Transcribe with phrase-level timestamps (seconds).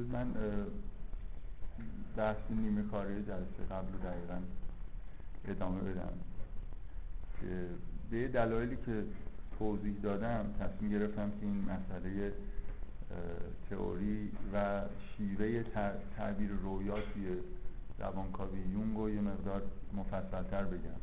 [0.00, 0.34] من
[2.16, 4.40] بحث نیمه کاره جلسه قبل رو دقیقا
[5.44, 6.12] ادامه بدم
[7.40, 7.68] که
[8.10, 9.04] به دلایلی که
[9.58, 12.32] توضیح دادم تصمیم گرفتم که این مسئله
[13.70, 14.82] تئوری و
[15.16, 15.62] شیوه
[16.16, 17.38] تعبیر رویا توی
[17.98, 19.62] روانکاوی یونگ رو یه مقدار
[19.94, 21.00] مفصلتر بگم.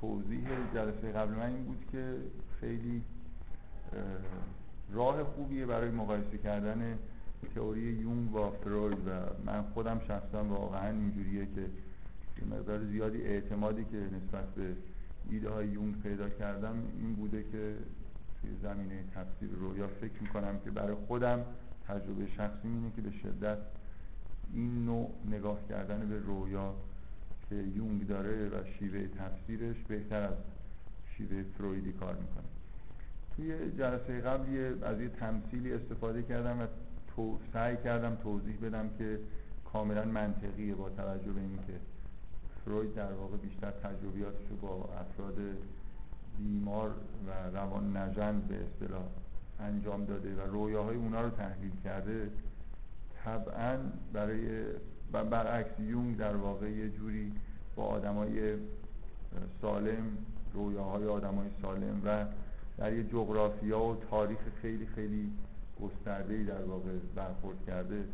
[0.00, 2.16] توضیح جلسه قبل من این بود که
[2.60, 3.04] خیلی
[4.92, 6.98] راه خوبیه برای مقایسه کردن
[7.54, 9.10] تئوری یونگ با فروید و
[9.46, 11.70] من خودم شخصا واقعا اینجوریه که
[12.46, 14.76] مقدار زیادی اعتمادی که نسبت به
[15.30, 17.76] ایده های یونگ پیدا کردم این بوده که
[18.40, 21.44] توی زمینه تفسیر رویا فکر می‌کنم که برای خودم
[21.88, 23.58] تجربه شخصی اینه که به شدت
[24.52, 26.74] این نوع نگاه کردن به رویا
[27.48, 30.36] که یونگ داره و شیوه تفسیرش بهتر از
[31.16, 32.47] شیوه فرویدی کار می‌کنه.
[33.38, 36.66] توی جلسه قبل از یه تمثیلی استفاده کردم و
[37.52, 39.20] سعی کردم توضیح بدم که
[39.72, 41.80] کاملا منطقیه با توجه به اینکه
[42.64, 45.34] فروید در واقع بیشتر تجربیاتش رو با افراد
[46.38, 46.90] بیمار
[47.26, 49.04] و روان نژند به اصطلاح
[49.60, 52.30] انجام داده و رویاهای اونا رو تحلیل کرده
[53.24, 53.78] طبعا
[54.12, 54.64] برای
[55.12, 57.32] برعکس یونگ در واقع یه جوری
[57.76, 58.56] با آدمای
[59.62, 60.18] سالم
[60.54, 62.26] رویاهای آدمای سالم و
[62.78, 65.32] در یه جغرافیا و تاریخ خیلی خیلی
[65.82, 68.04] گسترده در واقع برخورد کرده.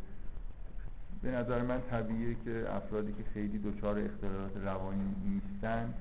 [1.21, 5.93] به نظر من طبیعیه که افرادی که خیلی دچار اختلالات روانی نیستن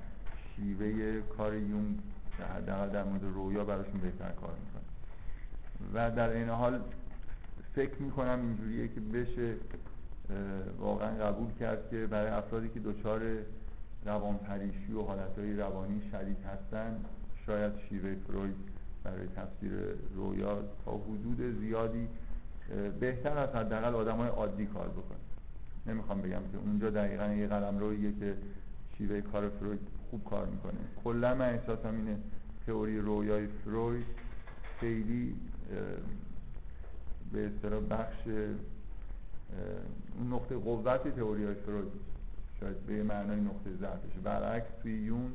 [0.57, 1.99] شیوه کار یونگ
[2.57, 4.85] حداقل در مورد رویا براشون بهتر کار می‌کنه
[5.95, 6.81] و در این حال
[7.75, 9.57] فکر می‌کنم اینجوریه که بشه
[10.79, 13.23] واقعا قبول کرد که برای افرادی که دچار
[14.05, 17.05] روان پریشی و حالتهای روانی شدید هستن
[17.47, 18.55] شاید شیوه فروید
[19.05, 19.73] برای تفسیر
[20.15, 22.09] رویا تا حدود زیادی
[23.01, 25.19] بهتر از حداقل آدم های عادی کار بکنه
[25.87, 28.37] نمی‌خوام بگم که اونجا دقیقا یه قلم رویه که
[28.99, 30.79] شیوه کار فروید خوب کار می‌کنه.
[31.05, 32.19] کلا من احساسم اینه
[32.67, 34.07] تئوری رویای فروید
[34.81, 35.37] خیلی
[37.33, 38.27] به اصطلاح بخش
[40.19, 41.93] اون نقطه قوت تئوری های فروید
[42.61, 45.33] شاید به معنای نقطه ضعفشه برعکس توی یون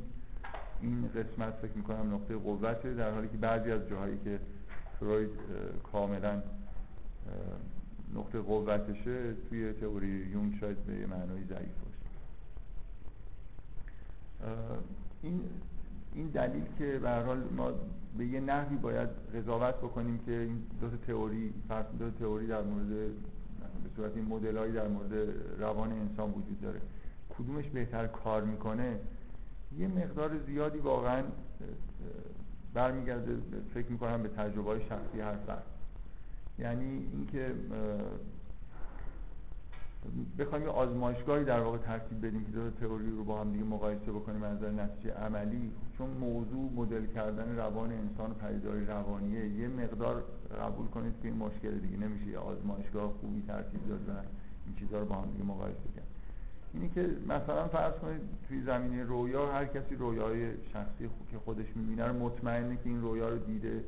[0.81, 4.39] این قسمت فکر می‌کنم نقطه قوته در حالی که بعضی از جاهایی که
[4.99, 5.29] فروید
[5.91, 6.43] کاملا
[8.15, 11.99] نقطه قوتشه توی تئوری یون شاید به معنای ضعیف باشه.
[15.21, 15.41] این
[16.13, 17.71] این دلیل که به حال ما
[18.17, 21.53] به یه نحوی باید قضاوت بکنیم که این دو تا تئوری
[21.99, 25.13] دو تئوری در مورد به صورت این مدلایی در مورد
[25.59, 26.81] روان انسان وجود داره.
[27.37, 28.99] کدومش بهتر کار می‌کنه؟
[29.77, 31.23] یه مقدار زیادی واقعا
[32.73, 33.37] برمیگرده
[33.73, 35.63] فکر می‌کنم به تجربه شخصی هر فرد
[36.59, 37.55] یعنی اینکه
[40.39, 44.11] بخوایم یه آزمایشگاهی در واقع ترتیب بدیم که دو تئوری رو با هم دیگه مقایسه
[44.11, 49.47] بکنیم از نظر نتیجه عملی چون موضوع مدل کردن روان انسان و پدیداری روانیه.
[49.47, 50.23] یه مقدار
[50.59, 52.25] قبول کنید که این مشکل دیگه نمیشه.
[52.27, 54.11] یه آزمایشگاه خوبی ترتیب داد و
[54.65, 55.98] این چیزها رو با هم دیگه مقایسه کرد
[56.73, 62.07] اینی که مثلا فرض کنید توی زمینه رویا هر کسی رویای شخصی که خودش می‌بینه
[62.07, 63.83] رو مطمئنه که این رویا رو دیده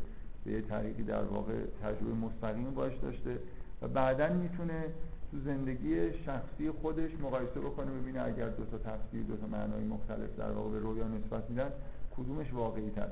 [0.45, 1.53] به طریقی در واقع
[1.83, 3.39] تجربه مستقیم باش داشته
[3.81, 4.85] و بعدا می‌تونه
[5.31, 10.35] تو زندگی شخصی خودش مقایسه بکنه ببینه اگر دو تا تفسیر دو تا معنای مختلف
[10.37, 11.71] در واقع به رویا نسبت میدن
[12.17, 13.07] کدومش واقعی تر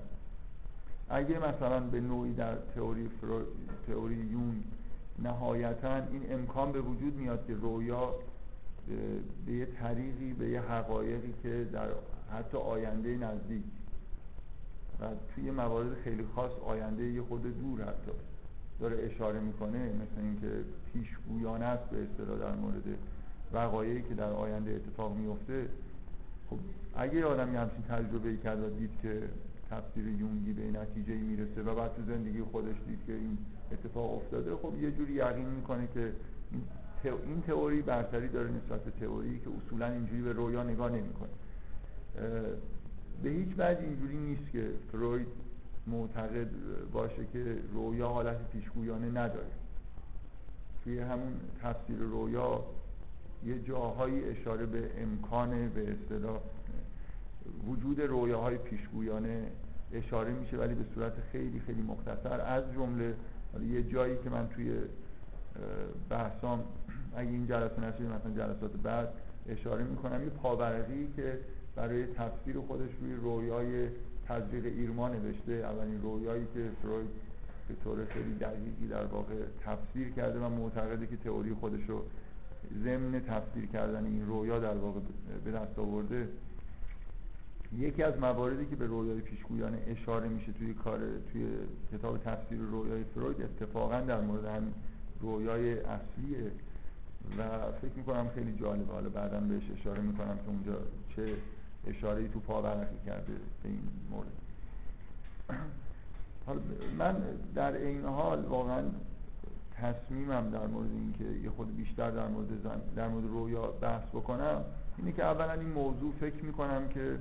[1.10, 3.42] اگه مثلا به نوعی در تئوری فرو...
[3.88, 4.64] تئوری یون
[5.20, 8.14] نهایتا این امکان به وجود میاد که رویا
[9.46, 11.88] به یه طریقی به یه حقایقی که در
[12.32, 13.64] حتی آینده نزدیک.
[15.00, 15.06] و
[15.36, 18.12] توی موارد خیلی خاص آینده یه خود دور حتی
[18.80, 22.84] داره اشاره می‌کنه مثل اینکه پیشگویانه است به اصطلاح در مورد
[23.54, 25.70] وقایعی که در آینده اتفاق میفته
[26.50, 26.60] خب
[26.96, 29.30] اگه آدمی همچین تجربه کرد و دید که
[29.70, 33.38] تفسیر یونگی به نتیجه می‌رسه و بعد تو زندگی خودش دید که این
[33.72, 36.14] اتفاق افتاده خب یه جوری یقین می‌کنه که
[36.52, 36.62] این
[37.48, 41.30] تئوری برتری داره نسبت به تئوری که اصولا اینجوری به رویا نگاه نمی‌کنه.
[43.24, 45.28] به هیچ وجه اینجوری نیست که فروید
[45.88, 46.50] معتقد
[46.94, 49.52] باشه که رویا حالت پیشگویانه نداره.
[50.84, 52.66] توی همون تفسیر رویا
[53.46, 56.42] یه جاهایی اشاره به امکان به اصطلاح
[57.68, 59.52] وجود رویاهای پیشگویانه
[59.94, 62.42] اشاره میشه ولی به صورت خیلی خیلی مختصر.
[62.42, 63.16] از جمله
[63.62, 64.82] یه جایی که من توی
[66.10, 66.64] بحثام
[67.20, 69.14] اگه این جلسه نشه مثلا جلسات بعد
[69.50, 70.24] اشاره می‌کنم.
[70.24, 71.40] یه پاورقی که
[71.76, 73.90] برای تفسیر خودش روی رویای
[74.28, 75.52] تزریق ایرما نوشته.
[75.52, 77.10] اولین رویایی که فروید
[77.68, 79.36] به طور خیلی دقیقی در واقع
[79.66, 82.04] تفسیر کرده و معتقده که تئوری خودش رو
[82.84, 85.00] ضمن تفسیر کردن این رویا در واقع
[85.46, 86.30] به دست آورده.
[87.78, 91.00] یکی از مواردی که به رویای پیشگویانه اشاره میشه توی کار
[91.32, 91.50] توی
[91.92, 94.74] کتاب تفسیر رویای فروید اتفاقا در مورد همین
[95.22, 96.52] رویای اصلیه
[97.38, 98.94] و فکر می‌کنم خیلی جالبه.
[98.94, 100.74] حالا بعدا بهش اشاره می‌کنم که اونجا
[101.16, 101.34] چه
[101.88, 103.34] اشاره تو پاورقی کرده
[103.64, 104.28] به این مورد.
[106.46, 106.62] حالا
[106.98, 107.16] من
[107.56, 108.84] در این حال واقعا
[109.76, 112.48] تصمیمم در مورد اینکه یه خود بیشتر در مورد
[112.96, 114.66] در مورد رویا بحث بکنم
[114.98, 117.20] اینه که اولا این موضوع فکر می‌کنم که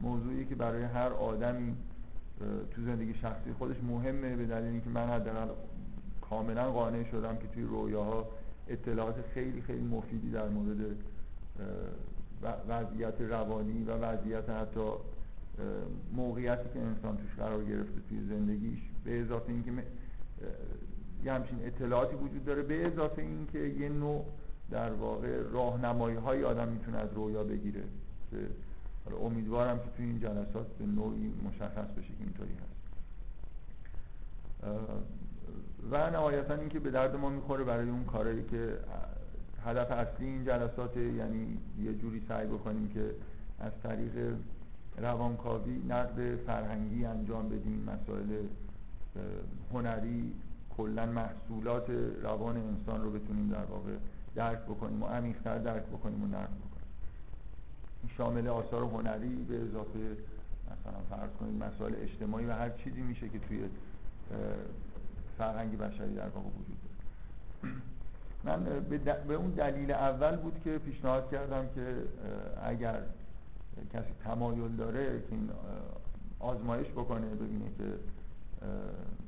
[0.00, 1.76] موضوعی که برای هر آدمی
[2.70, 5.48] تو زندگی شخصی خودش مهمه به دلیل اینکه من حداقل
[6.20, 8.26] کاملا قانع شدم که توی رویاها
[8.68, 10.96] اطلاعات خیلی خیلی مفیدی در مورد
[12.68, 14.90] وضعیت روانی و وضعیت حتی
[16.12, 18.78] موقعیتی که انسان توش قرار گرفته توی زندگیش.
[19.04, 19.72] به اضافه اینکه
[21.24, 22.62] یه همچین اطلاعاتی وجود داره.
[22.62, 24.24] به اضافه اینکه یه نوع
[24.70, 27.82] در واقع راهنمایی های آدم می‌تونه از رویا بگیره.
[29.20, 32.76] امیدوارم که توی این جلسات به نوعی مشخص بشه که اینطوری هست.
[35.90, 38.78] و نهایتا اینکه به درد ما می‌خوره برای اون کارهایی که
[39.64, 43.14] هدف اصلی این جلسات یعنی یه جوری سعی بکنیم که
[43.58, 44.36] از طریق
[44.98, 48.46] روانکاوی نقد فرهنگی انجام بدیم مسائل
[49.72, 50.32] هنری
[50.76, 51.90] کلا محصولات
[52.22, 53.96] روان انسان رو بتونیم در واقع
[54.34, 56.76] درک بکنیم و عمیق‌تر درک بکنیم و نقد بکنیم.
[58.16, 60.16] شامل آثار هنری به اضافه
[60.66, 63.68] مثلا فرض کنید مسائل اجتماعی و هر چیزی میشه که توی
[65.38, 67.74] فرهنگ بشری در واقع وجود داره.
[68.44, 68.64] من
[69.28, 72.02] به اون دلیل اول بود که پیشنهاد کردم که
[72.62, 73.02] اگر
[73.92, 75.50] کسی تمایل داره که این
[76.38, 77.98] آزمایش بکنه ببینه که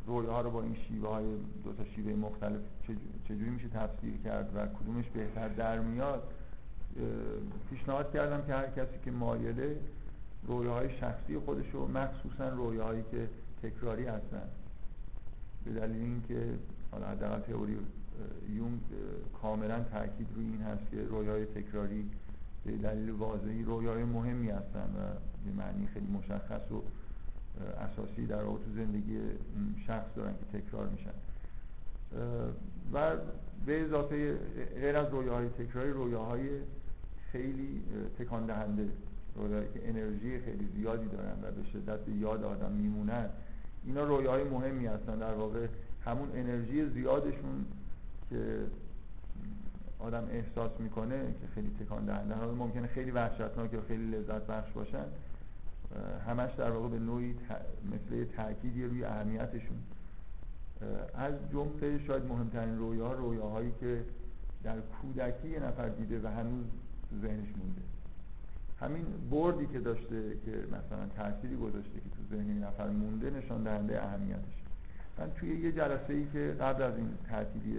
[0.08, 2.60] ها رو با این شیوه های دو تا شیوه مختلف
[3.24, 6.22] چجوری میشه تفسیر کرد و کدومش بهتر در میاد
[7.70, 9.76] پیشنهاد کردم که هر کسی که مایله
[10.46, 13.28] رویاهای شخصی خودش رو مخصوصا رویاهایی که
[13.62, 14.48] تکراری هستن.
[15.68, 16.58] به دلیل اینکه
[16.90, 17.78] حالا حداقل تئوری
[18.48, 18.80] یونگ
[19.42, 22.10] کاملا تاکید روی این هست که رویاهای تکراری
[22.64, 25.00] به دلیل واضحی رویای مهمی هستن و
[25.44, 26.82] به معنی خیلی مشخص و
[27.80, 29.20] اساسی در تو زندگی
[29.86, 31.14] شخص دارن که تکرار میشن.
[32.92, 33.16] و
[33.66, 34.38] به اضافه
[34.80, 36.48] غیر از رویاهای تکراری رویاهای
[37.32, 37.82] خیلی
[38.18, 38.88] تکان دهنده
[39.34, 43.30] رویاهایی که انرژی خیلی زیادی دارن و به شدت به یاد آدم میمونن.
[43.88, 45.18] اینا رویاهای مهمی هستن.
[45.18, 45.66] در واقع
[46.04, 47.66] همون انرژی زیادشون
[48.30, 48.66] که
[49.98, 54.70] آدم احساس می‌کنه که خیلی تکان دهنده حالا ممکنه خیلی وحشتناک یا خیلی لذت بخش
[54.72, 55.04] باشن
[56.26, 57.36] همش در واقع به نوعی
[57.84, 59.78] مثل تأکیدی روی اهمیتشون.
[61.14, 64.04] از جمله شاید مهمترین رویاها رویاهایی که
[64.62, 66.64] در کودکی یه نفر دیده و هنوز
[67.22, 67.82] ذهنش مونده.
[68.80, 74.58] همین بردی که داشته که مثلا تأثیری گذاشته که ذهن نفر مونده نشان دهنده اهمیتش.
[75.18, 77.78] من توی یه جلسه ای که قبل از این تعطیلی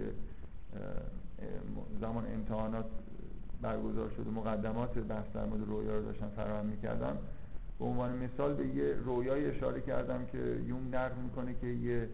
[2.00, 2.86] زمان امتحانات
[3.62, 7.18] برگزار شده مقدمات بحث در مورد رویا رو داشتم فراهم می‌کردم
[7.78, 12.08] به عنوان مثال به یه رویای اشاره کردم که یون نقل می‌کنه که یه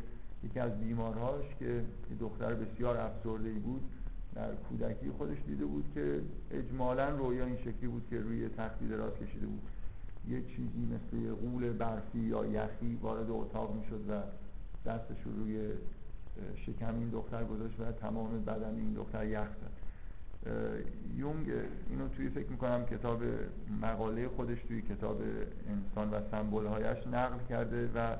[0.44, 1.84] یکی از بیمارهاش که
[2.20, 3.82] دختر بسیار افسرده بود
[4.34, 9.12] در کودکی خودش دیده بود که اجمالا رویا این شکلی بود که روی تختی دراز
[9.12, 9.62] کشیده بود.
[10.28, 14.22] یه چیزی مثل یه قول برفی یا یخی وارد اتاق می‌شد و
[14.88, 15.70] دستش رو روی
[16.56, 19.86] شکم این دختر گذاشت و تمام بدن این دختر یخ زد.
[21.16, 21.50] یونگ
[21.90, 23.22] اینو توی فکر می‌کنم کتاب
[23.82, 25.22] مقاله خودش توی کتاب
[25.68, 28.16] انسان و سمبول هایش نقل کرده و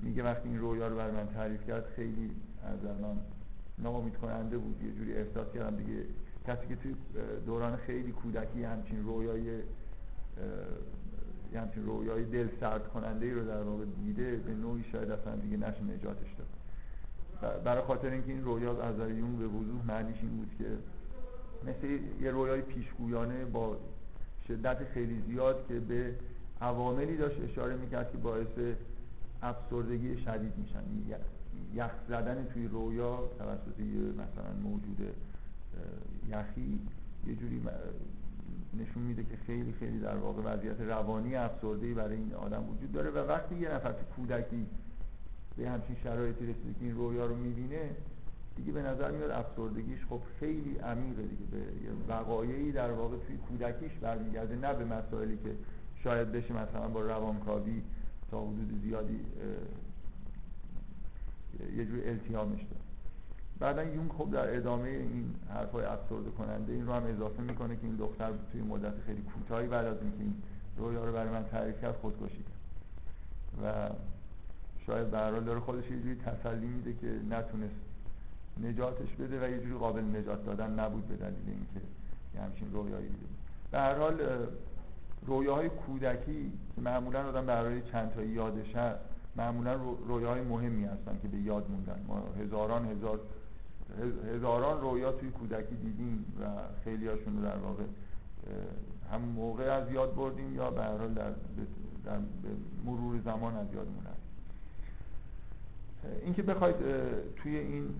[0.00, 2.30] میگه وقتی این رویا رو بر من تعریف کرد خیلی
[2.64, 3.16] از من
[3.78, 4.82] ناامید کننده بود.
[4.82, 6.06] یه جوری احساس کردم دیگه
[6.46, 6.94] کسی که توی
[7.46, 9.62] دوران خیلی کودکی همچین رویای
[11.54, 15.36] یه همچین رویای دل سرد کننده ای رو در واقع دیده به نوعی شاید اصلا
[15.36, 16.46] دیگه نشه نجاتش داد.
[17.64, 20.78] برای خاطر اینکه این رویا از یون به وضوح معنیش این بود که
[21.70, 23.76] مثل یه رویای پیشگویانه با
[24.48, 26.14] شدت خیلی زیاد که به
[26.60, 28.74] عواملی داشت اشاره می‌کرد که باعث
[29.42, 30.82] افسردگی شدید میشن.
[31.74, 33.80] یخ زدن توی رویا توسط
[34.14, 35.14] مثلا موجود
[36.28, 36.80] یخی
[37.26, 37.62] یه جوری
[38.74, 43.10] نشون میده که خیلی خیلی در واقع وضعیت روانی افسردهی برای این آدم وجود داره
[43.10, 44.66] و وقتی یه نفر تو کودکی
[45.56, 47.90] به همچین شرایطی رسیده که این رویا رو می‌بینه
[48.56, 51.44] دیگه به نظر میاد افسردگیش خب خیلی عمیقه دیگه.
[51.44, 51.64] به
[52.08, 55.56] وقایعی در واقع توی کودکیش برمیگرده نه به مسائلی که
[56.04, 57.82] شاید بشه مثلا با روانکاوی
[58.30, 59.20] تا حدود زیادی
[61.76, 62.83] یه جور التیامش داد
[63.64, 67.86] بعدا یون خب در ادامه این حرفای افسرده کننده این رو هم اضافه می‌کنه که
[67.86, 70.34] این دختر توی مدت خیلی کوتاهی بعد از اینکه این
[70.76, 72.54] رویا رو برای من تعریف کرد خودکشی کرد.
[73.62, 73.90] و
[74.86, 77.74] شاید به داره خودش یه جوری تسلی میده که نتونست
[78.62, 81.86] نجاتش بده و یه جوری قابل نجات دادن نبود به دلیل اینکه
[82.34, 83.26] یه همچین رویایی دیده
[83.70, 84.20] به هر حال
[85.26, 89.00] رویاهای کودکی معمولا آدم برای چند تا یادش هست
[89.36, 89.74] معمولا
[90.06, 92.04] رویاهای مهمی هستن که به یاد موندن.
[92.08, 93.20] ما هزاران هزار
[94.34, 96.44] هزاران رویا توی کودکی دیدیم و
[96.84, 97.84] خیلی هاشون رو در واقع
[99.12, 101.30] هم موقع از یاد بردیم یا به هر حال در,
[102.04, 102.18] در
[102.84, 104.16] مرور زمان از یاد موندن
[106.24, 106.76] اینکه بخواید
[107.36, 107.94] توی این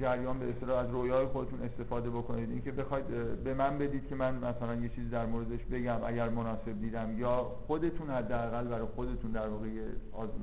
[0.00, 3.06] جریان به اصطلاح از رویای خودتون استفاده بکنید اینکه بخواید
[3.44, 7.36] به من بدید که من مثلا یه چیزی در موردش بگم اگر مناسب دیدم یا
[7.66, 9.68] خودتون حداقل برای خودتون در واقع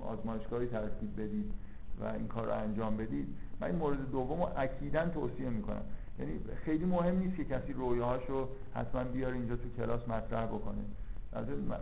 [0.02, 1.54] آزمایشگاهی ترتیب بدید.
[2.00, 3.28] و این کار رو انجام بدید
[3.60, 5.82] من این مورد دوم رو اکیدا توصیه می‌کنم.
[6.20, 10.86] یعنی خیلی مهم نیست که کسی رویاهاشو حتما بیاره اینجا تو کلاس مطرح بکنه.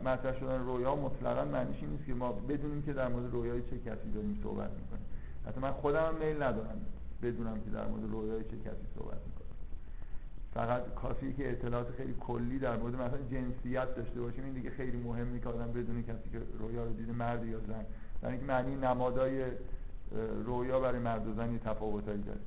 [0.05, 4.11] مطرح شدن رویا مطلقا معنیش نیست که ما بدونیم که در مورد رویای چه کسی
[4.13, 5.05] داریم صحبت می‌کنیم.
[5.47, 6.81] حتی من خودم میل ندارم
[7.21, 9.45] بدونم که در مورد رویای چه کسی صحبت می‌کنم
[10.53, 14.43] فقط کافیه که اطلاعات خیلی کلی در مورد مثلا جنسیت داشته باشیم.
[14.43, 17.85] این دیگه خیلی مهم که آدم بدونی کسی که رویا رو دیده مرد یا زن.
[18.21, 19.45] در اینکه معنی نمادای
[20.45, 22.39] رویا برای مرد و زن یه تفاوتایی داره.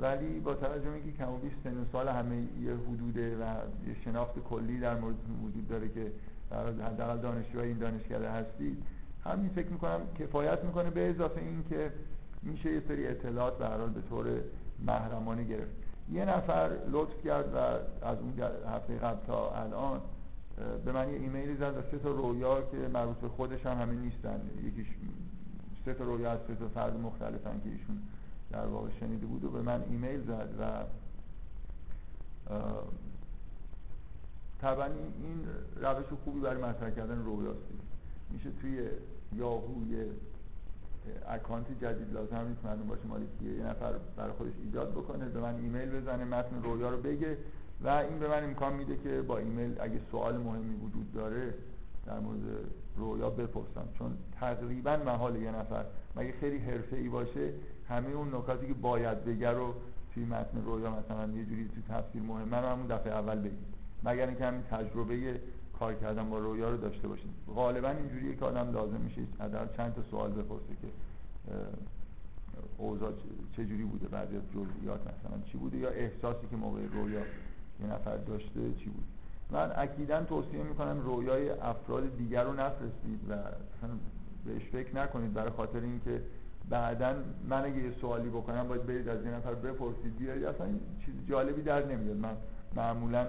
[0.00, 3.42] ولی با توجه اینکه کم و بیش سن سال همه یه حدوده و
[3.88, 6.12] یه شناخت کلی در مورد وجود داره که
[6.82, 8.82] حداقل دانشجوهای این دانشکده هستید
[9.24, 11.92] همین فکر می‌کنم کفایت می‌کنه به اضافه این که
[12.42, 14.26] میشه یه سری اطلاعات به به طور
[14.86, 15.70] محرمانه گرفت.
[16.10, 17.58] یه نفر لطف کرد و
[18.06, 18.34] از اون
[18.66, 20.00] هفته قبل تا الان
[20.84, 24.00] به من یه ایمیلی زد و سه تا رویا که مربوط به خودش هم همین
[24.00, 24.40] نیستن.
[24.64, 24.86] یکیش
[25.88, 28.02] سه تا رویا از سه تا فرد مختلفن که ایشون
[28.50, 30.84] در واقع شنیده بود و به من ایمیل زد و
[34.60, 35.44] طبعا این
[35.76, 37.58] روش خوبی برای مطرح کردن رویاست.
[38.30, 38.88] میشه توی
[39.32, 40.10] یاهو یه
[41.28, 43.26] account جدید لازم نیست معلوم باشه مال کیه
[43.58, 47.38] یه نفر برای خودش ایجاد بکنه به من ایمیل بزنه متن رویا رو بگه
[47.80, 51.54] و این به من امکان میده که با ایمیل اگه سوال مهمی وجود داره
[52.06, 52.40] در مورد
[52.98, 55.84] رویا بپرسم چون تقریبا محاله یه نفر.
[56.16, 57.52] مگه خیلی حرفه ای باشه؟
[57.88, 59.74] همه اون نکاتی که باید بگه رو
[60.14, 63.64] توی متن رویا مثلا یه جوری توی تفسیر مهم من همون دفعه اول بگیم
[64.04, 65.40] مگر اینکه همین تجربه
[65.78, 69.94] کار کردن با رویا رو داشته باشیم غالبا اینجوریه که آدم لازم میشه در چند
[69.94, 70.88] تا سوال بپرسه که
[72.78, 73.12] اوضاع
[73.56, 77.20] چجوری بوده بعضی از جزئیات مثلا چی بوده یا احساسی که موقع رویا
[77.80, 79.04] یه نفر داشته چی بود.
[79.50, 83.36] من اکیدا توصیه می‌کنم رویای افراد دیگر رو نفرستید و
[84.44, 86.22] بهش فکر نکنید برای خاطر اینکه
[86.68, 87.14] بعدا
[87.48, 90.16] من اگه یه سوالی بکنم باید برید از یه نفر بپرسید.
[90.18, 90.66] بیارید اصلا
[91.04, 92.16] چیز جالبی در نمیاد.
[92.16, 92.36] من
[92.76, 93.26] معمولا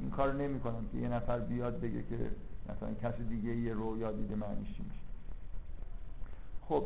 [0.00, 2.30] این کار نمی کنم که یه نفر بیاد بگه که
[2.68, 5.00] مثلا کسی دیگه یه رویا دیده معنیش چی میشه.
[6.68, 6.84] خب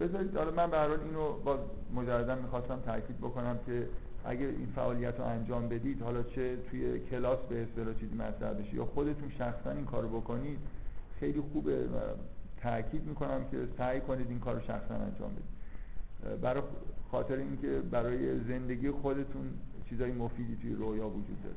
[0.00, 1.58] بذارید حالا من به اینو با
[1.94, 3.88] مجردا می‌خواستم تاکید بکنم که
[4.24, 8.74] اگه این فعالیت رو انجام بدید حالا چه توی کلاس به اصطلاح چیزی مطرح بشه
[8.74, 10.58] یا خودتون شخصا این کارو بکنید
[11.20, 11.88] خیلی خوبه
[12.62, 16.40] تاکید می‌کنم که سعی کنید این کار رو شخصا انجام بدید.
[16.40, 16.62] برای
[17.10, 19.50] خاطر اینکه برای زندگی خودتون
[19.88, 21.56] چیزای مفیدی توی رویا وجود داره.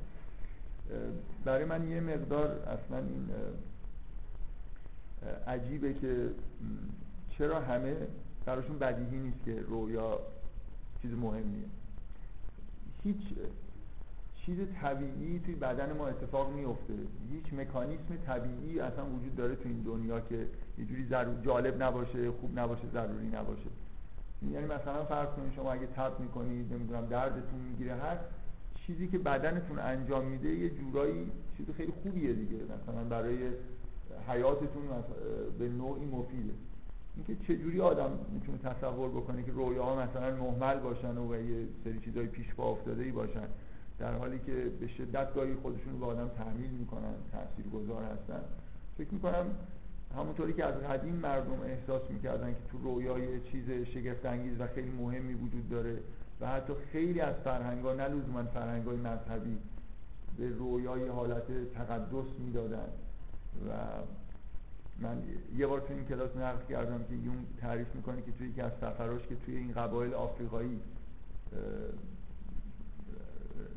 [1.46, 3.30] برای من یه مقدار اصلا این
[5.48, 6.30] عجیبه که
[7.38, 7.96] چرا همه
[8.46, 10.20] براشون بدیهی نیست که رویا
[11.02, 11.66] چیز مهمیه.
[13.04, 13.22] هیچ
[14.36, 16.94] چیز طبیعی توی بدن ما اتفاق میفته
[17.32, 21.08] هیچ مکانیسم طبیعی اصلا وجود داره تو این دنیا که یه جوری
[21.44, 23.70] جالب نباشه خوب نباشه ضروری نباشه.
[24.52, 28.18] یعنی مثلا فرض کنید شما اگه تب می‌کنید نمی‌دونم دردتون می‌گیره هر
[28.76, 32.58] چیزی که بدنتون انجام میده یه جورایی چیز خیلی خوبیه دیگه.
[32.58, 33.38] مثلا برای
[34.28, 34.84] حیاتتون
[35.60, 36.54] به نوعی مفیده.
[37.16, 42.28] اینکه چجوری آدم می‌تونه تصور بکنه که رویاها مثلا محمل باشن و یه سری چیزای
[42.28, 43.48] پیش پا افتاده ای باشن
[44.00, 48.44] در حالی که به شدت گاهی خودشون به آدم تحمیل می‌کنن تاثیر گذار هستن.
[48.98, 49.46] فکر می‌کنم
[50.16, 54.90] همونطوری که از قدیم مردم احساس می‌کردن که تو رویای چیز شگفت انگیز و خیلی
[54.90, 56.00] مهمی وجود داره
[56.42, 59.58] و حتی خیلی از فرهنگا نه لزوما فرهنگای مذهبی
[60.38, 62.90] به رویای حالت تقدس می‌دادن
[63.68, 63.72] و
[65.04, 65.24] من
[65.58, 68.72] یه بار تو این کلاس نقل کردم که یون تعریف می‌کنه که توی یکی از
[68.82, 70.80] سفراش که توی این قبایل آفریقایی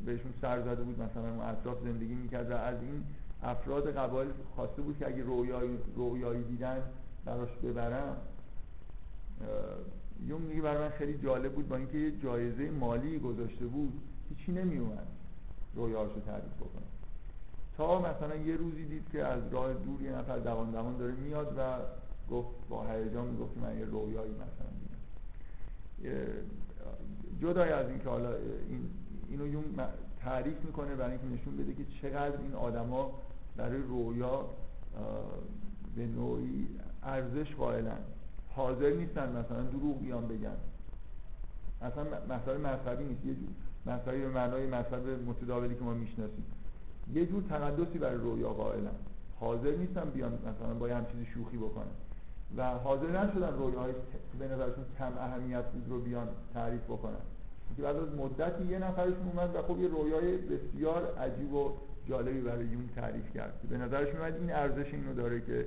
[0.05, 3.03] بهشون سر زده بود مثلا اون اطراف زندگی می‌کرد و از این
[3.43, 6.81] افراد قبایل خواسته بود که اگه رویایی, رویایی دیدن
[7.25, 8.17] براش ببرم
[10.27, 14.51] یون میگه برای من خیلی جالب بود با اینکه یه جایزه مالی گذاشته بود هیچی
[14.51, 15.07] نمیومد
[15.75, 16.86] رویاهاشو تعریف بکنه.
[17.77, 21.53] تا مثلا یه روزی دید که از راه دور یه نفر دوان دوان داره میاد
[21.57, 21.77] و
[22.31, 26.21] گفت با هیجان می‌گفت من یه رویایی مثلا دیدم.
[27.41, 28.35] جدای از اینکه حالا
[28.69, 28.89] این
[29.29, 29.63] اینو یون
[30.19, 33.21] تعریف می‌کنه برای اینکه نشون بده که چقدر این آدما
[33.57, 34.45] برای رویا
[35.95, 36.67] به نوعی
[37.03, 37.99] ارزش قائلن.
[38.49, 40.57] حاضر نیستن مثلا دروغ بیان بگن.
[41.81, 43.25] اصلا مسائل مذهبی نیست.
[43.25, 43.49] یه جور
[43.85, 46.45] مسائل به معنای مذهب متداولی که ما می‌شناسیم.
[47.13, 48.95] یه جور تقدسی برای رویا قائلن
[49.39, 51.91] حاضر نیستن بیان مثلا با هم چیزی شوخی بکنن
[52.57, 53.93] و حاضر نشدن رویاهای
[54.39, 57.21] به نظرشون کم اهمیت بود رو بیان تعریف بکنن
[57.77, 61.71] که بعد از مدتی یه نفرشون اومد و خب یه رویای بسیار عجیب و
[62.09, 63.61] جالبی برای یون تعریف کرد.
[63.69, 65.65] به نظرش اومد این ارزش اینو داره که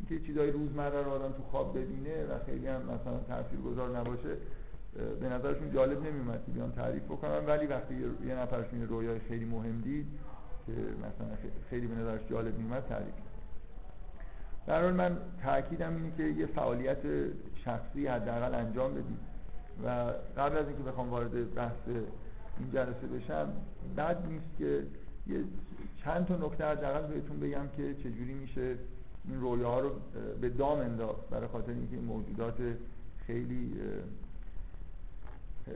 [0.00, 4.36] اینکه چیزای روزمره رو آدم تو خواب ببینه و خیلی هم مثلا تاثیرگذار نباشه
[5.20, 7.46] به نظرشون جالب نمیومد که بیان تعریف بکنن.
[7.46, 7.94] ولی وقتی
[8.26, 10.06] یه نفرشون رویای خیلی مهم دید
[10.68, 11.36] که مثلا
[11.70, 13.14] خیلی به نظرش جالب میومد تعریف
[14.66, 16.98] در حال من تاکیدم اینه که یه فعالیت
[17.64, 19.18] شخصی حداقل انجام بدید
[19.84, 19.88] و
[20.36, 21.86] قبل از اینکه بخوام وارد بحث
[22.58, 23.52] این جلسه بشم
[23.96, 24.86] بد نیست که
[25.26, 25.44] یه
[26.04, 28.76] چند تا نکته حداقل بهتون بگم که چجوری میشه
[29.24, 29.90] این رویاها رو
[30.40, 31.28] به دام انداخت.
[31.30, 32.56] برای خاطر اینکه این موجودات
[33.26, 33.74] خیلی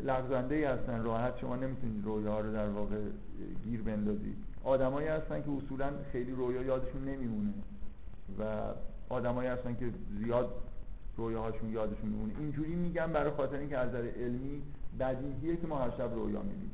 [0.05, 3.01] لغزنده ای هستن راحت شما نمی‌تونید رویاها رو در واقع
[3.65, 4.37] گیر بندازید.
[4.65, 7.55] آدمایی هستن که اصولا خیلی رویا یادشون نمیمونه
[8.39, 8.73] و
[9.09, 10.51] آدمایی هستن که زیاد
[11.17, 14.63] رویاهاشون یادشون میمونه اینجوری میگم برای خاطر اینکه از نظر علمی
[15.01, 16.71] بدیهیه که ما هر شب رویا می‌بینیم.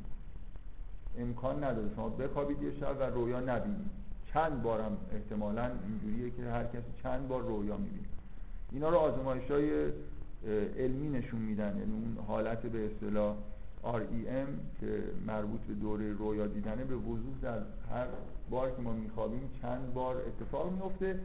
[1.17, 1.89] امکان نداره.
[1.95, 3.89] شما بخوابید یه شب و رویا نبینید.
[4.33, 8.07] چند بارم احتمالا اینجوریه که هر کسی چند بار رویا می‌بینه.
[8.71, 9.91] اینا رو آزمایش های
[10.77, 11.77] علمی نشون میدن.
[11.77, 13.35] یعنی اون حالت به اصطلاح
[13.83, 17.61] REM که مربوط به دوره رویا دیدنه به وضوح در
[17.91, 18.07] هر
[18.49, 21.19] بار که ما میخوابیم چند بار اتفاق میفته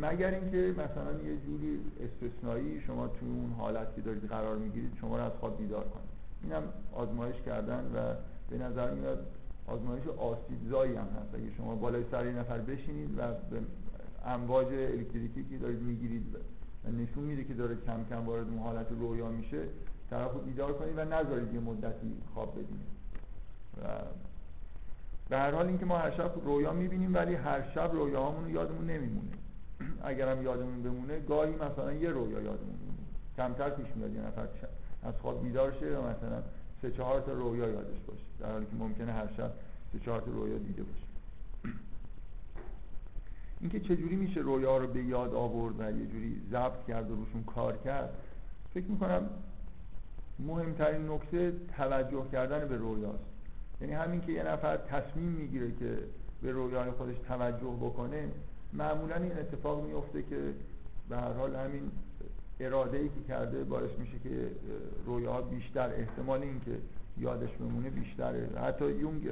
[0.00, 5.16] مگر اینکه مثلا یه جوری استثنایی شما توی اون حالت که دارید قرار می‌گیرید شما
[5.16, 6.08] رو از خواب بیدار کنید
[6.42, 8.14] اینم آزمایش کردن و
[8.50, 9.26] به نظر میاد
[9.66, 11.34] آزمایش آسیبزایی هم هست.
[11.34, 13.60] اگه شما بالای سر یه نفر بشینید و به
[14.24, 16.38] امواج الکتریکی که دارید می‌گیرید و
[16.90, 19.68] نشون میده که داره کم کم وارد اون حالت رویا میشه
[20.12, 22.92] طرف رو بیدار کنید و نذارید یه مدتی خواب ببینید
[23.82, 23.88] و
[25.28, 29.32] به هر حال اینکه ما هر شب رویا می‌بینیم ولی هر شب رویاهامون یادمون نمیمونه.
[30.10, 32.98] اگرم یادمون بمونه گاهی مثلا یه رویا یادمون میمونه.
[33.36, 34.48] کمتر پیش میاد یه نفر
[35.02, 36.42] از خواب بیدار شه و مثلا
[36.82, 38.24] سه چهار تا رویا یادش باشه.
[38.40, 39.52] در حالی که ممکنه هر شب
[39.92, 41.06] سه چهار تا رویا دیده باشه.
[43.60, 47.44] اینکه چجوری میشه رویا رو به یاد آورد و یه جوری ضبط کرد و روشون
[47.44, 48.14] کار کرد
[48.74, 49.30] فکر می‌کنم
[50.46, 53.24] مهمترین نکته توجه کردن به رویاست
[53.80, 55.98] یعنی همین که یه نفر تصمیم می‌گیره که
[56.42, 58.28] به رویای خودش توجه بکنه
[58.72, 60.54] معمولا این اتفاق میفته که
[61.08, 61.90] به هر حال همین
[62.60, 64.50] اراده ای که کرده باعث میشه که
[65.06, 66.78] رویاها بیشتر احتمال اینکه
[67.18, 68.48] یادش بمونه بیشتره.
[68.56, 69.28] حتی یونگ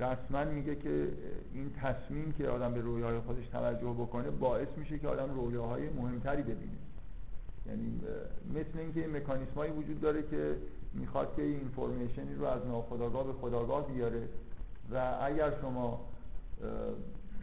[0.00, 1.12] رسما میگه که
[1.54, 6.42] این تصمیم که آدم به رویاهای خودش توجه بکنه باعث میشه که آدم رویاهای مهمتری
[6.42, 6.78] ببینه.
[7.68, 8.00] یعنی
[8.54, 10.56] مثل اینکه این مکانیسمایی وجود داره که
[10.92, 14.28] می‌خواد که این اینفورمیشنی رو از ناخودآگاه به خداگاه بیاره.
[14.90, 16.00] و اگر شما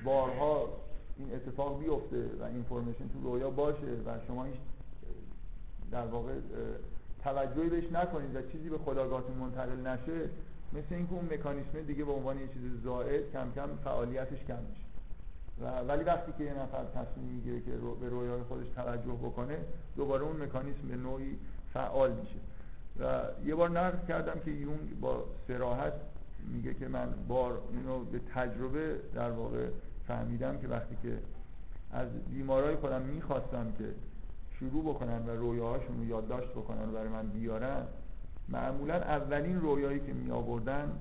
[0.06, 0.70] بارها
[1.18, 4.54] این اتفاق بیفته و اینفورمیشن تو رویا باشه و شما این
[5.92, 6.34] در واقع
[7.24, 10.30] توجهی بهش نکنید و چیزی به خداگاهتون منتقل نشه
[10.74, 14.84] مثل اینکه اون مکانیسم دیگه به عنوان یه چیز زائد کم کم فعالیتش کم میشه.
[15.62, 19.58] و ولی وقتی که یه نفر تصمیم می‌گیره که رو به رویای خودش توجه بکنه
[19.96, 21.38] دوباره اون مکانیسم به نوعی
[21.74, 22.36] فعال میشه.
[23.00, 25.94] و یه بار نقل کردم که یونگ با سراحت
[26.54, 29.68] میگه که من بار اینو به تجربه در واقع
[30.08, 31.20] فهمیدم که وقتی که
[31.92, 33.96] از بیمارای خودم می‌خواستم که
[34.60, 37.88] شروع بکنن و رویاهاشون رو یادداشت بکنن و برای من بیارن
[38.50, 41.00] معمولا اولین رویایی که می آوردن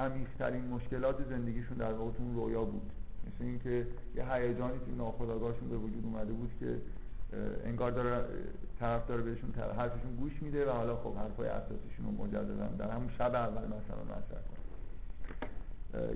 [0.00, 2.92] عمیق‌ترین مشکلات زندگیشون در واقع اون رویا بود.
[3.26, 3.86] مثل اینکه
[4.16, 6.80] یه هیجانی تو ناخودآگاهشون به وجود اومده بود که
[7.64, 8.24] انگار داره
[8.80, 13.10] طرف داره بهشون حرفشون گوش میده و حالا خب حرفای اساسیشون رو مجددا در همون
[13.18, 14.56] شب اول مثلا مطرح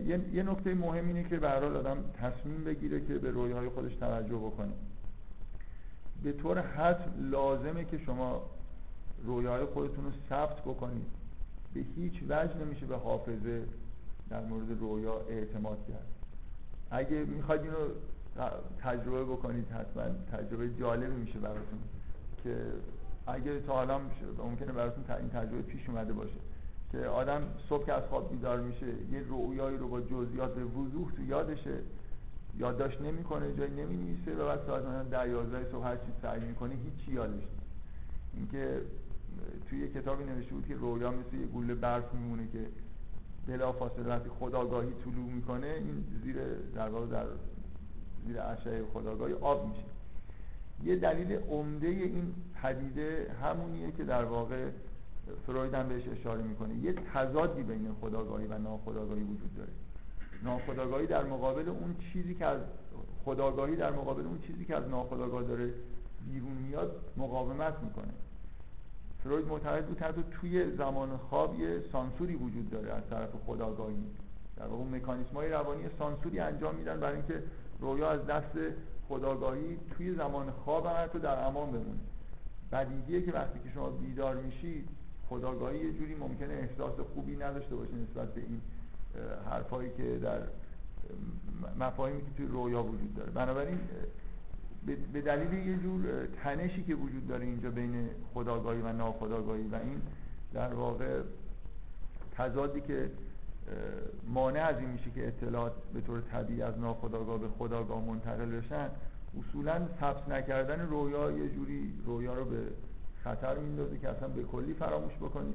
[0.06, 4.36] یه،, یه نکته مهم اینه که به آدم تصمیم بگیره که به رویاهای خودش توجه
[4.36, 4.72] بکنه.
[6.22, 8.42] به طور حتم لازمه که شما
[9.24, 11.06] رویاهای خودتون رو ثبت بکنید.
[11.74, 13.64] به هیچ وجه نمیشه به حافظه
[14.30, 16.09] در مورد رویا اعتماد کرد.
[16.90, 17.76] اگه می‌خواید اینو
[18.78, 21.78] تجربه بکنید حتما تجربه جالبی میشه براتون
[22.44, 22.56] که
[23.26, 24.00] اگه تا حالا
[24.38, 26.40] ممکنه براتون این تجربه پیش اومده باشه
[26.92, 31.12] که آدم صبح که از خواب بیدار میشه یه رویایی رو با جزئیات به وضوح
[31.12, 31.78] تو یادشه
[32.58, 36.74] یادداشت نمی‌کنه جایی نمی‌نویسه و بعد ساعت مثلا 10 11 صبح هر چی سعی می‌کنه
[36.74, 37.46] هیچ یادش نیست.
[38.34, 38.80] اینکه
[39.68, 42.66] توی یه کتابی نوشته بود که رویا مثل یه گوله برف میمونه که
[43.46, 46.36] بلا فاصله وقتی خداگاهی طلوع می‌کنه این زیر
[46.74, 47.26] در واقع در
[48.26, 49.82] زیر اشعه خداگاهی آب میشه.
[50.84, 54.70] یه دلیل عمده این پدیده همونیه که در واقع
[55.46, 56.74] فروید هم بهش اشاره می‌کنه.
[56.74, 59.72] یه تضادی بین خداگاهی و ناخداگاهی وجود داره.
[60.42, 62.60] ناخداگاهی در مقابل اون چیزی که از
[63.24, 65.74] خداگاهی در مقابل اون چیزی که از ناخداگاه داره
[66.26, 68.12] بیرون میاد مقاومت می‌کنه.
[69.24, 74.06] فروید معتقد بود حتی توی زمان خواب یه سانسوری وجود داره از طرف خداگاهی.
[74.56, 77.42] در واقع مکانیسم های روانی سانسوری انجام میدن برای اینکه
[77.80, 78.52] رویا از دست
[79.08, 82.00] خداگاهی توی زمان خواب هم حتی در امان بمونه.
[82.72, 84.88] بدیهیه که وقتی که شما بیدار میشید
[85.28, 88.60] خداگاهی یه جوری ممکنه احساس خوبی نداشته باشه نسبت به این
[89.50, 90.40] حرفایی که در
[91.78, 93.30] مفاهیمی که توی رویا وجود داره.
[93.30, 93.80] بنابراین
[95.12, 100.02] به دلیل یه جور تنشی که وجود داره اینجا بین خداگاهی و ناخداگاهی و این
[100.54, 101.22] در واقع
[102.32, 103.10] تضادی که
[104.28, 108.90] مانع از این میشه که اطلاعات به طور طبیعی از ناخداگاه به خداگاه منتقل بشن
[109.38, 112.66] اصولا ثبت نکردن رویا یه جوری رویا رو به
[113.24, 115.54] خطر میندازه که اصلا به کلی فراموش بکنید.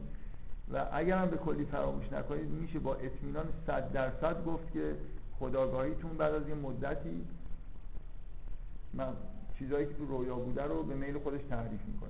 [0.74, 4.96] و اگر هم به کلی فراموش نکنید میشه با اطمینان صد درصد گفت که
[5.40, 7.26] خداگاهیتون بعد از یه مدتی
[8.96, 9.14] من
[9.60, 12.10] چیزایی که تو رویا بوده رو به میل خودش تحریف می‌کنه.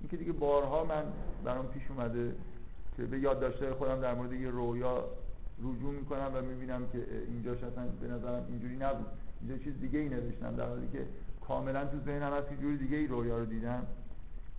[0.00, 1.04] این که دیگه بارها من
[1.44, 2.36] برام پیش اومده
[2.96, 5.04] که به یاد داشته خودم در مورد یه رویا
[5.58, 9.06] رجوع می‌کنم و می‌بینم که اینجاش اصلا به نظرم اینجوری نبود.
[9.40, 11.06] اینجا چیز دیگه ای نوشتم در حالی که
[11.48, 13.86] کاملا تو ذهنم از جوری دیگه ای رویا رو دیدم.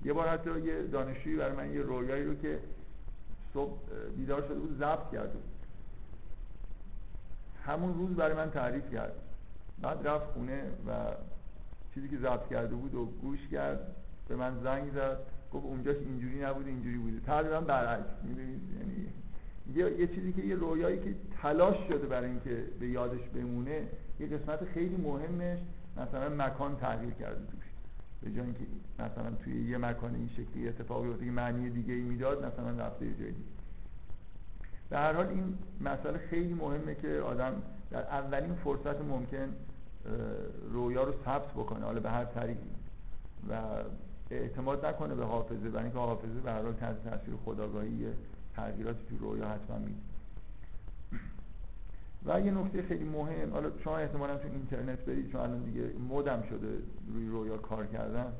[0.05, 2.59] یه بار حتی یه دانشجویی برای من یه رویایی رو که
[3.53, 3.79] صبح
[4.17, 5.39] بیدار شده بود ضبط کرده
[7.63, 9.13] همون روز برای من تعریف کرد.
[9.81, 10.91] بعد رفت خونه و
[11.93, 13.95] چیزی که ضبط کرده بود و گوش کرد
[14.27, 15.17] به من زنگ زد
[15.51, 17.19] گفت اونجاش اینجوری نبود اینجوری بوده.
[17.19, 19.07] تقریبا برعکس می‌دونید یعنی
[19.75, 23.87] یه،, یه چیزی که یه رویایی که تلاش شده برای اینکه به یادش بمونه
[24.19, 25.59] یه قسمت خیلی مهمش
[25.97, 27.63] مثلا مکان تغییر کرده توش.
[28.21, 28.65] به جای اینکه
[28.99, 33.05] مثلا توی یه مکان این شکلی اتفاقی افتاده که معنی دیگه ای می‌داد مثلا رفته
[33.05, 33.35] یه جایی
[34.89, 39.55] به هر حال این مسئله خیلی مهمه که آدم در اولین فرصت ممکن
[40.71, 41.85] رویا رو ثبت بکنه.
[41.85, 42.69] حالا به هر طریقی.
[43.49, 43.83] و
[44.29, 48.13] اعتماد نکنه به حافظه برای اینکه حافظه به هر حال تحت تاثیر خداگاهی
[48.55, 49.99] تغییراتی تو رویا حتما میده.
[52.25, 56.43] و یه نکته خیلی مهم حالا شما احتمالا تو اینترنت برید چون الان دیگه مدم
[56.49, 56.77] شده
[57.13, 58.33] روی رویا کار کردن.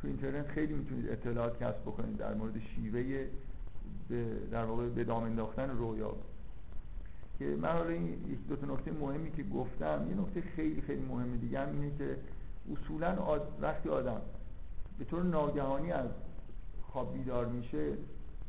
[0.00, 3.26] تو اینترنت خیلی می‌تونید اطلاعات کسب بکنید در مورد شیوه
[4.50, 6.14] در واقع به دام انداختن رویا.
[7.38, 11.02] که من حالا این یک دو تا نکته مهمی که گفتم یه نکته خیلی خیلی
[11.02, 12.16] مهم دیگه هم اینه که
[12.72, 14.20] اصولا وقتی آدم
[14.98, 16.10] به طور ناگهانی از
[16.92, 17.96] خواب بیدار میشه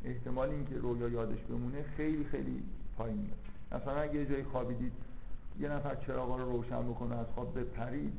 [0.04, 2.64] احتمال اینکه رویا یادش بمونه خیلی خیلی
[2.98, 3.38] پایین میاد.
[3.72, 4.94] مثلا اگه یه جایی خوابیدید
[5.60, 8.14] یه نفر چراغا رو روشن بکنه از خواب بپرید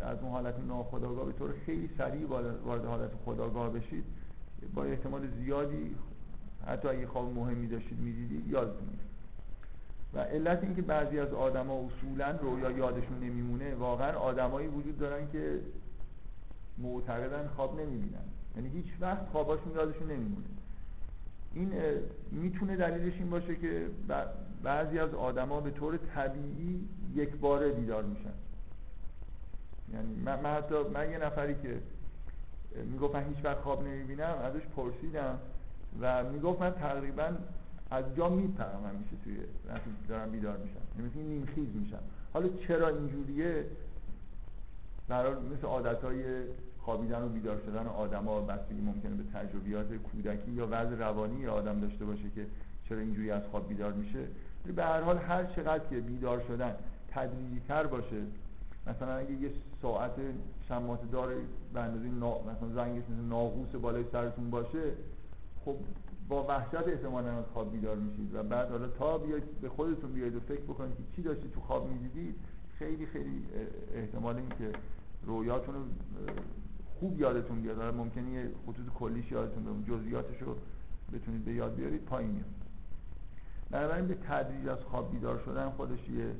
[0.00, 4.04] از اون حالت ناخداگاه به طور خیلی سریع وارد حالت خداگاه بشید
[4.74, 5.96] با احتمال زیادی
[6.66, 9.13] حتی اگه خواب مهمی داشتید می‌دیدید یادتون میاد
[10.14, 15.60] و علت اینکه بعضی از آدما اصولا رویا یادشون نمیمونه واقعا آدمایی وجود دارن که
[16.78, 18.24] معتقدن خواب نمی‌بینن.
[18.56, 20.46] یعنی هیچ وقت خواباشون یادشون نمیمونه.
[21.54, 21.72] این
[22.30, 23.86] می‌تونه دلیلش این باشه که
[24.62, 28.32] بعضی از آدما به طور طبیعی یک باره بیدار میشن.
[29.92, 31.80] یعنی من, حتی من یه نفری که
[32.84, 35.38] می‌گفت من هیچ وقت خواب نمی‌بینم ازش پرسیدم
[36.00, 37.36] و می‌گفت من تقریبا
[37.94, 39.36] از جا میپرم همیشه توی
[39.68, 40.80] وقتی دارم بیدار میشم.
[40.98, 42.02] یعنی مثل نیمخیز میشم.
[42.32, 43.64] حالا چرا اینجوریه؟
[45.08, 46.44] برای مثل عادت های
[46.78, 51.80] خوابیدن و بیدار شدن آدم ها بستگی ممکنه به تجربیات کودکی یا وضع روانی آدم
[51.80, 52.46] داشته باشه که
[52.88, 54.28] چرا اینجوری از خواب بیدار میشه؟
[54.76, 56.74] به هر حال هر چقدر که بیدار شدن
[57.08, 58.22] تدریجی تر باشه
[58.86, 59.50] مثلا اگه یه
[59.82, 60.12] ساعت
[60.68, 61.34] شمات دار
[61.74, 62.38] به اندازه نا...
[62.38, 64.92] مثلا زنگش مثل ناقوس بالای سرتون باشه
[65.64, 65.76] خب
[66.28, 70.36] با وحشت احتمالا از خواب بیدار میشید و بعد حالا تا بیاید به خودتون بیاید
[70.36, 72.34] و فکر بکنید که چی داشتید تو خواب می‌دیدید
[72.78, 73.46] خیلی خیلی
[73.94, 74.72] احتمال این که
[75.22, 75.80] رویاتون رو
[77.00, 77.76] خوب یادتون بیاد.
[77.76, 80.56] حالا ممکنه یه خطوط کلیش یادتون بیاد جزئیاتش رو
[81.12, 82.44] بتونید به یاد بیارید پایین میاد.
[83.70, 86.34] بنابراین به تدریج از خواب بیدار شدن خودش یه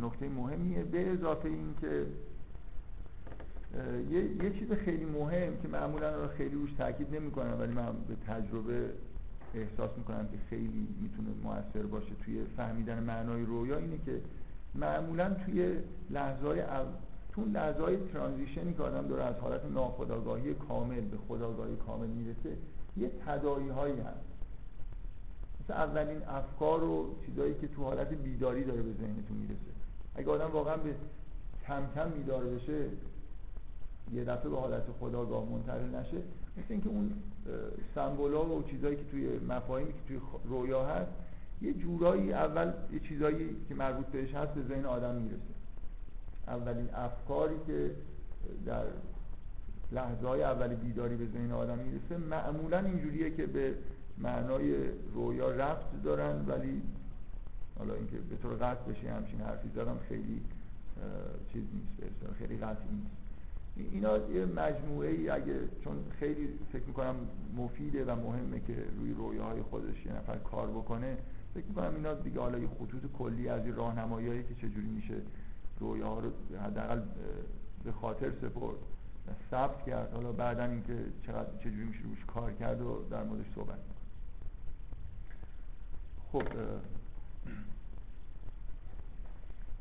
[0.00, 0.84] نکته مهمیه.
[0.84, 2.06] به اضافه این که
[4.10, 8.90] یه،, یه چیز خیلی مهم که معمولا خیلی روش تاکید نمی‌کنم ولی من به تجربه
[9.54, 14.20] احساس می‌کنم که خیلی می‌تونه موثر باشه توی فهمیدن معنای رویا اینه که
[14.74, 15.78] معمولا توی
[16.10, 16.62] لحظه های
[17.32, 22.56] تو لحظه های ترانزیشنی که آدم داره از حالت ناخداگاهی کامل به خداگاهی کامل می‌رسه
[22.96, 24.26] یه تدایی هایی هست.
[25.64, 29.72] مثل اولین افکار و چیزایی که تو حالت بیداری داره به ذهنتون می‌رسه.
[30.14, 30.94] اگه آدم واقعا به
[31.66, 32.88] کم کم بیدار بشه
[34.12, 36.22] یه دفعه به حالت خداگاه منتقل نشه.
[36.56, 37.10] مثل اینکه اون
[37.94, 41.10] سمبولا و چیزایی که توی مفاهیمی که توی رویا هست
[41.62, 45.40] یه جورایی اول یه چیزایی که مربوط بهش هست به ذهن آدم می‌رسه.
[46.46, 47.90] اولین افکاری که
[48.66, 48.84] در
[49.92, 53.74] لحظه های اولی بیداری به ذهن آدم می‌رسه معمولا اینجوریه که به
[54.18, 54.74] معنای
[55.14, 56.82] رویا رفت دارن ولی
[57.78, 60.42] حالا اینکه به طور قطع بشه همچین حرفی زدم خیلی
[61.52, 63.25] چیز نیست خیلی قطعی نیست.
[63.76, 67.14] اینا یه مجموعه ای اگه چون خیلی فکر می‌کنم
[67.56, 71.18] مفیده و مهمه که روی رویاهای خودش یه نفر کار بکنه
[71.54, 75.22] فکر می‌کنم اینا دیگه حالا یه خطوط کلی از این راهنماییایی که چجوری میشه
[75.80, 76.30] رویاها رو
[76.64, 77.02] حداقل
[77.84, 78.76] به خاطر سپرد
[79.50, 80.12] ثبت کرد.
[80.12, 83.78] حالا بعدا اینکه چقدر چجوری میشه روش کار کرد و در موردش صحبت
[86.32, 86.42] خب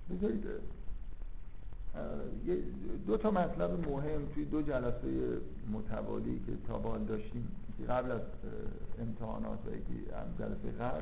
[0.09, 0.45] بذارید
[3.07, 7.47] دو تا مطلب مهم توی دو جلسه متوالی که تا داشتیم
[7.89, 8.21] قبل از
[8.99, 9.69] امتحانات و
[10.39, 11.01] جلسه قبل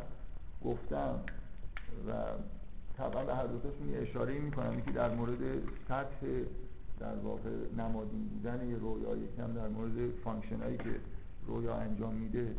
[0.64, 1.20] گفتم
[2.08, 2.12] و
[2.98, 4.80] طبعا به هر دوتاشون یه اشاره می‌کنم.
[4.80, 5.40] یکی در مورد
[5.88, 6.28] سطح
[7.00, 11.00] در واقع نمادین بودن یه رویا یکم در مورد function هایی که
[11.48, 12.56] رویا انجام میده.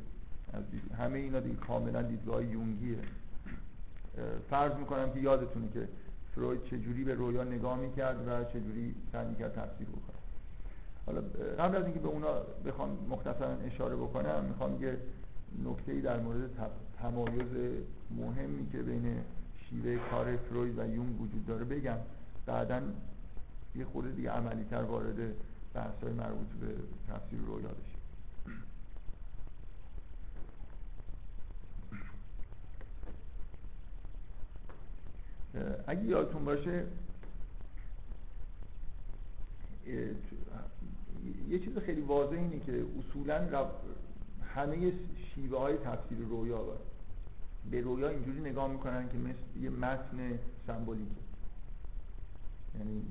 [0.99, 2.99] همه اینا دیگه کاملا دیدگاه یونگیه.
[4.51, 5.89] فرض می‌کنم که یادتونه که
[6.35, 10.17] فروید چجوری به رویا نگاه می‌کرد و چجوری سعی می‌کرد تفسیر بکنه.
[11.07, 11.21] حالا
[11.59, 12.33] قبل از اینکه به اونا
[12.67, 14.99] بخوام مختصرا اشاره بکنم می‌خوام یه
[15.65, 16.51] نکته در مورد
[16.99, 19.21] تمایز مهمی که بین
[19.57, 21.99] شیوه کار فروید و یونگ وجود داره بگم.
[22.47, 22.83] بعدا
[23.75, 25.17] یه خورده دیگه عملی تر وارد
[25.75, 26.67] بحث های مربوط به
[27.09, 27.94] تفسیر رویا بشیم.
[35.87, 36.87] اگه یادتون باشه
[41.49, 43.69] یه چیز خیلی واضح اینه که اصولا
[44.43, 44.93] همه
[45.35, 46.65] شیوه های تفسیر رویا
[47.71, 51.11] به رویا اینجوری نگاه می‌کنن که مثل یه متن سمبولیکه.
[52.79, 53.05] یعنی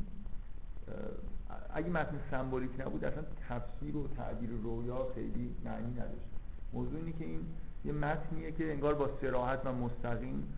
[1.73, 6.27] اگه متن سمبولیک نبود اصلا تفسیر و تعبیر رویا خیلی معنی نداشت.
[6.73, 7.45] موضوع اینه که این
[7.85, 10.53] یه متنیه که انگار با سراحت و مستقیم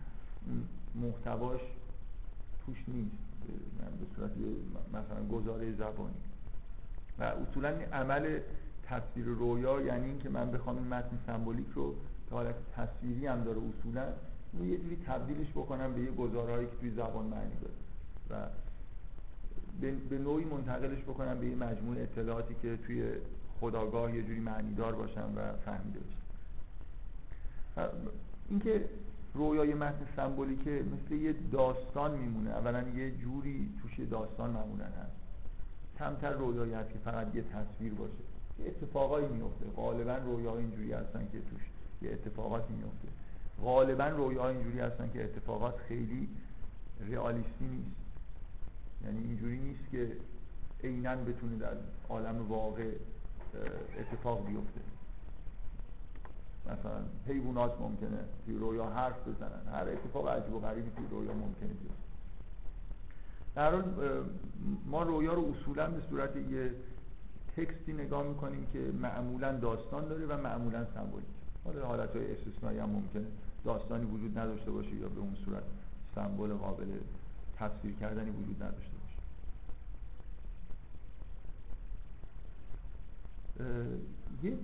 [0.94, 1.60] محتواش
[2.66, 3.16] توش نیست
[4.00, 4.30] به صورت
[4.92, 6.14] مثلا گزاره زبانی.
[7.18, 8.40] و اصولا عمل
[8.82, 11.94] تصویر رویا یعنی اینکه من بخوام این متن سمبولیک رو
[12.28, 14.12] که حالت تصویری هم داره اصولا
[14.60, 17.74] یه جوری تبدیلش بکنم به یه گزارهایی که توی زبان معنی داره.
[18.30, 18.48] و
[20.10, 23.12] به نوعی منتقلش بکنم به یه مجموعه اطلاعاتی که توی
[23.60, 26.16] خداگاه یه جوری معنیدار باشن و فهمیده باشن
[28.50, 28.88] اینکه
[29.36, 32.50] رویای متن سمبولیکه مثل یه داستان میمونه.
[32.50, 35.16] اولا یه جوری توش داستان معمولا هست.
[35.98, 38.12] کمتر رویایی هست که فقط یه تصویر باشه.
[38.58, 39.66] یه اتفاقایی میفته.
[39.76, 41.60] غالبا رویاها اینجوری هستن که توش
[42.02, 43.08] یه اتفاقاتی میفته.
[43.62, 46.28] غالبا رویاها اینجوری هستن که اتفاقات خیلی
[47.10, 47.96] رئالیستی نیست.
[49.04, 50.16] یعنی اینجوری نیست که
[50.84, 51.76] عینا بتونه در
[52.08, 52.92] عالم واقع
[53.98, 54.80] اتفاق بیفته.
[56.66, 59.68] مثلا حیوانات ممکنه توی رویا حرف بزنن.
[59.72, 62.06] هر اتفاق عجیب و غریبی توی رویا ممکنه بیفته.
[63.54, 63.84] در حال
[64.86, 66.74] ما رویا رو اصولا به صورت یه
[67.56, 71.28] تکستی نگاه می‌کنیم که معمولا داستان داره و معمولا سمبولیک.
[71.64, 73.26] حالا حالت های استثنایی هم ممکنه.
[73.64, 75.62] داستانی وجود نداشته باشه یا به اون صورت
[76.14, 76.86] سمبل قابل
[77.58, 79.16] تفسیر کردنی وجود نداشته باشه.
[84.42, 84.58] یه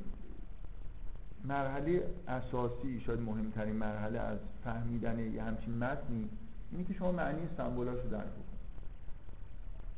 [1.44, 6.31] مرحله اساسی شاید مهمترین مرحله از فهمیدن یه همچین متنی
[6.72, 8.42] اینه که شما معنی سمبولاش درک بکنید.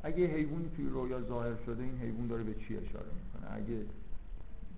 [0.03, 3.85] اگه حیوانی توی رویا ظاهر شده این حیوان داره به چی اشاره می‌کنه؟ اگه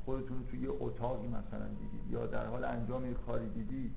[0.06, 3.92] خودتون توی یه اتاقی مثلا دیدید یا در حال انجام یه کاری دیدید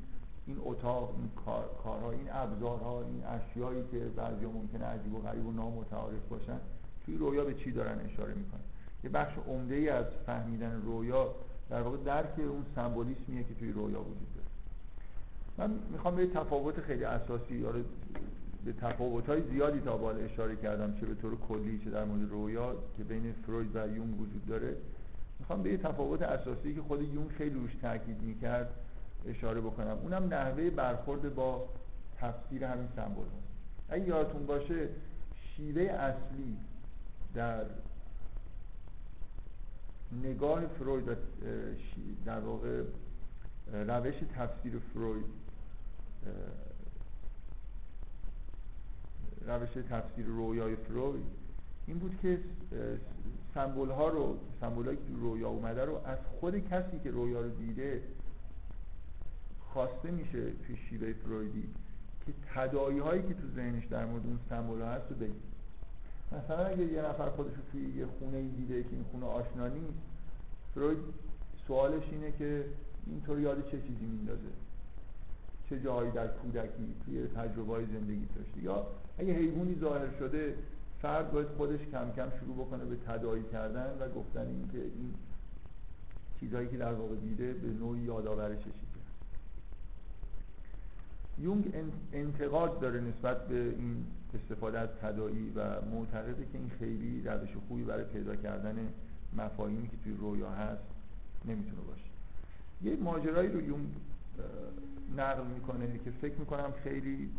[0.46, 5.46] این اتاق این کار، کارها این ابزارها این اشیایی که بعضی ممکنه عجیب و غریب
[5.46, 6.60] و نامتعارف باشن
[7.04, 8.60] توی رویا به چی دارن اشاره می‌کنن؟
[9.04, 11.34] یه بخش عمده ای از فهمیدن رویا
[11.70, 14.46] در واقع درک اون سمبولیسمیه که توی رویا وجود داره.
[15.58, 17.72] من می‌خوام به تفاوت خیلی اساسی یا
[18.64, 22.30] به تفاوت های زیادی تا بالا اشاره کردم چه به طور کلی چه در مورد
[22.30, 24.76] رویا که بین فروید و یونگ وجود داره.
[25.40, 28.70] می‌خوام به تفاوت اساسی که خود یون خیلی روش تاکید می‌کرد
[29.26, 29.98] اشاره بکنم.
[30.02, 31.68] اونم نحوه برخورد با
[32.20, 33.50] تفسیر همین سمبل هست
[33.88, 34.88] اگه یادتون باشه
[35.56, 36.56] شیوه اصلی
[37.34, 37.64] در
[40.12, 41.14] نگاه فروید و
[42.24, 42.84] در واقع
[43.72, 45.26] روش تفسیر فروید
[49.46, 51.26] روش تفسیر رویای فروید
[51.86, 52.40] این بود که
[53.54, 58.02] سمبول ها رو سمبول که رویا اومده رو از خود کسی که رویا رو دیده
[59.72, 61.68] خواسته میشه توی شیوه فرویدی
[62.26, 65.49] که تدایی هایی که تو ذهنش در مورد اون سمبول ها هست رو بگید
[66.32, 69.98] مثلا اگه یه نفر خودش رو توی یه خونه دیده که این خونه آشنا نیست
[70.74, 70.98] فروید
[71.66, 72.64] سوالش اینه که
[73.06, 74.50] اینطور یاد چه چیزی میندازه؟
[75.68, 78.86] چه جایی در کودکی توی تجربه های زندگی داشته؟ یا
[79.18, 80.54] اگه حیوانی ظاهر شده
[81.02, 85.14] فرد باید خودش کم کم شروع بکنه به تدایی کردن و گفتن این که این
[86.40, 88.90] چیزهایی که در واقع دیده به نوعی یادآور چه چیزی
[91.38, 91.74] یونگ
[92.12, 97.84] انتقاد داره نسبت به این استفاده از تدایی و معتقده که این خیلی روش خوبی
[97.84, 98.92] برای پیدا کردن
[99.36, 100.82] مفاهیمی که توی رویا هست
[101.44, 102.04] نمی‌تونه باشه.
[102.82, 103.88] یه ماجرایی رو یونگ
[105.16, 107.30] نقل می‌کنه که فکر می‌کنم خیلی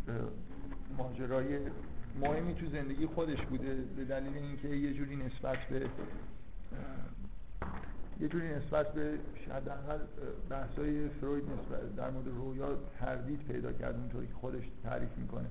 [0.97, 1.59] ماجرای
[2.21, 5.89] مهمی تو زندگی خودش بوده به دلیل اینکه یه جوری نسبت به
[8.19, 9.99] یه جوری نسبت به حداقل
[10.49, 15.47] بحثای فروید نسبت در مورد رویا تردید پیدا کرد اونطوری که خودش تعریف می‌کنه.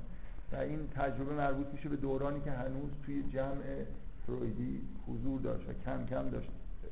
[0.52, 3.84] و این تجربه مربوط میشه به دورانی که هنوز توی جمع
[4.26, 6.48] فرویدی حضور داشت و کم کم داشت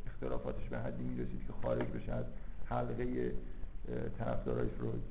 [0.07, 2.25] اختلافاتش به حدی می‌رسید که خارج بشه از
[2.65, 3.33] حلقه
[4.19, 5.03] طرفدارای فروید.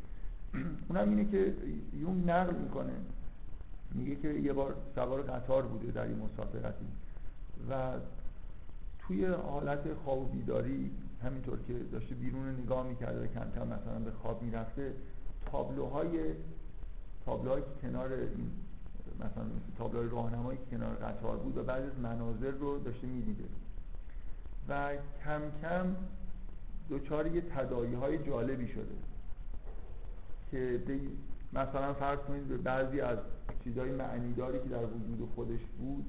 [0.90, 1.54] اونم اینه که
[1.94, 2.94] یون نقل می‌کنه.
[3.92, 6.86] میگه که یه بار سوار قطار بوده در این مسافرتی
[7.70, 7.94] و
[9.00, 10.92] توی حالت خواب و بیداری
[11.24, 14.94] همینطور که داشته بیرون نگاه می‌کرده و کم کم مثلا به خواب می‌رفته
[15.52, 16.34] تابلوهای
[17.28, 18.52] تابلوهای که کنار این
[19.20, 19.46] مثلا
[19.78, 23.44] تابلوهای راهنمایی کنار قطار بود و بعد از مناظر رو داشته می‌دیده.
[24.70, 24.92] و
[25.24, 25.96] کم کم
[26.90, 28.96] دچار یه تدایی های جالبی شده
[30.52, 30.82] که
[31.54, 33.18] مثلا فرض کنید به بعضی از
[33.64, 36.06] چیزهای معنیداری که در وجود خودش بود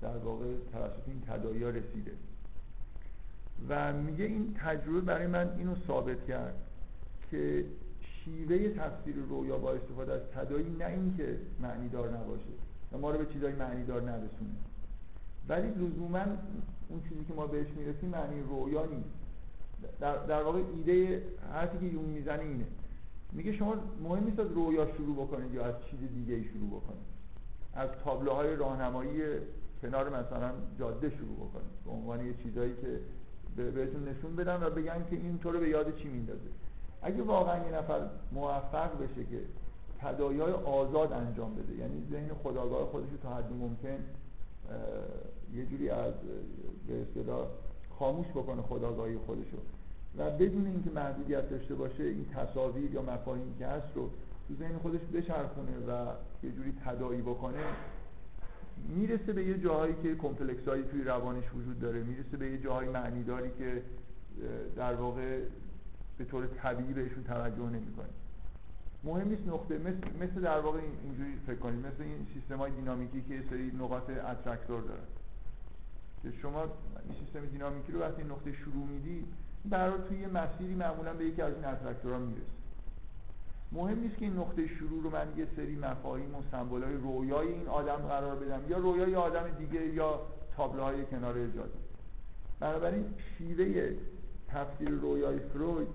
[0.00, 2.12] در واقع توسط این تدایی رسیده.
[3.68, 6.54] و میگه این تجربه برای من اینو ثابت کرد
[7.30, 7.64] که
[8.24, 12.52] شیوه تفسیر رویا با استفاده از تدایی نه اینکه معنیدار نباشه.
[12.92, 14.56] و ما رو به چیزای معنیدار نرسونه.
[15.48, 16.24] ولی لزوما
[16.88, 19.08] اون چیزی که ما بهش می‌رسیم معنی رویا نیست.
[20.00, 22.66] در, در واقع ایده حرفی که یون می‌زنه اینه.
[23.32, 27.12] میگه شما مهم نیست از رویا شروع بکنید یا از چیز دیگه ای شروع بکنید.
[27.74, 29.22] از تابلوهای راهنمایی
[29.82, 31.84] کنار مثلا جاده شروع بکنید.
[31.84, 33.00] به عنوان یه چیزایی که
[33.56, 36.61] بهتون نشون بدن و بگن که این طور به یاد چی میندازه.
[37.02, 38.00] اگه واقعا یه نفر
[38.32, 39.40] موفق بشه که
[40.00, 43.98] تدایای آزاد انجام بده یعنی ذهن خداگاه خودش تا حد ممکن
[45.54, 46.12] یه جوری از
[46.86, 47.46] به اصطلاح
[47.98, 49.56] خاموش بکنه خداگاهی خودشو
[50.18, 54.10] و بدون اینکه محدودیت داشته باشه این تصاویر یا مفاهیمی که هست رو
[54.48, 56.06] تو ذهن خودش بچرخونه و
[56.42, 57.62] یه جوری تداعی بکنه
[58.88, 62.88] می‌رسه به یه جاهایی که کمپلکس هایی توی روانش وجود داره می‌رسه به یه جاهای
[62.88, 63.82] معنیداری که
[64.76, 65.40] در واقع
[66.18, 68.08] به طور طبیعی بهشون توجه نمی‌کنه
[69.04, 73.22] مهم نیست نقطه مثل, مثل در واقع اینجوری فکر کنید مثل این سیستم های دینامیکی
[73.22, 75.02] که یه سری نقاط attractor داره
[76.22, 79.24] که شما این سیستم دینامیکی رو وقتی نقطه شروع میدی
[79.64, 82.46] برای توی یه مسیری معمولا به یکی از این attractor ها می‌رسه
[83.72, 87.68] مهم نیست که این نقطه شروع رو من یه سری مفاهیم و سمبولای رویای این
[87.68, 90.20] آدم قرار بدم یا رویای آدم دیگه یا
[90.56, 91.78] تابلوهای کنار جاده
[92.60, 93.04] بنابراین
[93.38, 93.94] شیوه
[94.54, 95.88] تفسیر رویای فروید.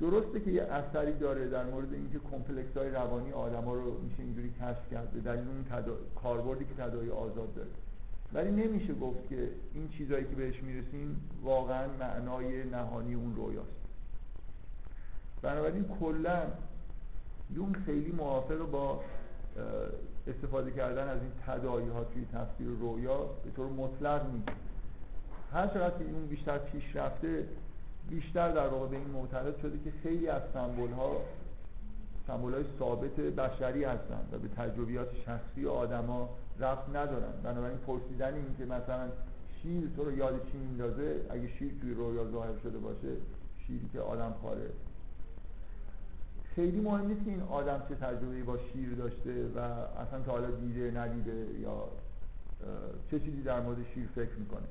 [0.00, 4.50] درسته که یه اثری داره در مورد اینکه کمپلکس های روانی آدما رو میشه اینجوری
[4.50, 5.96] کشف کرد در اون تدا...
[6.22, 7.68] کاربردی که تداعی آزاد داره.
[8.32, 13.68] ولی نمیشه گفت که این چیزایی که بهش می‌رسیم واقعا معنای نهانی اون رویاست.
[15.42, 16.42] بنابراین کلا
[17.50, 19.00] یون خیلی موافق با
[20.26, 24.48] استفاده کردن از این تدایی ها توی تفسیر رویا به طور مطلق نیست
[25.52, 27.48] هر چقدر که اون بیشتر پیش رفته
[28.10, 31.20] بیشتر در واقع به این معتقد شده که خیلی از سمبول ها
[32.26, 37.32] سمبول های ثابت بشری هستند و به تجربیات شخصی آدما رفت ندارن.
[37.42, 39.08] بنابراین پرسیدن این که مثلا
[39.62, 43.16] شیر تو رو یاد چی میندازه اگه شیر توی رویا ظاهر شده باشه
[43.66, 44.70] شیری که آدم خاره.
[46.54, 50.50] خیلی مهم نیست که این آدم چه تجربه با شیر داشته و اصلا تا حالا
[50.50, 51.88] دیده ندیده یا
[53.10, 54.66] چه چیزی در مورد شیر فکر می‌کنه.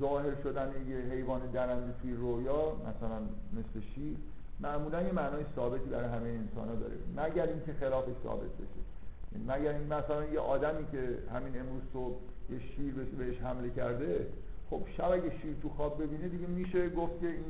[0.00, 3.20] ظاهر شدن یه حیوان درنده توی رویا مثلا
[3.52, 4.16] مثل شیر
[4.60, 6.94] معمولا یه معنای ثابتی برای همه انسان ها داره.
[7.16, 8.86] مگر اینکه خلافش ثابت بشه.
[9.46, 12.16] مگر این مثلا یه آدمی که همین امروز صبح
[12.50, 14.26] یه شیر بهش حمله کرده
[14.70, 17.44] خب شب اگه شیر تو خواب ببینه دیگه میشه گفت که این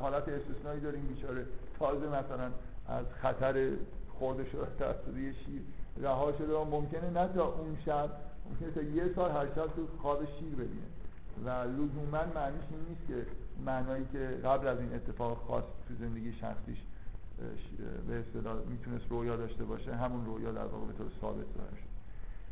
[0.00, 1.46] حالت استثنایی داره این بیچاره.
[1.78, 2.50] تازه مثلا
[2.86, 3.70] از خطر
[4.18, 5.62] خورده شده توسط یه شیر
[5.96, 8.10] رها شده و ممکنه نه تا اون شب
[8.50, 10.93] ممکنه تا یه سال هر شب تو خواب شیر ببینه.
[11.44, 13.26] و لزوما معنیش این نیست که
[13.66, 16.78] معنایی که قبل از این اتفاق خاص تو زندگی شخصیش
[18.08, 21.94] به اصطلاح می‌تونست رویا داشته باشه همون رویا در واقع به طور ثابت شد.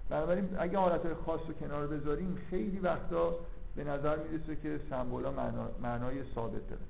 [0.08, 3.34] بنابراین اگه حالتهای خاص رو کنار بذاریم خیلی وقتا
[3.76, 6.82] به نظر می‌رسه که سمبولا معنا، معنای ثابت داره.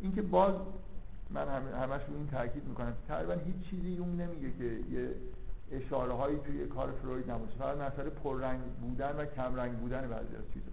[0.00, 0.54] اینکه باز
[1.30, 5.14] من همش رو این تاکید می‌کنم تقریبا هیچ چیزی اون نمیگه که یه
[5.72, 10.44] اشاره هایی توی کار فروید نباشه فقط مسئله پررنگ بودن و کمرنگ بودن بعضی از
[10.54, 10.71] چیزا.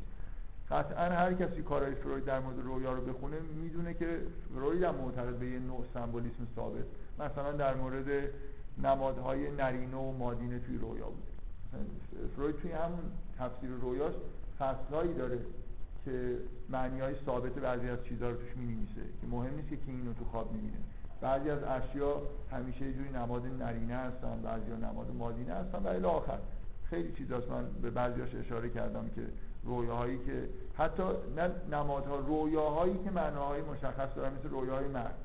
[0.71, 4.21] قطعا هر کسی کارهای فروید در مورد رویا رو بخونه می‌دونه که
[4.55, 6.85] فروید هم معتقد به یه نوع سمبولیسم ثابت.
[7.19, 8.05] مثلا در مورد
[8.83, 11.23] نمادهای نرینه و مادینه توی رویا بود.
[12.35, 12.99] فروید توی همون
[13.39, 14.13] تفسیر رویاش
[14.59, 15.39] فصلهایی داره
[16.05, 16.37] که
[16.69, 20.13] معنی های ثابت بعضی از چیزها رو توش می نویسه که مهم نیست که اینو
[20.13, 20.77] تو خواب می‌بینه.
[21.21, 25.87] بعضی از اشیا همیشه یه جوری نماد نرینه هستن بعضی ها نماد مادینه هستن و
[25.87, 26.39] الی آخر.
[26.89, 27.49] خیلی چیزاست.
[27.49, 29.21] من به بعضیاش اشاره کردم که
[29.63, 31.03] رویاهایی که حتی
[31.35, 35.15] نه نمادها رویاهایی که معناهای مشخص دارن مثل رویاهای مرد.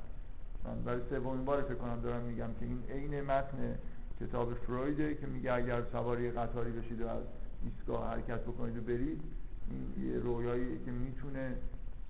[0.65, 3.79] من برای سومین بار فکر کنم دارم میگم که این عین متن
[4.19, 7.23] کتاب فرویده که میگه اگر سواری قطاری بشید و از
[7.63, 9.21] ایستگاه حرکت بکنید و برید
[9.69, 11.57] این یه رویایی که می‌تونه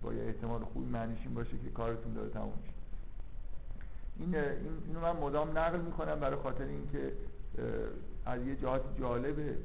[0.02, 2.74] با یه احتمال خوبی معنیش باشه که کارتون داره تموم میشه.
[4.20, 4.36] این
[4.88, 7.14] اینو من مدام نقل می‌کنم برای خاطر اینکه
[8.26, 9.58] از یه جهات جالبه.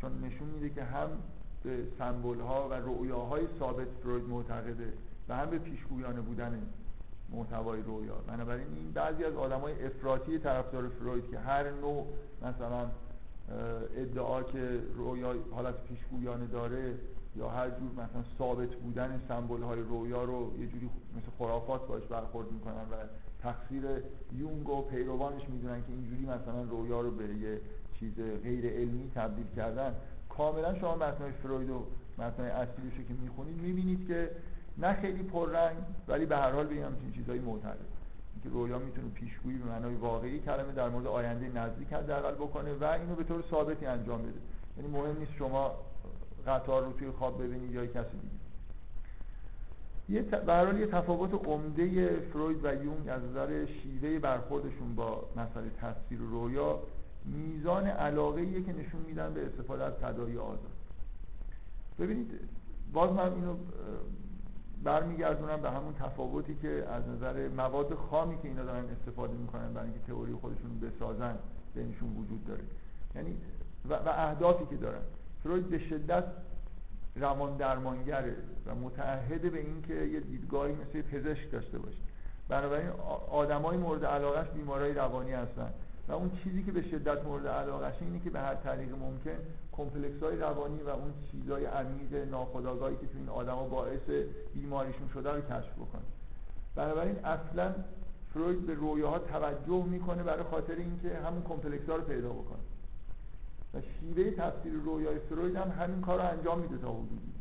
[0.00, 1.08] چون نشون میده که هم
[1.62, 4.92] به سمبول ها و رؤیاهای ثابت فروید معتقده
[5.28, 6.62] و هم به پیشگویانه بودن
[7.30, 12.06] محتوای رویا بنابراین این بعضی از آدمای افراطی طرفدار فروید که هر نوع
[12.42, 12.90] مثلا
[13.96, 16.98] ادعا که رویا حالت پیشگویانه داره
[17.36, 22.02] یا هر جور مثلا ثابت بودن سمبل های رویا رو یه جوری مثل خرافات باش
[22.02, 22.96] برخورد می‌کنن و
[23.42, 23.84] تقصیر
[24.32, 27.60] یونگ و پیروانش می‌دونن که اینجوری مثلا رویا رو به یه
[28.00, 29.94] چیز غیر علمی تبدیل کردن.
[30.36, 31.86] کاملا شما متنای فروید و
[32.18, 34.30] متنای اصلیش که می‌خونید می‌بینید که
[34.78, 35.76] نه خیلی پررنگ
[36.08, 37.92] ولی به هر حال به همچین چیزایی معتقد
[38.42, 42.84] که رویا می‌تونه پیشگویی به معنای واقعی کلمه در مورد آینده نزدیک حداقل بکنه و
[42.84, 44.38] اینو به طور ثابتی انجام بده.
[44.76, 45.70] یعنی مهم نیست شما
[46.46, 48.42] قطار رو توی خواب ببینید یا کسی دیگه.
[50.08, 50.48] یه ت...
[50.78, 56.80] یه تفاوت عمده فروید و یونگ از نظر شیوه برخوردشون با مسئله تصویر رویا
[57.24, 60.72] میزان علاقه که نشون میدن به استفاده از تدایی آزاد.
[61.98, 62.40] ببینید
[62.92, 63.56] باز من اینو
[64.84, 69.88] برمیگردونم به همون تفاوتی که از نظر مواد خامی که اینا دارن استفاده می‌کنن برای
[69.88, 71.38] اینکه تئوری خودشون بسازن
[71.74, 72.64] بینشون وجود داره.
[73.14, 73.36] یعنی
[73.88, 75.02] و, و اهدافی که دارن.
[75.42, 76.24] فروید به شدت
[77.16, 81.98] روان درمانگره و متعهده به اینکه یه دیدگاهی مثل پزشک داشته باشه.
[82.48, 82.88] بنابراین
[83.30, 85.72] آدمای مورد علاقش بیمارای روانی هستن.
[86.14, 89.38] اون چیزی که به شدت مورد علاقش اینه که به هر طریق ممکن
[89.72, 94.10] کمپلکس های روانی و اون چیزهای عمیق ناخودآگاهی که تو این آدما باعث
[94.54, 96.02] بیماریشون شده رو کشف بکنه.
[96.74, 97.74] بنابراین اصلا
[98.34, 102.62] فروید به رویاها توجه می‌کنه برای خاطر اینکه همون کمپلکس ها رو پیدا بکنه.
[103.74, 107.32] و شیوه تفسیر رویای فروید هم همین کار رو انجام میده تا حدودی.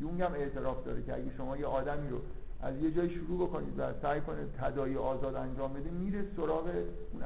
[0.00, 2.20] یونگ هم اعتراف داره که اگه شما یه آدمی رو
[2.62, 6.70] از یه جای شروع بکنید و سعی کنید تداعی آزاد انجام بده میره سراغ
[7.12, 7.22] اون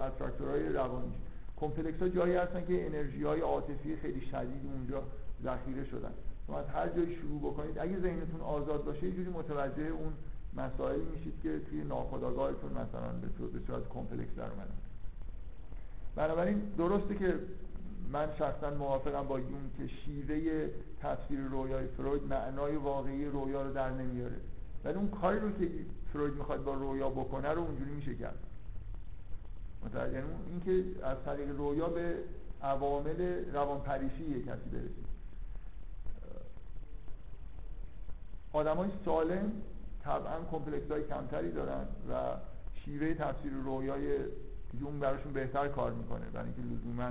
[0.00, 1.14] attractor های روانیش
[1.56, 5.02] کمپلکس ها جایی هستن که انرژی های عاطفی خیلی شدید اونجا
[5.44, 6.12] ذخیره شدن.
[6.46, 10.12] شما از هر جایی شروع بکنید اگه ذهنتون آزاد باشه یه جوری متوجه اون
[10.54, 13.28] مسائل میشید که توی ناخودآگاهتون مثلا به
[13.66, 14.76] صورت کمپلکس در اومدن.
[16.16, 17.34] بنابراین درسته که
[18.12, 20.68] من شخصا موافقم با یون که شیوه
[21.00, 24.36] تصویر رویای فروید معنای واقعی رویا رو در نمیاره.
[24.86, 25.70] ولی اون کاری رو که
[26.12, 28.38] فروید می‌خواد با رویا بکنه رو اونجوری میشه کرد.
[29.84, 32.14] متوجه یعنی اینکه از طریق رویا به
[32.62, 35.06] عوامل روانپریشی یک کسی برسید
[38.52, 39.52] آدمای سالم
[40.04, 42.36] طبعا کمپلکس های کمتری دارن و
[42.84, 44.18] شیوه تفسیر رویای
[44.80, 46.26] یونگ براشون بهتر کار می‌کنه.
[46.26, 47.10] برای اینکه لزوما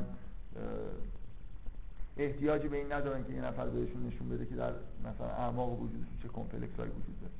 [2.17, 4.73] احتیاجی به این ندارن که یه نفر بهشون نشون بده که در
[5.03, 7.34] مثلا اعماق وجودشون چه کمپلکس های وجود داره.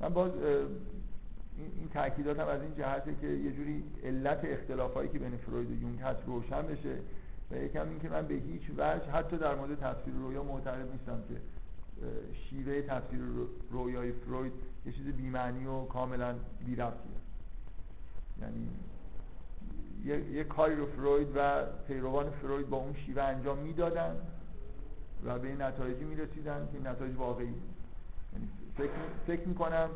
[0.00, 0.32] من باز
[1.56, 5.82] این تاکیدات هم از این جهته که یه جوری علت اختلافایی که بین فروید و
[5.82, 6.98] یونگ هست روشن بشه
[7.50, 11.22] و یکم این که من به هیچ وجه حتی در مورد تفسیر رویا معتقد نیستم
[11.28, 11.40] که
[12.32, 13.20] شیوه تفسیر
[13.70, 14.52] رویای فروید
[14.86, 16.34] یه چیز بیمعنی و کاملا
[16.66, 17.12] بیربطیه
[18.42, 18.68] یعنی
[20.04, 24.16] یه،, یه کاری رو فروید و پیروان فروید با اون شیوه انجام می‌دادن
[25.24, 27.62] و به نتایجی می‌رسیدن که نتایج واقعی یعنی
[29.26, 29.88] فکر, می‌کنم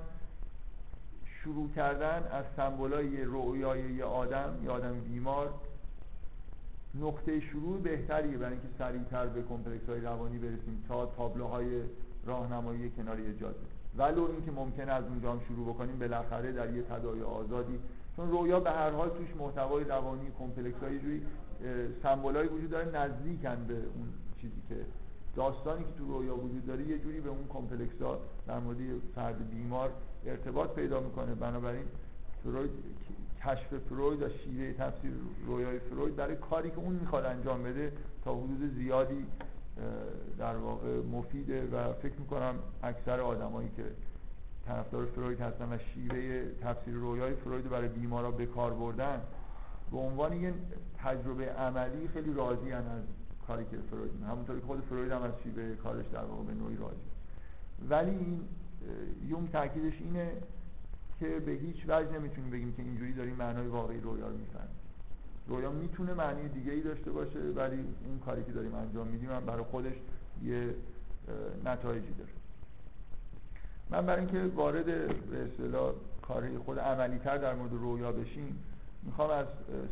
[1.25, 5.55] شروع کردن از سمبولای رویای یه آدم یه آدم بیمار
[6.95, 11.83] نقطه شروع بهتریه برای اینکه سریعتر به کمپلکس های روانی برسیم تا تابلوهای
[12.27, 13.57] راهنمایی کنار جاده
[13.97, 17.79] ولو اینکه ممکنه از اونجا هم شروع بکنیم بالاخره در یه تداعی آزادی.
[18.17, 21.27] چون رویا به هر حال توش محتوای روانی کمپلکس های جوری
[22.03, 24.75] سمبولایی وجود داره نزدیکن به اون چیزی که
[25.37, 28.79] داستانی که تو رویا وجود داره یه جوری به اون کمپلکس ها در مورد
[29.15, 29.93] فرد بیمار
[30.27, 31.35] ارتباط پیدا می‌کنه.
[31.35, 31.85] بنابراین
[32.43, 32.71] فروید
[33.45, 35.13] کشف فروید و شیوه تفسیر
[35.47, 37.93] رویای فروید برای کاری که اون می‌خواد انجام بده
[38.25, 39.27] تا حدود زیادی
[40.39, 43.85] در واقع مفیده و فکر می‌کنم اکثر آدمایی که
[44.67, 49.21] طرفدار فروید هستن و شیوه تفسیر رویای فروید برای بیمارا به کار بردن
[49.91, 50.55] به عنوان یه
[50.99, 52.85] تجربه عملی خیلی راضی از
[53.51, 56.97] کاری که فروید همونطوری خود فروید هم از شیوه کارش در واقع به نوعی راضی
[57.89, 58.41] ولی این
[59.29, 60.33] یونگ تاکیدش اینه
[61.21, 64.77] که به هیچ وجه نمی‌تونیم بگیم که اینجوری داریم معنای واقعی رویا رو می‌فهمیم
[65.47, 69.45] رویا می‌تونه معنی دیگه ای داشته باشه ولی اون کاری که داریم انجام میدیم هم
[69.47, 69.95] برای خودش
[70.43, 70.75] یه
[71.65, 72.31] نتایجی داره.
[73.91, 74.87] من برای اینکه وارد
[75.31, 75.93] به اصطلاح
[76.65, 78.63] خود عملی تر در مورد رویا بشیم
[79.03, 79.47] می‌خوام از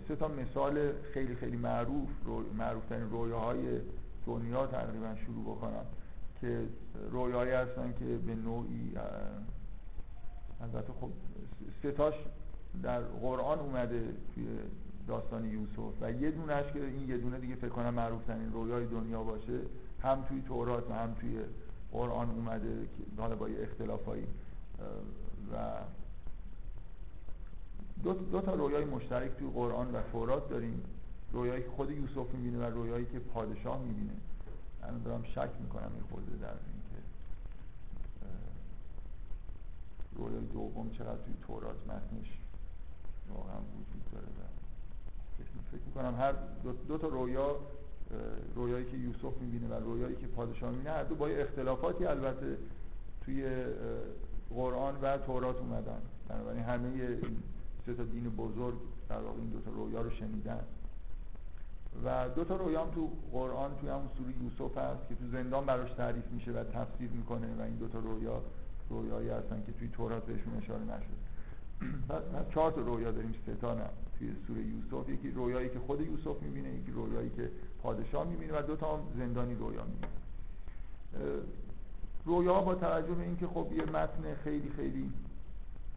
[0.09, 3.81] سه تا مثال خیلی خیلی معروف رو معروف ترین رویاهای
[4.27, 5.85] دنیا تقریبا شروع بکنم
[6.41, 6.69] که
[7.11, 8.93] رویایی هستن که به نوعی
[10.61, 11.11] البته خب
[11.79, 12.15] ستاش
[12.83, 14.47] در قرآن اومده توی
[15.07, 18.87] داستان یوسف و یه دونش که این یه دونه دیگه فکر کنم معروف ترین رویای
[18.87, 19.61] دنیا باشه
[20.03, 21.41] هم توی تورات و هم توی
[21.93, 24.27] قرآن اومده که حالا با یه اختلافایی
[25.53, 25.81] و
[28.03, 30.83] دو, دو تا رویای مشترک توی قرآن و تورات داریم.
[31.33, 34.13] رویایی که خود یوسف می‌بینه و رویایی که پادشاه می‌بینه.
[34.83, 37.03] من دارم شک می‌کنم این خود در اینکه
[40.17, 42.39] رویای دوم چقدر توی تورات متنش
[43.35, 44.27] واقعا وجود داره
[45.73, 46.33] فکر می‌کنم هر
[46.65, 47.57] دو, دو تا رویا
[48.55, 52.59] رویایی که یوسف می‌بینه و رویایی که پادشاه می‌بینه هر دو با اختلافاتی البته
[53.25, 53.65] توی
[54.51, 56.03] قرآن و تورات اومدن.
[56.29, 57.19] بنابراین همه
[57.89, 58.75] سه تا دین بزرگ
[59.09, 60.65] در واقع این دو تا رویا رو شنیدن.
[62.05, 65.67] و دو تا رویا هم تو قرآن توی همون سوره یوسف هست که تو زندان
[65.67, 68.43] براش تعریف میشه و تفسیر می‌کنه و این دو تا رویا
[68.91, 71.19] رویایی هستن که توی تورات بهشون اشاره نشد.
[72.55, 73.91] چهار تا رویا داریم سه تا نه.
[74.19, 77.51] توی سوره یوسف یکی رویایی که خود یوسف می‌بینه یکی رویایی که
[77.83, 80.13] پادشاه می‌بینه و دو تا هم زندانی رویا می‌بینه.
[82.25, 85.13] رویا با توجه به اینکه خب یه متن خیلی خیلی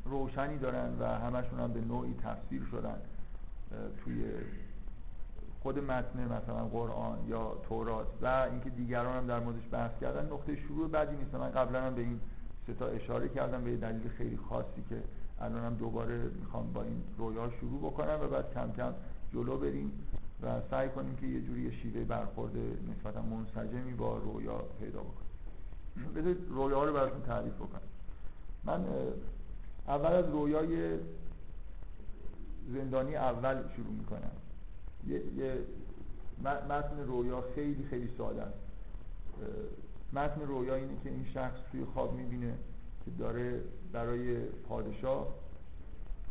[0.05, 3.01] روشنی دارن و همشون هم به نوعی تفسیر شدن.
[4.03, 4.25] توی
[5.63, 10.55] خود متن مثلا قرآن یا تورات و اینکه دیگران هم در موردش بحث کردن نقطه
[10.55, 11.35] شروع بعدی نیست.
[11.35, 12.19] من قبلا هم به این
[12.67, 15.03] ستا اشاره کردم به دلیل خیلی خاصی که
[15.39, 18.93] الان هم دوباره می‌خوام با این رویا شروع بکنم و بعد کم کم
[19.33, 19.91] جلو بریم
[20.41, 22.51] و سعی کنیم که یه جوری شیوه برخورد
[22.89, 25.31] نسبتا منسجمی با رویا پیدا بکنیم.
[26.15, 27.81] بذارید رویا رو براتون تعریف بکنم.
[28.63, 28.85] من
[29.87, 30.99] اول از رویای
[32.69, 34.31] زندانی اول شروع می‌کنم.
[35.07, 35.57] یه, یه
[36.69, 38.57] متن رویا خیلی خیلی ساده است.
[40.13, 42.57] متن رویا اینه که این شخص توی خواب می‌بینه
[43.05, 45.27] که داره برای پادشاه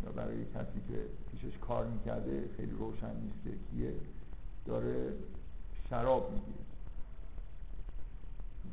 [0.05, 3.95] یا برای کسی که پیشش کار می‌کرده خیلی روشن نیست که کیه
[4.67, 5.13] داره
[5.91, 6.65] شراب می‌گیره.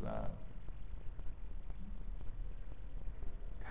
[0.03, 0.07] و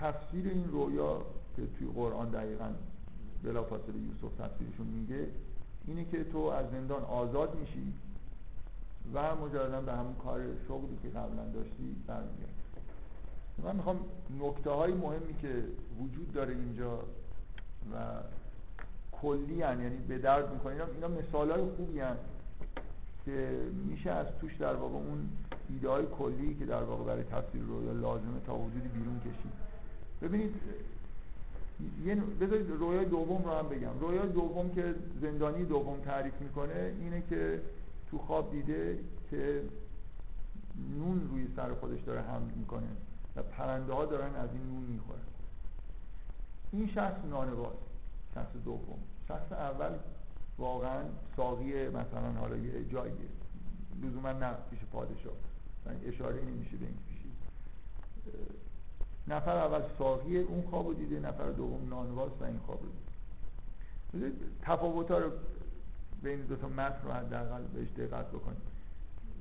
[0.00, 1.22] تفسیر این رویا
[1.56, 2.70] که توی قرآن دقیقا
[3.44, 5.28] بلافاصله یوسف تفسیرشون میگه
[5.86, 7.94] اینه که تو از زندان آزاد میشی
[9.14, 12.52] و مجردا به همون کار شغلی که قبلا داشتی برمیگردی.
[13.62, 14.00] من می‌خوام
[14.40, 15.64] نکته های مهمی که
[16.00, 16.98] وجود داره اینجا
[17.92, 18.20] و
[19.12, 22.16] کلی هن یعنی به درد می‌کنه اینا, اینا مثال های خوبی هن
[23.24, 25.28] که میشه از توش در واقع اون
[25.70, 29.52] ایده های کلی که در واقع برای تفسیر رویا لازمه تا وجودی بیرون کشید.
[30.22, 30.54] ببینید
[32.04, 33.98] یه بذارید رویای دوم رو هم بگم.
[34.00, 37.62] رویای دوم که زندانی دوم تعریف می‌کنه اینه که
[38.10, 38.98] تو خواب دیده
[39.30, 39.62] که
[40.98, 42.88] نون روی سر خودش داره حمل می‌کنه
[43.36, 45.18] و پرنده ها دارن از این نون می‌خورن.
[46.72, 47.76] این شخص نانواز
[48.34, 48.98] شخص دوم.
[49.28, 49.98] شخص اول
[50.58, 51.04] واقعا
[51.36, 53.28] ساقی مثلا حالا یه جاییه
[54.02, 55.32] لزوما نه پیش پادشاه.
[56.06, 56.98] اشاره نمیشه به این.
[59.28, 62.86] نفر اول ساقی اون خوابو دیده نفر دوم نانواز و این خوابو
[64.12, 64.32] دیده.
[64.62, 65.30] تفاوت رو
[66.22, 68.62] بین دو تا متن رو حداقل بهش دقت بکنید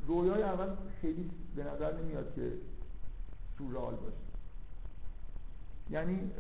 [0.08, 2.54] رویای اول خیلی به نظر نمیاد که
[3.58, 4.18] سورال باشه.
[5.90, 6.32] یعنی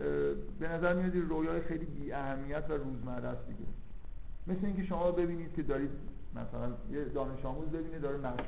[0.60, 3.66] به نظر میاد رویای خیلی بی اهمیت و روزمره است دیگه.
[4.48, 5.92] مثل اینکه شما ببینید که دارید
[6.36, 8.46] مثلا یه دانش آموز ببینه داره مشق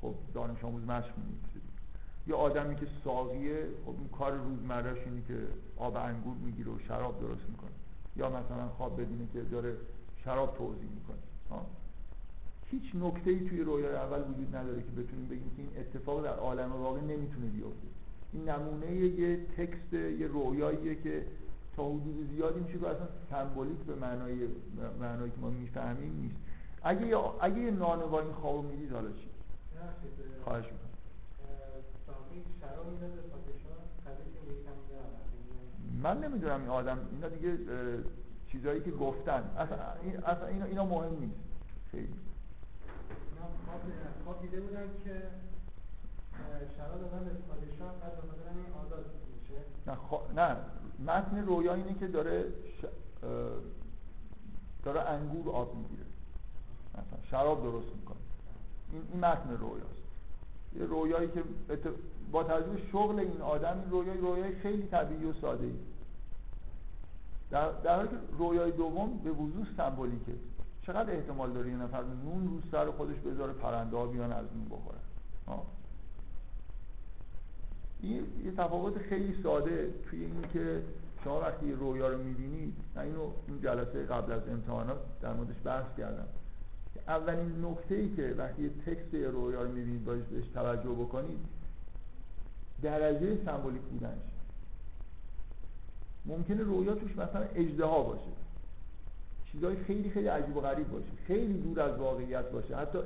[0.00, 1.12] خب دانش آموز مشق
[2.26, 7.20] یا آدمی که ساقیه خب این کار روزمرهش اینه که آب انگور می‌گیره و شراب
[7.20, 7.70] درست می‌کنه.
[8.16, 9.76] یا مثلا خواب ببینه که داره
[10.24, 11.16] شراب توضیح می‌کنه.
[12.70, 16.36] هیچ نکته ای توی رویای اول وجود نداره که بتونیم بگیم که این اتفاق در
[16.36, 17.88] عالم واقع نمی‌تونه بیفته.
[18.32, 21.26] این نمونه یه تکست یه رویاییه که
[21.76, 24.48] تا حدود زیادی میشه که اصلا سمبولیک به معنای
[25.00, 26.36] معنایی که ما می‌فهمیم نیست.
[26.82, 29.28] اگه اگه یه نانوا این خواب می‌دید حالا چی؟
[30.44, 30.81] خواهش می‌کنم.
[36.02, 37.58] من نمی‌دونم این آدم اینا دیگه
[38.46, 39.50] چیزایی که گفتن.
[39.56, 39.76] اصلا,
[40.26, 41.40] اصلا اینا, اینا مهم نیست.
[41.90, 42.14] خیلی.
[44.24, 44.62] خواب دیده
[45.04, 45.22] که
[46.76, 49.04] شراب دادن به پادشاه بعد به این آزاد
[49.42, 49.60] میشه.
[49.86, 50.16] نه خو...
[50.36, 50.56] نه.
[51.06, 52.84] متن رویا اینه که داره ش...
[54.84, 56.06] داره انگور آب می‌گیره.
[56.94, 58.16] مثلا شراب درست می‌کنه.
[58.92, 60.02] این, این متن رویاست.
[60.74, 61.44] یه رویایی که
[62.32, 65.74] با توجه شغل این آدم این رویای رویای خیلی طبیعی و ساده ای
[67.52, 70.32] در, در حالی که رویای دوم به وضوح سمبولیکه.
[70.86, 74.68] چقدر احتمال داره یه نفر نون رو سر خودش بذاره پرنده ها بیان از نون
[74.68, 74.98] بخورن
[78.02, 80.82] این یه تفاوت خیلی ساده توی این که
[81.24, 85.84] شما وقتی رویا رو می‌بینید من اینو این جلسه قبل از امتحانات در موردش بحث
[85.98, 86.26] کردم.
[87.08, 91.38] اولین نکته ای که وقتی تکست رویا رو می‌بینید باید بهش توجه بکنید
[92.82, 94.31] درجه سمبولیک بودنش.
[96.26, 98.32] ممکنه رویا توش مثلا اجدها باشه.
[99.52, 101.12] چیزای خیلی خیلی عجیب و غریب باشه.
[101.26, 102.76] خیلی دور از واقعیت باشه.
[102.76, 102.98] حتی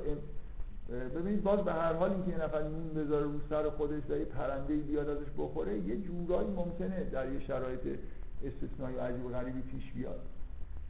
[0.89, 4.75] ببینید باز به هر حال اینکه یه نفر نون بذاره رو سر خودش یه پرنده
[4.75, 7.99] بیاد ازش بخوره یه جورایی ممکنه در یه شرایط
[8.43, 10.19] استثنایی عجیب و غریبی پیش بیاد.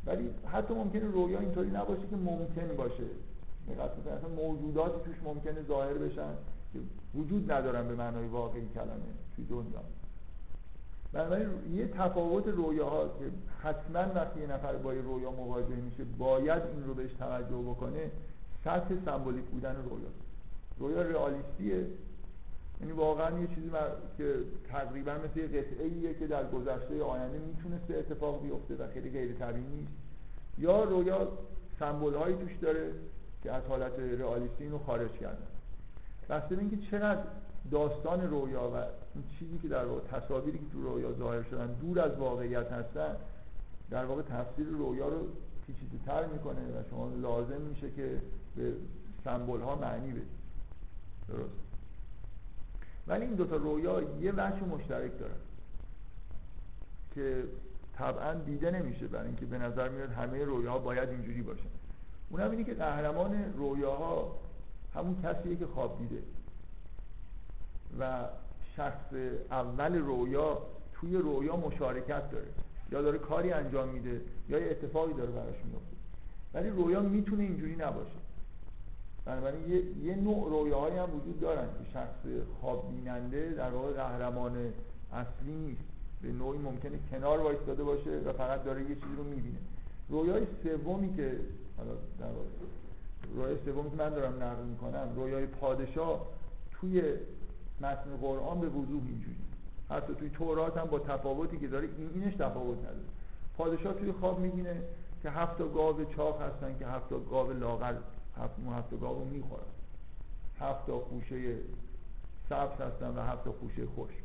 [0.05, 3.03] ولی حتی ممکنه رویا اینطوری نباشه که ممکن باشه.
[3.67, 6.33] مثلا موجوداتی توش ممکنه ظاهر بشن
[6.73, 6.79] که
[7.15, 9.83] وجود ندارن به معنای واقعی کلمه توی دنیا.
[11.13, 13.31] بنابراین یه تفاوت رویاها که
[13.63, 18.11] حتما وقتی یه نفر با یه رویا مواجه میشه باید این رو بهش توجه بکنه
[18.65, 20.09] سطح سمبولیک بودن رویا.
[20.79, 21.87] رویا رئالیستیه.
[22.81, 23.69] یعنی واقعا یه چیزی
[24.17, 24.33] که
[24.71, 29.67] تقریبا مثل یه قطعه که در گذشته آینده می‌تونسته اتفاق بیفته و خیلی غیر طبیعی
[29.67, 29.91] نیست.
[30.57, 31.27] یا رویا
[31.79, 32.91] سمبول هایی توش داره
[33.43, 35.47] که از حالت رئالیستی اینو خارج کردن.
[36.29, 37.23] بسته اینکه چقدر
[37.71, 38.83] داستان رویا و
[39.15, 43.15] این چیزی که در واقع تصاویری که تو رویا ظاهر شدن دور از واقعیت هستن
[43.89, 45.27] در واقع تفسیر رویا رو
[45.67, 48.21] پیچیده تر می‌کنه و شما لازم میشه که
[48.55, 48.73] به
[49.23, 50.37] سمبول ها معنی بدید.
[51.29, 51.49] درست؟
[53.07, 55.35] ولی این دوتا رویا یه وجه مشترک دارن
[57.15, 57.43] که
[57.97, 61.69] طبعا دیده نمیشه برای اینکه به نظر میاد همه رویاها باید اینجوری باشن
[62.29, 64.39] اونم اینه که قهرمان رویاها
[64.93, 66.23] همون کسیه که خواب دیده.
[67.99, 68.25] و
[68.77, 69.13] شخص
[69.51, 70.61] اول رویا
[70.93, 72.47] توی رویا مشارکت داره.
[72.91, 75.97] یا داره کاری انجام میده یا یه اتفاقی داره براش میفته.
[76.53, 78.19] ولی رویا می‌تونه اینجوری نباشه.
[79.25, 84.73] بنابراین یه،, یه نوع رویاهایی هم وجود دارن که شخص خواب بیننده در واقع قهرمان
[85.13, 85.81] اصلی نیست.
[86.21, 89.57] به نوعی ممکنه کنار وایستاده باشه و فقط داره یه چیزی رو می‌بینه.
[90.09, 91.39] رویای سومی که
[91.77, 92.27] حالا در
[93.35, 96.27] رویای سومی که من دارم نقل می‌کنم رویای پادشاه
[96.71, 97.03] توی
[97.81, 99.35] متن قرآن به وضوح اینجوری.
[99.89, 102.99] حتی توی تورات هم با تفاوتی که داره این اینش تفاوت نداره.
[103.57, 104.81] پادشاه توی خواب می‌بینه
[105.23, 107.95] که هفت گاو چاق هستن که هفت گاو لاغر
[108.37, 109.63] هفت هفت گاو می‌خورن.
[110.59, 111.57] هفت خوشه
[112.49, 114.23] سبز هستن و هفت خوشه خشک.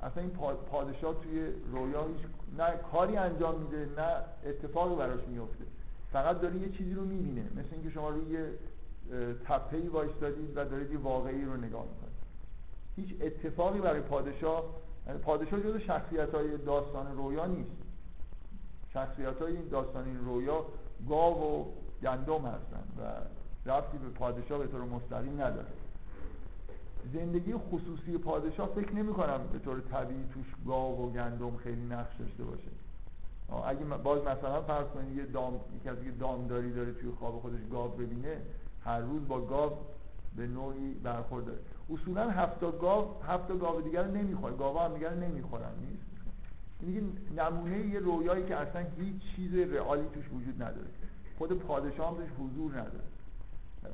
[0.00, 0.32] اصلا این
[0.70, 2.06] پادشاه توی رویا
[2.58, 5.64] نه کاری انجام میده نه اتفاقی براش میفته
[6.12, 7.50] فقط داره یه چیزی رو می‌بینه.
[7.56, 8.52] مثل اینکه شما روی
[9.44, 12.18] تپهی وایستادید و دارید یه واقعی رو نگاه می‌کنید.
[12.96, 14.64] هیچ اتفاقی برای پادشاه
[15.06, 17.70] یعنی پادشاه جز شخصیت های داستان رویا نیست.
[18.92, 20.64] شخصیت های این داستان این رویا
[21.08, 21.64] گاو و
[22.02, 23.12] گندم هستن و
[23.70, 25.72] رفتی به پادشاه به طور مستقیم نداره.
[27.14, 32.16] زندگی خصوصی پادشاه فکر نمی کنم به طور طبیعی توش گاو و گندم خیلی نقش
[32.18, 32.70] داشته باشه.
[33.66, 37.90] اگه باز مثلا فرض کنید یه دام یکی از دامداری داره توی خواب خودش گاو
[37.90, 38.42] ببینه
[38.84, 39.72] هر روز با گاو
[40.36, 41.58] به نوعی برخورد داره.
[41.90, 44.56] اصولا هفت گاو هفت گاو دیگر رو نمی‌خوره.
[44.56, 46.02] گاوا هم دیگر نمی‌خورن نیست؟
[46.80, 50.88] این نمونه یه رویایی که اصلا هیچ چیز رئالی توش وجود نداره.
[51.38, 53.04] خود پادشاه هم توش حضور نداره.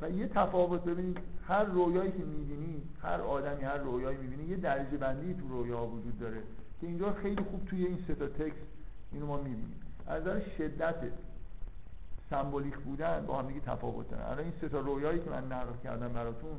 [0.01, 4.97] و یه تفاوت ببینید هر رویایی که می‌بینی هر آدمی هر رویایی می‌بینی یه درجه
[4.97, 6.43] بندی تو رویا وجود داره
[6.81, 8.57] که اینجا خیلی خوب توی این سه تا تکست
[9.13, 9.81] اینو ما می‌بینیم.
[10.07, 10.95] از نظر شدت
[12.31, 14.25] سمبولیک بودن با هم دیگه تفاوت دارن.
[14.25, 16.57] الان این سه تا رویایی که من نقل کردم براتون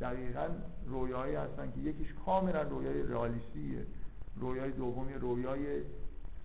[0.00, 0.48] دقیقا
[0.86, 3.86] رویایی هستن که یکیش کاملا رویای رئالیستیه.
[4.36, 5.82] رویای دومی رویای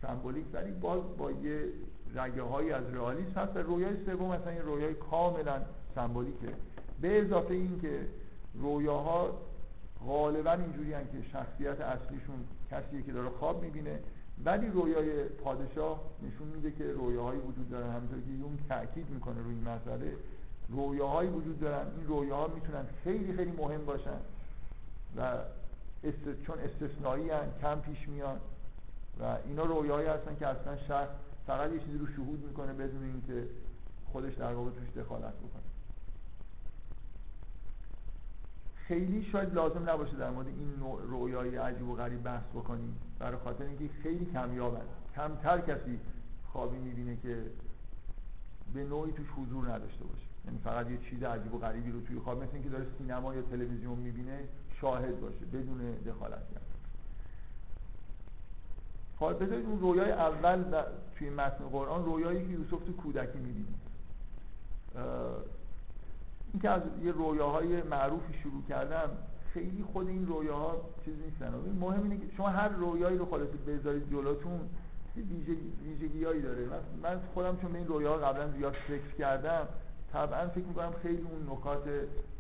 [0.02, 1.74] سمبولیک ولی باز با یه
[2.16, 5.62] رگه های از رئالیسم هست و رویای سوم مثلا این رویای کاملا
[5.96, 6.54] سمبولیکه.
[7.02, 8.08] به اضافه این که
[8.54, 9.38] رویاها
[10.06, 14.00] غالبا اینجوری که شخصیت اصلیشون کسیه که داره خواب می‌بینه.
[14.46, 19.56] ولی رویای پادشاه نشون میده که رویاهایی وجود دارن همینطور که یون تاکید می‌کنه روی
[19.56, 20.16] این مسئله
[20.70, 21.88] رویاهایی وجود دارن.
[21.98, 24.20] این رویاها می‌تونن خیلی خیلی مهم باشن
[25.18, 25.22] و
[26.04, 26.42] است...
[26.46, 28.40] چون استثنایی هن، کم پیش میان
[29.20, 31.10] و اینا رویاهایی هستن که اصلا شخص
[31.48, 33.50] فقط یه چیزی رو شهود می‌کنه بدون اینکه
[34.12, 35.57] خودش در واقع توش دخالت بکنه.
[38.88, 42.98] خیلی شاید لازم نباشه در مورد این نوع رویای عجیب و غریب بحث بکنیم.
[43.20, 44.86] برای خاطر اینکه خیلی کمیابن.
[45.16, 46.00] کمتر کسی
[46.52, 47.44] خوابی می‌بینه که
[48.74, 50.26] به نوعی توش حضور نداشته باشه.
[50.46, 53.42] یعنی فقط یه چیز عجیب و غریبی رو توی خواب مثل اینکه داره سینما یا
[53.42, 54.40] تلویزیون می‌بینه
[54.82, 56.66] شاهد باشه بدون دخالت کرد.
[59.20, 60.64] حال بذارید اون رویای اول
[61.16, 63.78] توی متن قرآن رویایی که یوسف تو کودکی می‌بینه.
[66.58, 69.10] این که از یه رویاهای معروفی شروع کردم
[69.54, 71.54] خیلی خود این رویاها چیز نیستن.
[71.80, 74.60] مهم اینه که شما هر رویایی رو خودت بذارید جلوتون
[75.86, 76.68] ویژگی هایی داره.
[77.04, 79.68] من خودم چون به این رویاها قبلا زیاد فکر کردم
[80.14, 81.84] طبعا فکر می‌کنم خیلی اون نکات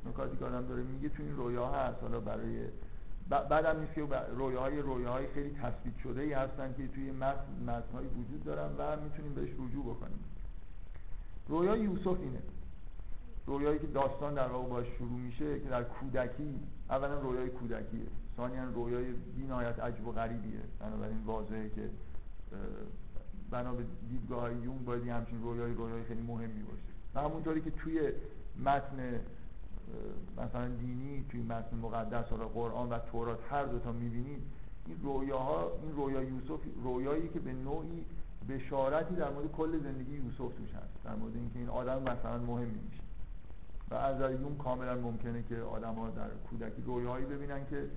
[0.05, 1.97] نکاتی که آدم داره میگه تو این رویا هست.
[2.01, 2.67] حالا برای
[3.29, 4.07] بعدم نیست که
[4.37, 9.49] رویاهای رویاهای خیلی تثبیت شده ای هستن که توی متن وجود دارن و می‌تونیم بهش
[9.49, 10.19] رجوع بکنیم.
[11.47, 12.39] رویای یوسف اینه.
[13.47, 18.07] رویایی که داستان در واقع باش شروع میشه که در کودکی اولا رویای کودکیه.
[18.37, 20.59] ثانیا رویای بینایت عجب و غریبیه.
[20.79, 21.89] بنابراین واضحه که
[23.51, 26.83] بنا به دیدگاه یون باید همچین رویای رویای خیلی مهمی باشه.
[27.15, 28.11] و همونطوری که توی
[28.65, 29.19] متن
[30.37, 34.43] مثلا دینی توی متن مقدس حالا قرآن و تورات هر دوتا می‌بینید
[34.87, 38.05] این رویاها این رویا یوسف رویایی که به نوعی
[38.49, 42.79] بشارتی در مورد کل زندگی یوسف توش هست در مورد اینکه این آدم مثلا مهمی
[42.89, 43.03] میشه.
[43.91, 47.89] و از یون کاملا ممکنه که آدم ها در کودکی رویایی ببینن که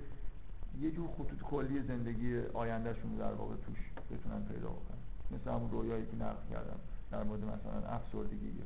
[0.79, 3.77] یه جور خطوط کلی زندگی آیندهشون در واقع توش
[4.11, 4.97] بتونن پیدا بکنن.
[5.31, 6.79] مثل همون رویایی که نقل کردم
[7.11, 8.63] در مورد مثلا افسردگی یه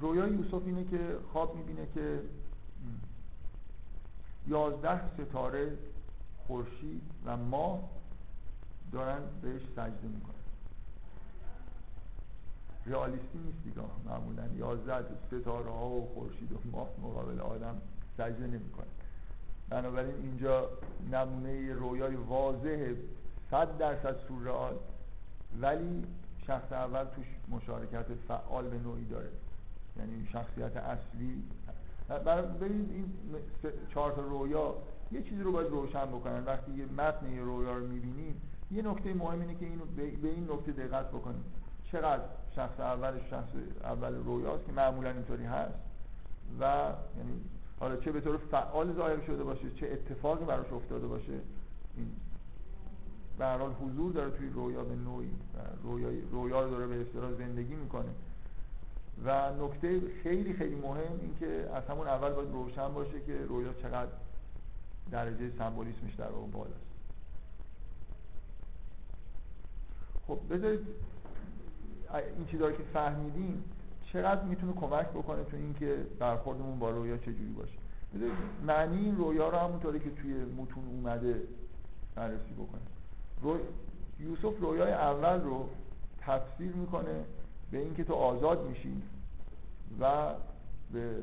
[0.00, 2.22] رویای یوسف اینه که خواب می‌بینه که
[4.46, 5.78] یازده ستاره
[6.46, 7.80] خورشید و ماه
[8.92, 10.37] دارن بهش سجده می‌کنن.
[12.88, 13.82] رئالیستی نیست دیگه.
[14.06, 17.80] معمولا یازده ستاره ها و خورشید و ماه مقابل آدم
[18.18, 18.86] سجده نمی‌کنه.
[19.68, 20.68] بنابراین اینجا
[21.12, 22.94] نمونه رویای واضح
[23.50, 24.76] صد درصد سورئال
[25.60, 26.06] ولی
[26.46, 29.30] شخص اول توش مشارکت فعال به نوعی داره.
[29.96, 31.44] یعنی شخصیت اصلی.
[32.60, 33.14] ببینید این
[33.94, 34.74] چهار تا رویا
[35.12, 36.44] یه چیزی رو باید روشن بکنن.
[36.44, 40.50] وقتی یه متن یه رویا رو می‌بینیم یه نکته مهم اینه که اینو به این
[40.50, 41.44] نکته دقت بکنیم.
[41.92, 42.22] چقدر
[42.56, 43.48] شخص اول شخص
[43.82, 45.74] اول رویاست که معمولا اینطوری هست.
[46.60, 46.64] و
[47.18, 47.40] یعنی
[47.80, 51.40] حالا چه به طور فعال ظاهر شده باشه چه اتفاقی براش افتاده باشه
[51.96, 52.10] این
[53.38, 53.46] به
[53.80, 55.30] حضور داره توی رویا به نوعی
[55.82, 58.08] رویا, رویا رو داره به اصطلاح زندگی می‌کنه.
[59.24, 63.72] و نکته خیلی خیلی مهم این که از همون اول باید روشن باشه که رویا
[63.72, 64.10] چقدر
[65.10, 66.88] درجه سمبولیسمش در اون بالاست.
[70.26, 70.86] خب بذارید
[72.14, 73.64] این چیزایی که فهمیدیم
[74.12, 77.78] چقدر می‌تونه کمک بکنه تو اینکه برخوردمون با رویا چجوری باشه.
[78.66, 81.42] معنی این رویا رو همونطوری که توی متون اومده
[82.14, 82.80] بررسی بکنه
[83.42, 83.58] رو...
[84.20, 85.68] یوسف رویای اول رو
[86.20, 87.24] تفسیر می‌کنه
[87.70, 89.02] به اینکه تو آزاد میشی
[90.00, 90.34] و
[90.92, 91.22] به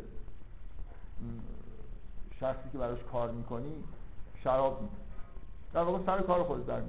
[2.40, 3.84] شخصی که براش کار می‌کنی
[4.44, 4.96] شراب میدی
[5.74, 6.82] در واقع سر کار خود در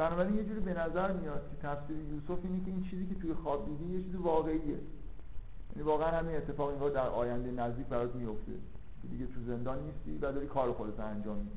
[0.00, 3.34] بنابراین یه جوری به نظر میاد که تفسیر یوسف اینه که این چیزی که توی
[3.34, 4.78] خواب دیدی یه چیز واقعیه.
[5.70, 8.52] یعنی واقعا همین اتفاق اینگاه در آینده نزدیک برات میفته.
[9.10, 11.50] دیگه تو زندان نیستی و داری کار خودت انجام میدی.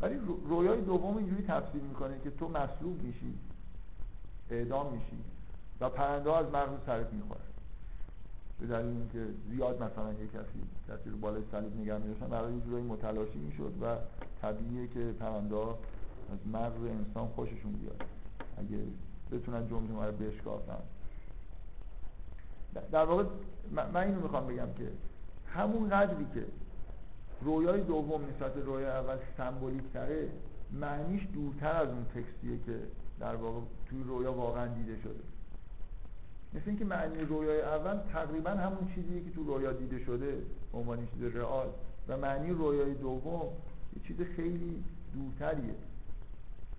[0.00, 3.38] ولی رویای دوم اینجوری تفسیر می‌کنه که تو مصلوب میشی
[4.50, 5.24] اعدام میشی
[5.80, 7.40] و پرنده از مغز سرت می‌خوره
[8.60, 12.60] به دلیل اینکه زیاد مثلا یه کسی کسی رو بالای صلیب نگه میداشتن برای یه
[12.60, 13.96] جورایی متلاشی می‌شد و
[14.42, 15.56] طبیعیه که پرنده
[16.32, 18.04] از مغز انسان خوششون بیاد.
[18.56, 18.78] اگه
[19.32, 20.82] بتونن جمعه رو بشکافن.
[22.92, 23.24] در واقع
[23.72, 24.92] من اینو می‌خوام بگم که
[25.46, 26.46] همون قدری که
[27.40, 30.30] رویای دوم نسبت رویای اول سمبولیک تره
[30.72, 32.78] معنیش دورتر از اون تکستیه که
[33.20, 33.60] در واقع
[33.90, 35.20] توی رویا واقعا دیده شده.
[36.54, 40.42] مثل اینکه معنی رویای اول تقریبا همون چیزیه که تو رویا دیده شده
[40.74, 41.68] عنوان چیز رئال.
[42.08, 43.52] و معنی رویای دوم
[43.96, 45.74] یه چیز خیلی دورتریه.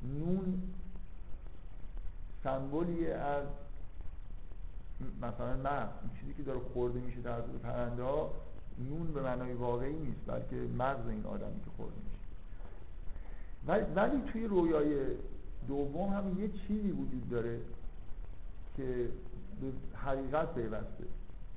[0.03, 0.63] نون
[2.43, 3.45] سمبولیه از
[5.21, 8.31] مثلا نه این چیزی که داره خورده میشه در پرنده ها
[8.89, 12.23] نون به معنای واقعی نیست بلکه مغز این آدمی که خورده میشه.
[13.67, 15.05] ولی, ولی توی رویای
[15.67, 17.59] دوم هم یه چیزی وجود داره
[18.77, 19.09] که
[19.61, 21.03] به حقیقت پیوسته.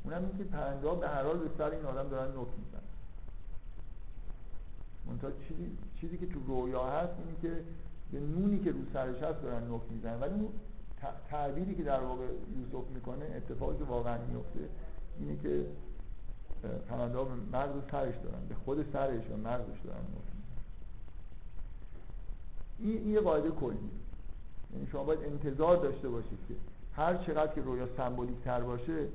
[0.05, 2.83] اونم این که پرنده ها به هر حال به سر این آدم دارن نک میزن
[5.07, 7.65] منتها چیزی, چیزی که تو رویا هست اینه که
[8.17, 10.49] به نونی که رو سرش هست دارن نک میزن ولی اون
[11.31, 14.69] تعبیری که در واقع یوسف می‌کنه اتفاقی که واقعا میفته
[15.19, 15.67] اینه که
[16.89, 20.27] پرنده به مغز سرش دارن به خود سرش و مغزش دارن نک
[22.79, 23.91] این یه قاعده کلی.
[24.75, 26.55] یعنی شما باید انتظار داشته باشید که
[26.93, 29.09] هر چقدر که رویا سمبولیک تر باشه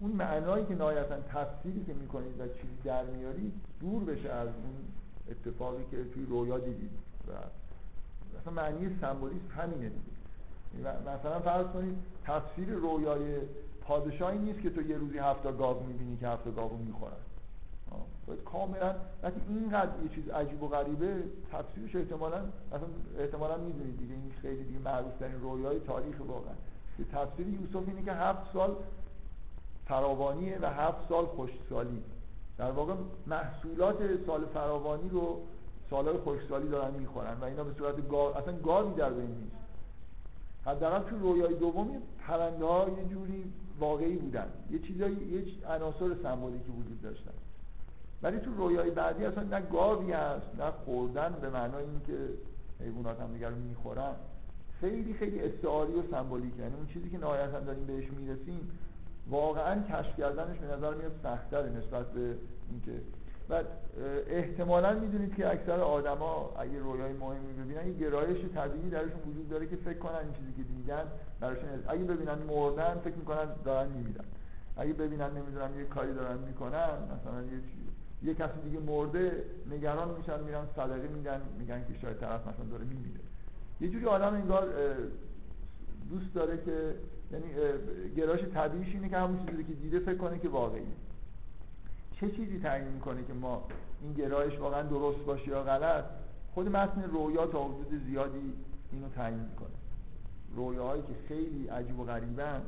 [0.00, 4.74] اون معنایی که نهایتا تفسیری که می‌کنید و چیزی در میارید دور بشه از اون
[5.30, 6.90] اتفاقی که توی رویا دیدید.
[7.28, 7.32] و
[8.42, 10.92] مثلا معنی سمبولیسم همینه دیگه.
[11.00, 13.40] مثلا فرض کنید تفسیر رویای
[13.80, 17.12] پادشاهی نیست که تو یه روزی هفته گاو می‌بینی که هفته گاو می‌خورن.
[18.26, 22.38] باید کاملا وقتی اینقدر یه چیز عجیب و غریبه تفسیرش احتمالا
[22.72, 22.88] مثلا
[23.18, 26.54] احتمالا می‌دونید دیگه این خیلی دیگه معروف ترین رویای تاریخ واقعا.
[26.96, 28.76] که تفسیر یوسف اینه که هفت سال
[29.88, 32.02] فراوانیه و هفت سال خوشسالی.
[32.58, 32.94] در واقع
[33.26, 35.40] محصولات سال فراوانی رو
[35.92, 39.56] سالهای خوشسالی دارن می‌خورن و اینا به صورت گار اصلا گاوی در بین نیست.
[40.66, 44.46] حداقل تو رویای دومی پرنده ها یه جوری واقعی بودن.
[44.70, 47.32] یه چیزایی یه عناصر سمبولیکی وجود داشتن.
[48.22, 52.28] ولی تو رویای بعدی اصلا نه گاوی هست نه خوردن به معنای اینکه
[52.80, 54.14] حیوانات هم دیگر می‌خورن.
[54.80, 58.78] خیلی خیلی استعاری و سمبولیک یعنی اون چیزی که نهایتا داریم بهش می‌رسیم
[59.30, 62.36] واقعا کشف کردنش به نظر میاد سختره نسبت به
[62.70, 63.02] اینکه
[63.50, 63.62] و
[64.26, 69.66] احتمالا می‌دونید که اکثر آدما اگه رویای مهمی ببینن یه گرایش طبیعی درشون وجود داره
[69.66, 71.04] که فکر کنن این چیزی که دیدن
[71.40, 74.24] براشون اگه ببینن مردن فکر می‌کنن دارن میمیرن.
[74.76, 77.60] اگه ببینن نمی‌دونم یه کاری دارن می‌کنن مثلا یه
[78.22, 82.84] یه کسی دیگه مرده نگران میشن میرن صدقه میدن میگن که شاید طرف مثلا داره
[82.84, 83.20] میمیره.
[83.80, 84.68] یه جوری آدم انگار
[86.10, 86.94] دوست داره که
[87.32, 87.46] یعنی
[88.16, 90.86] گرایش طبیعیش اینه که همون چیزی که دیده فکر کنه که واقعیه.
[92.22, 93.62] چه چیزی تعیین می‌کنه که ما
[94.02, 96.04] این گرایش واقعا درست باشه یا غلط؟
[96.54, 98.54] خود متن رویا تا حدود زیادی
[98.92, 99.68] اینو تعیین می‌کنه.
[100.56, 102.62] رویاهایی که خیلی عجیب و غریبن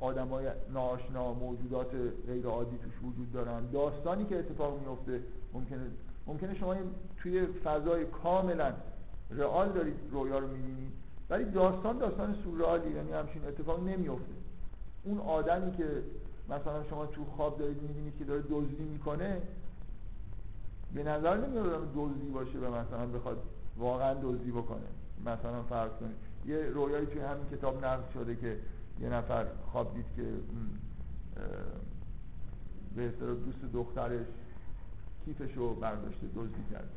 [0.00, 1.90] آدم های ناشنا موجودات
[2.26, 3.70] غیر عادی توش وجود دارن.
[3.70, 5.22] داستانی که اتفاق میفته
[5.52, 5.80] ممکنه
[6.26, 6.74] ممکنه شما
[7.18, 8.72] توی فضای کاملا
[9.30, 10.92] رئال دارید رویا رو می‌بینید
[11.30, 14.32] ولی داستان داستان سورئالی یعنی همچین اتفاق نمیفته
[15.04, 16.02] اون آدمی که
[16.50, 19.42] مثلا شما تو خواب دارید می‌بینید که داره دزدی می‌کنه
[20.94, 23.42] به نظر نمیاد دزدی باشه و مثلا بخواد
[23.76, 24.86] واقعا دزدی بکنه.
[25.26, 28.60] مثلا فرض کنید یه رویایی توی همین کتاب نقل شده که
[29.00, 30.32] یه نفر خواب دید که
[32.96, 34.26] به اصطلاح دوست دخترش
[35.24, 36.88] کیفش رو برداشته دزدی کرد.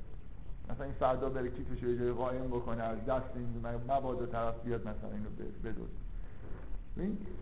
[0.70, 4.64] مثلا این فردا بره کیفش رو یه جای قایم بکنه از دست این مبادا طرف
[4.64, 5.30] بیاد مثلا اینو
[5.64, 6.03] این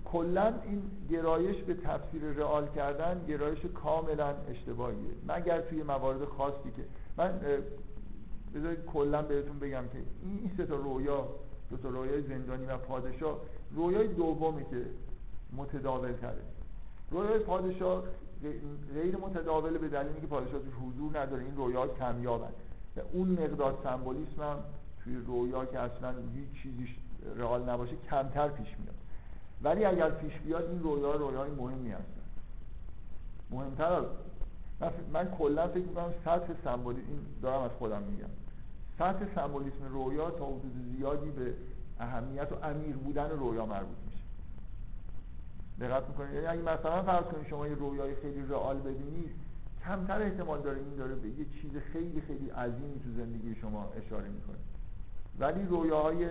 [0.06, 5.12] کلا این گرایش به تفسیر رئال کردن گرایش کاملا اشتباهیه.
[5.28, 6.86] مگر توی موارد خاصی که
[7.18, 7.40] من
[8.56, 11.28] بذارید کلا بهتون بگم که این سه تا رویا
[11.70, 13.40] دو تا رویای زندانی و پادشاه
[13.72, 14.86] رویای دومی که
[15.54, 16.42] متداول تره.
[17.12, 18.04] رویای پادشاه
[18.94, 22.52] غیر متداول به دلیلی که پادشاه توش حضور نداره این رویا کمیابن.
[22.98, 24.64] و اون مقدار سمبولیسم هم
[25.04, 26.96] توی رویا که اصلا هیچ چیزیش
[27.36, 28.96] رئال نباشه کمتر پیش میاد.
[29.64, 32.22] ولی اگر پیش بیاد این رویا رویای مهمی هستن
[33.52, 34.04] مهمتر از
[34.82, 38.30] من, من کلا فکر می‌کنم سطح سمبولیسم این دارم از خودم میگم.
[39.00, 41.54] سطح سمبولیسم رویا تا حدود زیادی به
[42.00, 44.24] اهمیت و امیر بودن رویا مربوط میشه.
[45.80, 49.32] دقت می‌کنید؟ یعنی اگه مثلا فرض کنید شما یه رویای خیلی رئال ببینید
[49.86, 54.30] کمتر احتمال داره این داره به یه چیز خیلی خیلی عظیمی تو زندگی شما اشاره
[54.30, 54.58] می‌کنه.
[55.40, 56.28] ولی رویاهای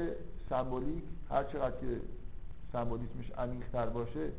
[0.50, 2.00] سمبولیک هر چقدر که
[2.72, 4.32] سمبولیسمش عمیق‌تر باشه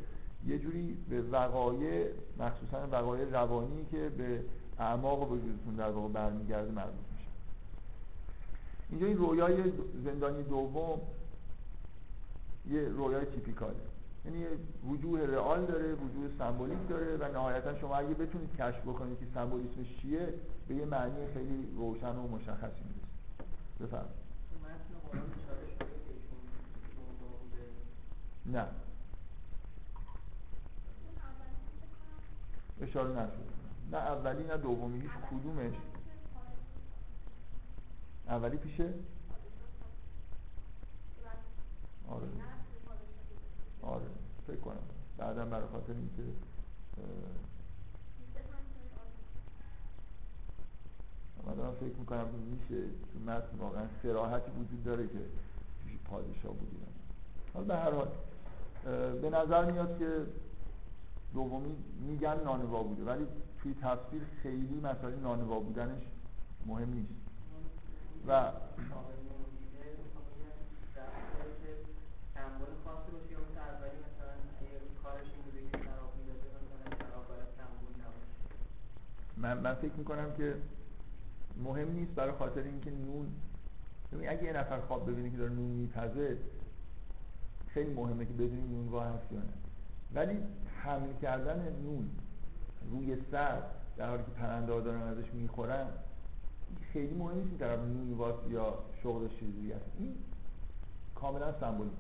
[0.46, 4.44] یه جوری به وقایع مخصوصا وقایع روانی که به
[4.80, 7.28] اعماق وجودتون در واقع برمیگرده مربوط میشه.
[8.90, 9.72] اینجا این رویای
[10.04, 11.02] زندانی دوم
[12.70, 13.76] یه رویای تیپیکاله.
[14.26, 14.46] یعنی
[14.90, 19.98] وجوه رئال داره وجوه سمبولیک داره و نهایتا شما اگه بتونید کشف بکنید که سمبولیسمش
[20.02, 20.34] چیه
[20.68, 23.12] به یه معنی خیلی روشن و مشخصی می‌رسید
[23.80, 24.22] بفرمایید.
[28.46, 28.68] نه.
[32.82, 33.52] اشاره نشد.
[33.92, 35.74] نه اولی نه دومی هیچ کدومش.
[38.28, 38.94] اولی پیشه
[42.08, 42.28] آره.
[43.82, 44.06] آره.
[44.48, 44.76] فکر کنم.
[45.18, 46.24] بعدا برای خاطر اینکه
[51.46, 55.20] من دارم فکر می‌کنم که میشه تو متن واقعا سراحتی وجود داره که
[55.84, 56.88] پیش پادشاه بودیم.
[57.54, 58.08] حالا به هر حال
[59.22, 60.26] به نظر میاد که
[61.34, 61.76] دومی
[62.08, 63.28] میگن نانوا بوده ولی
[63.64, 66.02] توی تفسیر خیلی مسئله نانوا بودنش
[66.66, 67.14] مهم نیست.
[68.28, 68.52] و
[79.38, 80.56] من, من فکر می‌کنم که
[81.64, 83.32] مهم نیست برای خاطر اینکه نون
[84.28, 86.38] اگه یه نفر خواب ببینه که داره نون میپزه
[87.74, 89.54] خیلی مهمه که بدونیم نون واه هست یا نه.
[90.14, 90.40] ولی
[90.76, 92.10] حمل کردن نون
[92.92, 93.62] روی سر
[93.98, 95.88] در حالی که پرنده ها دارن ازش می‌خورن
[96.94, 98.20] خیلی مهم نیست طرف نون
[98.50, 100.16] یا شغل چیزی هست این
[101.16, 101.94] کاملا سمبولیک.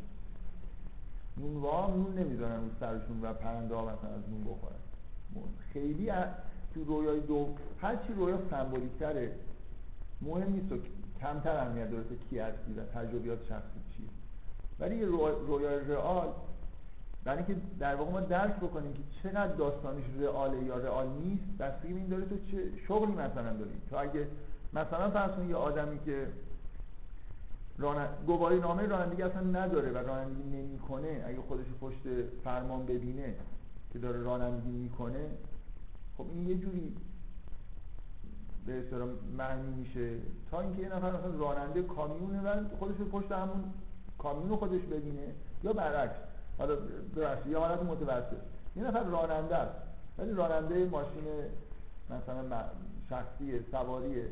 [1.38, 4.76] نونوا نون نمی‌ذارن رو سرشون و پرنده ها مثلا از نون بخورن.
[5.74, 6.11] خیلی
[6.74, 9.36] تو رویای دو هر چی رویا سمبولیک تره
[10.22, 10.78] مهم نیست و
[11.22, 13.39] کمتر اهمیت داره که کی هستی و تجربیات
[14.82, 16.34] ولی رویای رئال
[17.24, 21.94] برای اینکه در واقع ما درک بکنیم که چقدر داستانش رئاله یا رئال نیست بستگی
[21.94, 24.28] این داره تو چه شغلی مثلا داری تو اگه
[24.74, 26.28] مثلا فرض یه آدمی که
[27.78, 28.08] ران...
[28.28, 32.02] گواهی نامه رانندگی اصلا نداره و رانندگی نمی‌کنه اگه خودش پشت
[32.44, 33.36] فرمان ببینه
[33.94, 35.30] که داره رانندگی می‌کنه
[36.18, 36.98] خب این یه جوری
[38.66, 40.18] به اصطلاح معنی میشه.
[40.52, 43.64] تا اینکه یه نفر مثلا راننده کامیونه و خودش پشت همون
[44.24, 46.15] کامیون خودش ببینه یا برعکس.
[46.57, 46.76] حالا
[47.15, 48.38] ببخشید یه حالت متوسط.
[48.76, 49.76] یه نفر راننده است.
[50.17, 51.24] ولی راننده ماشین
[52.09, 52.63] مثلا
[53.09, 54.28] شخصی سواریه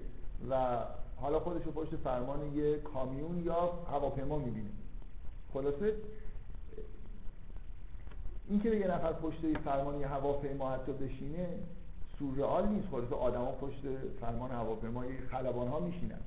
[0.50, 0.78] و
[1.18, 3.56] حالا خودش رو پشت فرمان یه کامیون یا
[3.92, 4.70] هواپیما می‌بینه.
[5.54, 5.94] خلاصه
[8.48, 11.50] این که یه نفر پشت فرمان یه هواپیما حتی بشینه
[12.20, 12.88] سورئال نیست.
[12.92, 13.82] خلاصه آدما پشت
[14.22, 16.20] فرمان هواپیما خلبان ها میشینن.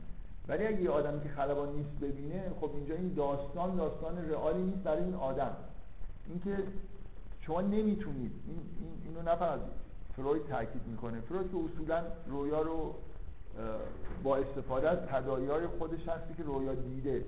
[0.48, 4.82] ولی اگه یه آدمی که خلبان نیست ببینه خب اینجا این داستان داستان رئالی نیست
[4.82, 5.56] برای این آدم.
[6.28, 6.62] اینکه
[7.40, 8.60] شما نمی‌تونید این
[9.04, 9.58] اینو نفر
[10.16, 11.20] فروید تاکید می‌کنه.
[11.20, 12.94] فروید که اصولا رویا رو
[14.22, 17.24] با استفاده از تداعیار خودش هستی که رویا دیده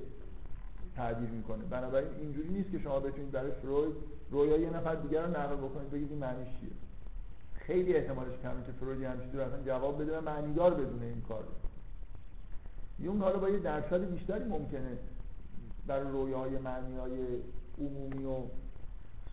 [0.97, 1.65] تعبیر می‌کنه.
[1.65, 3.95] بنابراین اینجوری نیست که شما بتونید برای فروید
[4.31, 6.71] رویا یه نفر دیگر رو نقل بکنید بگید این معنیش چیه.
[7.55, 11.45] خیلی احتمالش کمه که فروید همچین اصلا جواب بده و معنیدار بدونه این کار
[12.99, 14.99] یون حالا با یه درصد بیشتری ممکنه
[15.87, 17.43] برای رویاهای معنی های
[17.79, 18.43] عمومی و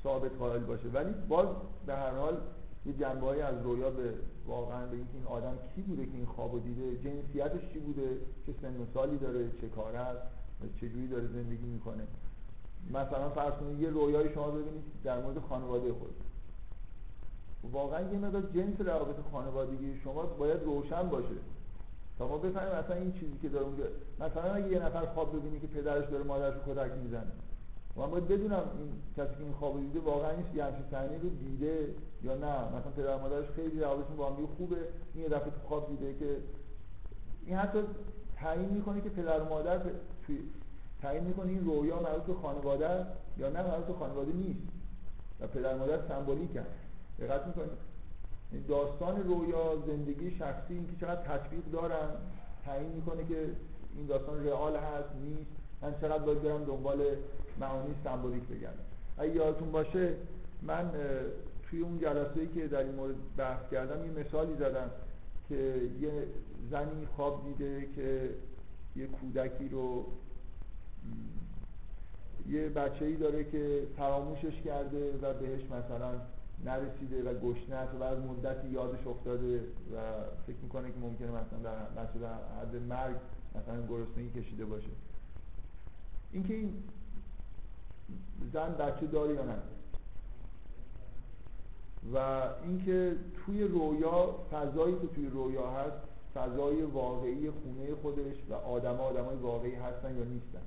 [0.04, 0.88] ثابت قائل باشه.
[0.88, 1.48] ولی باز
[1.86, 2.42] به هر حال
[2.86, 4.14] یه جنبه از رویا به
[4.48, 8.82] واقعا به این آدم کی بوده که این خوابو دیده جنسیتش چی بوده چه سن
[8.82, 10.22] و سالی داره چه کار هست
[10.62, 12.08] و چجوری داره زندگی می‌کنه.
[12.90, 16.16] مثلا فرض کنید یه رویای شما ببینید در مورد خانواده خود.
[17.72, 21.36] واقعا یه مقدار جنس روابط خانوادگی شما باید روشن باشه.
[22.22, 23.84] تا ما بفهمیم اصلا این چیزی که داره اونجا
[24.20, 27.32] مثلا اگه یه نفر خواب ببینی که پدرش داره مادرش رو کتک می‌زنه
[27.96, 31.30] من باید بدونم این کسی که این خواب دیده واقعا این یه همچین صحنه رو
[31.30, 34.76] دیده یا نه؟ مثلا پدر مادرش خیلی روابطشون با هم خوبه.
[35.14, 36.38] این یه دفعه تو خواب دیده که
[37.46, 37.80] این حتی
[38.36, 39.80] تعیین می‌کنه که پدر و مادر
[40.28, 40.40] توی
[41.02, 43.06] تعیین می‌کنه این رویا مربوط به خانواده
[43.38, 44.60] یا نه مربوط به خانواده نیست.
[45.40, 46.70] و پدر مادر سمبولیک هست
[47.20, 47.91] دقت می‌کنید.
[48.68, 52.10] داستان رویا زندگی شخصی اینکه چقدر تطبیق دارن
[52.66, 53.50] تعیین می‌کنه که
[53.96, 55.52] این داستان رئال هست نیست.
[55.82, 57.02] من چقدر باید برم دنبال
[57.60, 58.84] معانی سمبولیک بگردم.
[59.18, 60.16] اگه یادتون باشه
[60.62, 60.92] من
[61.64, 64.92] توی اون جلسه که در این مورد بحث کردم یه مثالی زدم
[65.50, 65.56] که
[66.02, 66.28] یه
[66.72, 68.30] زنی خواب دیده که
[68.96, 70.06] یه کودکی رو
[72.50, 76.22] یه بچه ای داره که فراموشش کرده و بهش مثلا
[76.66, 79.60] نرسیده و گشنه است و بعد مدتی یادش افتاده
[79.94, 79.98] و
[80.48, 83.16] فکر می‌کنه که ممکنه مثلا در بچه در حد مرگ
[83.56, 84.90] مثلا گرسنگی کشیده باشه.
[86.32, 86.84] اینکه این
[88.54, 89.58] زن بچه داره یا نه؟
[92.14, 92.18] و
[92.64, 95.98] اینکه توی رویا فضایی که توی رویا هست
[96.34, 100.62] فضای واقعی خونه خودش و آدم آدمای واقعی هستن یا نیستن.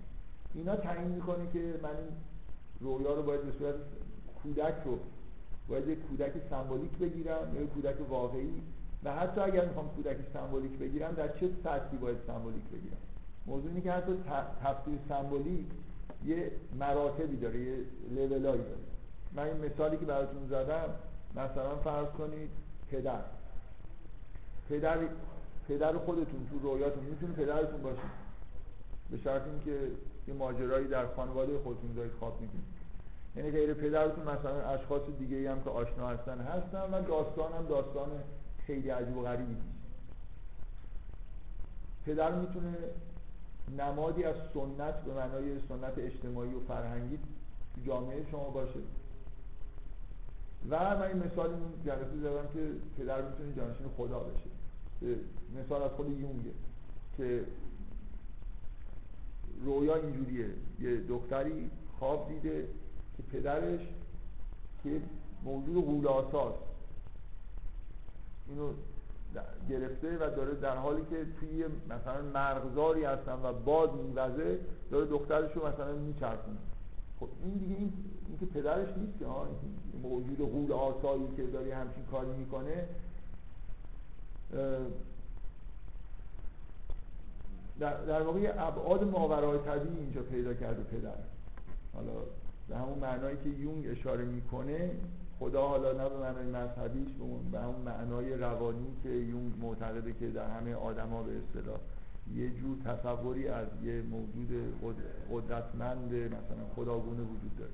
[0.54, 2.08] اینا تعیین می‌کنه که من این
[2.80, 3.74] رویا رو باید به صورت
[4.42, 4.98] کودک رو
[5.68, 8.62] باید یک کودک سمبولیک بگیرم یا کودک واقعی.
[9.04, 12.96] و حتی اگر می‌خوام کودک سمبولیک بگیرم در چه سطحی باید سمبولیک بگیرم؟
[13.46, 14.12] موضوع اینه که حتی
[14.64, 15.66] تفسیر سمبولیک
[16.24, 18.84] یه مراتبی داره یه لولایی داره.
[19.32, 20.94] من این مثالی که براتون زدم
[21.34, 22.50] مثلا فرض کنید
[22.90, 23.20] پدر.
[24.68, 24.98] پدر
[25.68, 27.98] پدر خودتون تو رویاتون می‌تونه پدرتون باشه.
[29.10, 29.90] به شرط اینکه
[30.28, 32.73] یه ماجرایی در خانواده خودتون دارید خواب می‌کنید
[33.36, 38.08] یعنی غیر پدرتون مثلا اشخاص دیگه هم که آشنا هستن هستن و داستان هم داستان
[38.66, 39.56] خیلی عجیب و غریبی
[42.06, 42.74] پدر می‌تونه
[43.78, 48.80] نمادی از سنت به معنای سنت اجتماعی و فرهنگی تو جامعه شما باشه.
[50.70, 54.50] و من این مثال این جلسه زدم که پدر می‌تونه جانشین خدا بشه.
[55.64, 56.50] مثال از خود یونگه
[57.16, 57.44] که
[59.64, 60.48] رویا اینجوریه.
[60.80, 62.68] یه دختری خواب دیده
[63.16, 63.80] که پدرش
[64.82, 65.02] که
[65.44, 66.58] موجود غولاساست
[68.48, 68.72] اینو
[69.68, 74.60] گرفته و داره در حالی که توی مثلا مرغزاری هستن و باد میوزه
[74.90, 76.58] داره دخترش رو مثلا میچرخونه.
[77.20, 77.92] خب این دیگه این,
[78.28, 79.26] این که پدرش نیست که
[80.02, 82.88] موجود غول آسایی که داری همچین کاری می‌کنه
[87.78, 91.16] در, در واقع ابعاد ماورای طبیعی اینجا پیدا کرده پدر.
[91.94, 92.12] حالا
[92.68, 94.90] به همون معنایی که یونگ اشاره می‌کنه
[95.38, 97.08] خدا حالا نه به معنای مذهبیش
[97.52, 101.78] به همون معنای روانی که یونگ معتقده که در همه آدما به اصطلاح
[102.34, 104.74] یه جور تصوری از یه موجود
[105.30, 107.72] قدرتمند مثلا خداگونه وجود داره.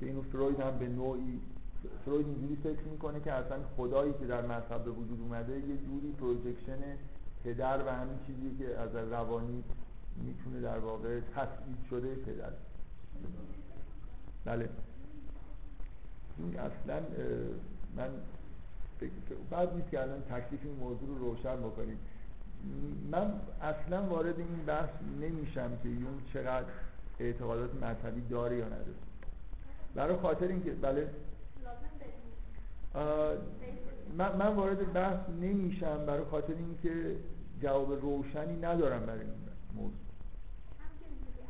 [0.00, 1.40] که اینو فروید هم به نوعی
[2.04, 6.12] فروید اینجوری فکر می‌کنه که اصلا خدایی که در مذهب به وجود اومده یه جوری
[6.12, 6.78] پروژکشن
[7.44, 9.64] پدر و همین چیزی که از روانی
[10.16, 12.52] می‌تونه در واقع تثبیت شده پدر.
[14.44, 14.68] بله.
[16.38, 17.02] این اصلا
[17.96, 18.10] من
[19.50, 21.98] بعد نیست که الان تکلیف این موضوع رو روشن بکنیم.
[23.10, 24.88] من اصلا وارد این بحث
[25.20, 26.66] نمیشم که یون چقدر
[27.18, 28.94] اعتقادات مذهبی داره یا نداره.
[29.94, 31.10] برای خاطر اینکه بله.
[34.18, 36.06] من, من وارد بحث نمیشم.
[36.06, 37.16] برای خاطر اینکه
[37.62, 39.49] جواب روشنی ندارم برای این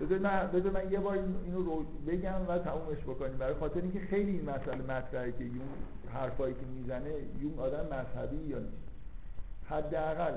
[0.00, 3.36] بذار من, بذار من یه بار اینو رو بگم و تمومش بکنیم.
[3.36, 5.68] برای خاطر اینکه خیلی این مسئله مطرحه که یون
[6.12, 8.72] حرفایی که می‌زنه یون آدم مذهبی یا نیست.
[9.64, 10.32] حداقل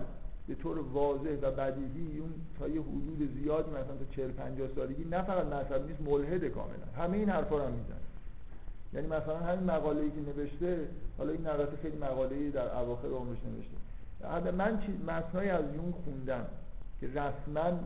[0.47, 5.05] به طور واضح و بدیهی یون تا یه حدود زیادی مثلا تا 40 50 سالگی
[5.05, 6.85] نه فقط مذهبی نیست ملحد کاملا.
[6.97, 7.97] همه این حرفا رو می‌زنه.
[8.93, 10.87] یعنی مثلا همین مقاله‌ای که نوشته
[11.17, 14.51] حالا این نقاط خیلی مقاله‌ای در اواخر عمرش نوشته.
[14.51, 16.45] من چیز متنای از یون خوندم
[17.01, 17.79] که رسما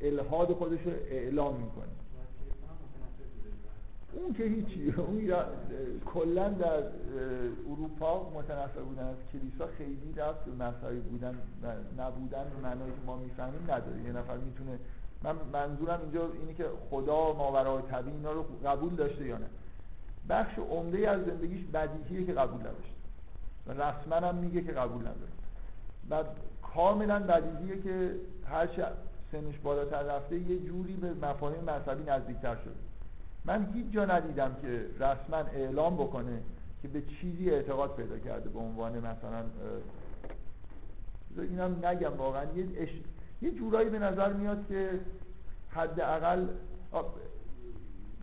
[0.00, 1.92] الهاد خودش رو اعلام می‌کنه.
[4.12, 5.32] اون که هیچی اون
[6.04, 6.82] کلا در
[7.70, 11.38] اروپا متنفر بودن از کلیسا خیلی رفت به مسایی بودن
[11.98, 14.02] نبودن به معنایی که ما می‌فهمیم نداره.
[14.02, 14.78] یه نفر می‌تونه
[15.22, 19.46] من منظورم اینجا اینه که خدا ماورای طبیعی اینا رو قبول داشته یا نه.
[20.28, 22.92] بخش عمده از زندگیش بدیهیه که قبول نداشته.
[23.66, 25.32] و رسما هم میگه که قبول نداره.
[26.10, 26.24] و
[26.74, 28.68] کاملا بدیهیه که هر
[29.32, 32.74] سنش بالاتر رفته یه جوری به مفاهیم مذهبی نزدیکتر شده.
[33.44, 36.42] من هیچ جا ندیدم که رسما اعلام بکنه
[36.82, 39.44] که به چیزی اعتقاد پیدا کرده به عنوان مثلا
[41.36, 42.44] اینم نگم واقعا.
[42.44, 42.88] یه, اش...
[43.42, 45.00] یه جورایی به نظر میاد که
[45.68, 46.48] حداقل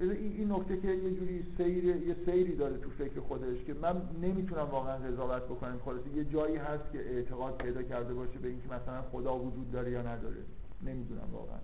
[0.01, 4.67] این نکته که یه جوری سیر یه سیری داره تو فکر خودش که من نمی‌تونم
[4.71, 5.79] واقعا قضاوت بکنم.
[5.85, 9.91] خلاص یه جایی هست که اعتقاد پیدا کرده باشه به اینکه مثلا خدا وجود داره
[9.91, 10.41] یا نداره.
[10.83, 11.59] نمی‌دونم واقعا.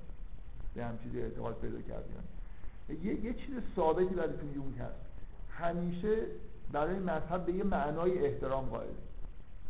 [0.75, 2.09] به هم چیزی اعتقاد پیدا کرده
[3.03, 4.95] یه, یه چیز ثابتی برای تو یونگ هست
[5.49, 6.15] همیشه
[6.71, 8.93] برای مذهب به یه معنای احترام قائل.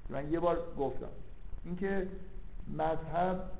[0.09, 1.09] من یه بار گفتم.
[1.65, 2.07] اینکه
[2.73, 3.51] مذهب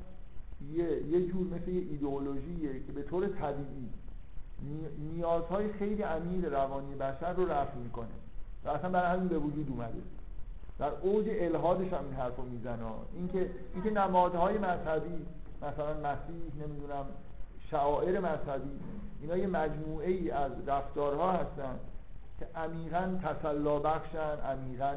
[0.73, 3.89] یه, یه جور مثل یه ایدئولوژیه که به طور طبیعی
[5.13, 8.07] نیازهای خیلی عمیق روانی بشر رو رفع می‌کنه.
[8.65, 10.01] و اصلا برای همین به وجود اومده.
[10.79, 12.85] در اوج الهادش هم این حرف رو می‌زنه.
[13.13, 15.25] اینکه اینکه نمادهای مذهبی
[15.61, 17.05] مثلا مسیح نمی‌دونم
[17.71, 18.79] شعائر مذهبی
[19.21, 21.79] اینا یه مجموعه ای از رفتارها هستن
[22.39, 24.95] که عمیقا تسلا بخشن عمیقا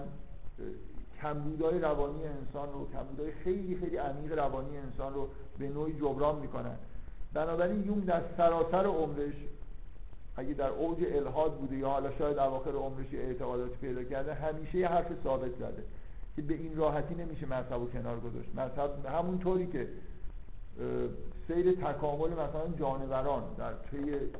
[1.22, 5.28] کمبودهای روانی انسان رو کمبودهای خیلی خیلی عمیق روانی انسان رو
[5.58, 6.76] به نوعی جبران می‌کنن.
[7.32, 9.34] بنابراین یوم در سراسر عمرش
[10.36, 14.88] اگه در اوج الهاد بوده یا حالا شاید اواخر عمرش اعتقاداتی پیدا کرده همیشه یه
[14.88, 15.84] حرف ثابت زده
[16.36, 18.48] که به این راحتی نمیشه مذهب رو کنار گذاشت.
[18.54, 19.88] مذهب همونطوری که
[21.48, 24.30] سیر تکامل مثلا جانوران در طی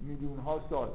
[0.00, 0.88] میلیون ها سال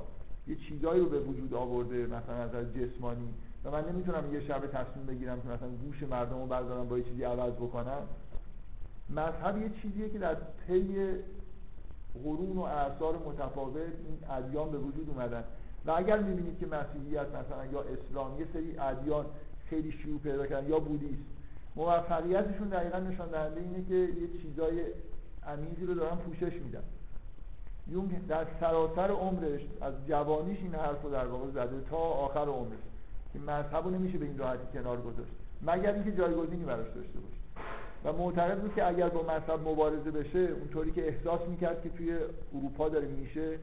[0.47, 3.33] یه چیزایی رو به وجود آورده مثلا از جسمانی.
[3.63, 7.03] و من نمی‌تونم یه شب تصمیم بگیرم که مثلا گوش مردم رو بردارم با یه
[7.03, 8.07] چیزی عوض بکنم.
[9.09, 10.35] مذهب یه چیزیه که در
[10.67, 11.15] طی
[12.23, 15.43] قرون و اعثار متفاوت این ادیان به وجود اومدن.
[15.85, 19.25] و اگر می‌بینید که مسیحیت مثلا یا اسلام یه سری ادیان
[19.69, 21.23] خیلی شیوع پیدا کردن یا بودیست
[21.75, 24.81] موفقیتشون دقیقا نشان دهنده اینه که یه چیزای
[25.43, 26.83] عمیقی رو دارن پوشش میدن.
[27.87, 32.79] یونگ در سراسر عمرش از جوانیش این حرف رو در واقع زده تا آخر عمرش.
[33.33, 35.31] که مذهب رو نمیشه به این راحتی کنار گذاشت.
[35.61, 37.38] مگر اینکه جایگزینی براش داشته باشه.
[38.03, 42.17] و معتقد بود که اگر با مذهب مبارزه بشه اونطوری که احساس می‌کرد که توی
[42.53, 43.59] اروپا داره میشه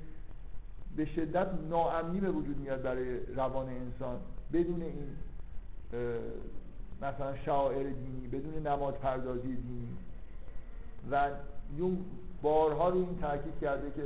[0.96, 4.20] به شدت ناامنی به وجود میاد برای روان انسان.
[4.52, 5.16] بدون این
[7.02, 9.96] مثلا شاعر دینی بدون نماد پردازی دینی.
[11.10, 11.30] و
[11.76, 12.04] یون
[12.42, 14.02] بارها رو این تاکید کرده که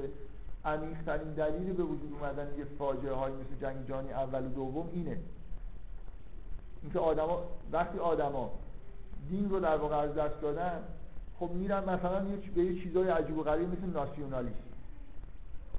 [0.65, 5.19] عمیق‌ترین دلیل به وجود اومدن یه فاجعه های مثل جنگ جهانی اول و دوم اینه.
[6.82, 7.43] اینکه آدما
[7.73, 8.52] وقتی آدما
[9.31, 10.82] دین رو در واقع از دست دادن
[11.39, 12.24] خب میرن مثلا
[12.55, 14.55] به یه چیزای عجیب و غریب مثل ناسیونالیسم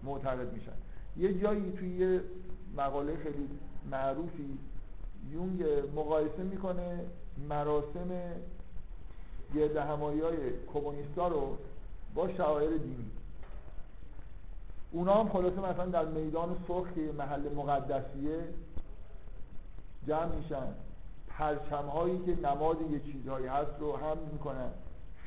[0.04, 0.72] معتقد میشن.
[1.18, 2.22] یه جایی توی یه
[2.78, 3.50] مقاله خیلی
[3.92, 4.60] معروفی
[5.32, 5.64] یونگ
[5.96, 7.06] مقایسه می‌کنه
[7.50, 8.10] مراسم
[9.56, 10.38] گرد همایی های
[10.74, 11.58] کمونیستا رو
[12.16, 13.12] با شعائر دینی.
[14.92, 18.44] اونا هم خلاصه مثلا در میدان سرخ محل مقدسیه
[20.08, 20.74] جمع میشن.
[21.38, 24.72] پرچم هایی که نماد یه چیزهایی هست رو هم می‌کنن.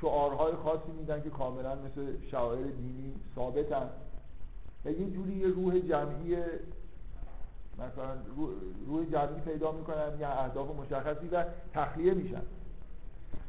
[0.01, 3.90] شعارهای خاصی میدن که کاملا مثل شعائر دینی ثابتن.
[4.85, 6.36] و یه جوری یه روح جمعی
[7.78, 8.16] مثلا
[8.86, 11.44] روح جمعی پیدا می‌کنن یا اهداف مشخصی و
[11.74, 12.43] تخلیه میشن.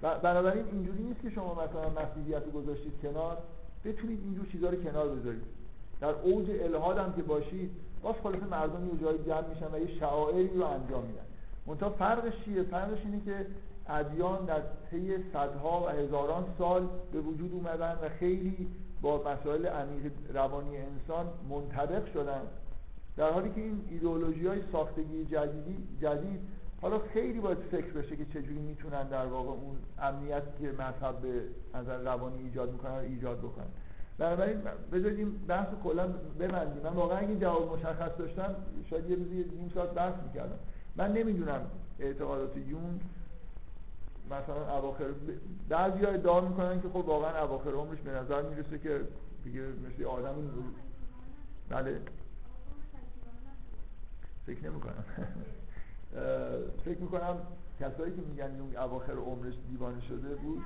[0.02, 3.38] و بنابراین اینجوری نیست که شما مثلا مسیحیت رو گذاشتید کنار
[3.86, 5.44] بتونید اینجور چیزها رو کنار بذارید.
[6.02, 7.72] در اوج الهاد هم که باشید
[8.04, 11.25] باز خلاص مردم یه جایی جمع میشن و یه شعائری رو انجام میدن.
[11.68, 13.46] منتها فرقش چیه؟ فرقش اینه که
[13.88, 14.62] ادیان در
[14.92, 18.68] طی صدها و هزاران سال به وجود اومدن و خیلی
[19.02, 22.42] با مسائل عمیق روانی انسان منطبق شدن.
[23.18, 26.40] در حالی که این ایدئولوژی های ساختگی جدیدی جدید
[26.82, 31.44] حالا خیلی باید فکر بشه که چجوری می‌تونن در واقع اون امنیتی که مذهب به
[31.74, 33.68] نظر روانی ایجاد می‌کنن ایجاد بکنن.
[34.18, 34.62] بنابراین
[34.92, 36.08] بذارید این بحث کلا
[36.40, 36.84] ببندیم.
[36.84, 38.56] من واقعا اگه جواب مشخص داشتم
[38.90, 40.60] شاید یه روزی نیم ساعت بحث می‌کردم.
[40.96, 41.62] من نمی‌دونم
[42.00, 43.00] اعتقادات یون
[44.26, 45.06] مثلا اواخر
[45.70, 49.08] بعضی ها ادعا می‌کنن که خب واقعا اواخر عمرش به نظر می‌رسه که
[49.44, 50.36] دیگه مثل آدم
[51.70, 52.02] بله.
[54.46, 55.06] فکر نمی کنم
[56.86, 57.38] فکر می‌کنم
[57.80, 60.64] کسایی که میگن یونگ اواخر عمرش دیوانه شده بود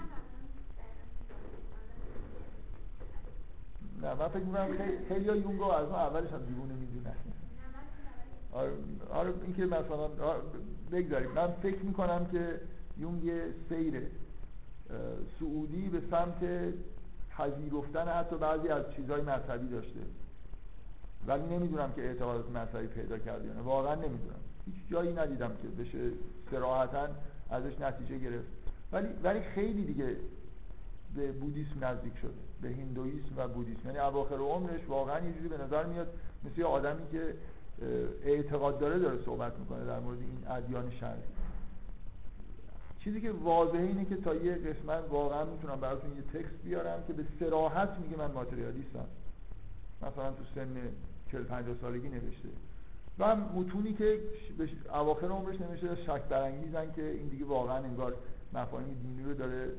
[4.01, 4.68] نه من فکر می‌کنم
[5.07, 7.15] خیلی ها یونگ از ما اولش هم دیوانه می‌دونن.
[8.52, 8.72] آره,
[9.10, 10.08] آره این که مثلا
[10.92, 11.32] بگذاریم.
[11.32, 12.62] من فکر می‌کنم که
[12.98, 14.04] یونگ یه سیر
[15.40, 16.74] سعودی به سمت
[17.30, 20.00] پذیرفتن حتی بعضی از چیزهای مذهبی داشته.
[21.28, 24.40] ولی نمی‌دونم که اعتقادات مذهبی پیدا کرده یا واقعا نمی‌دونم.
[24.66, 26.12] هیچ جایی ندیدم که بشه
[26.52, 27.08] سراحتا
[27.50, 28.48] ازش نتیجه گرفت.
[28.92, 30.18] ولی ولی خیلی دیگه
[31.16, 32.32] به بودیسم نزدیک شده.
[32.62, 33.86] به هندویسم و بودیسم.
[33.86, 36.08] یعنی اواخر عمرش واقعا یه جوری به نظر میاد
[36.44, 37.34] مثل آدمی که
[38.23, 41.22] اعتقاد داره داره صحبت می‌کنه در مورد این ادیان شرعی.
[42.99, 47.14] چیزی که واضحه اینه که تا یه قسمت واقعا می‌تونم براتون یه تکست بیارم که
[47.14, 49.06] به سراحت میگه من ماتریالیستم.
[50.01, 50.69] مثلا تو سن
[51.31, 52.49] 40 50 سالگی نوشته.
[53.19, 54.19] و متونی که
[54.93, 58.15] اواخر عمرش نوشته شک برانگیزن که این دیگه واقعا انگار
[58.53, 59.72] مفاهیم دینی رو داره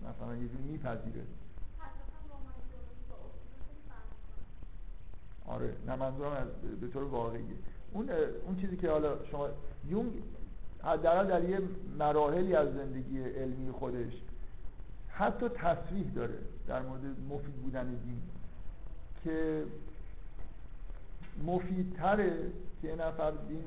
[0.00, 1.24] مثلا یه جوری میپذیره.
[5.52, 6.46] آره نه منظورم از
[6.80, 7.44] به طور واقعی.
[7.92, 8.10] اون
[8.46, 9.48] اون چیزی که حالا شما
[9.88, 10.12] یونگ
[10.82, 11.58] حداقل در یه
[11.98, 14.12] مراحلی از زندگی علمی خودش
[15.08, 18.22] حتی تصریح داره در مورد مفید بودن دین
[19.24, 19.64] که
[21.44, 22.32] مفیدتره
[22.82, 23.64] که یه نفر دین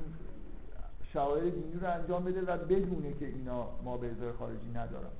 [1.12, 5.10] شواهد دینی رو انجام بده و بدونه که اینا ما به ازای خارجی ندارن.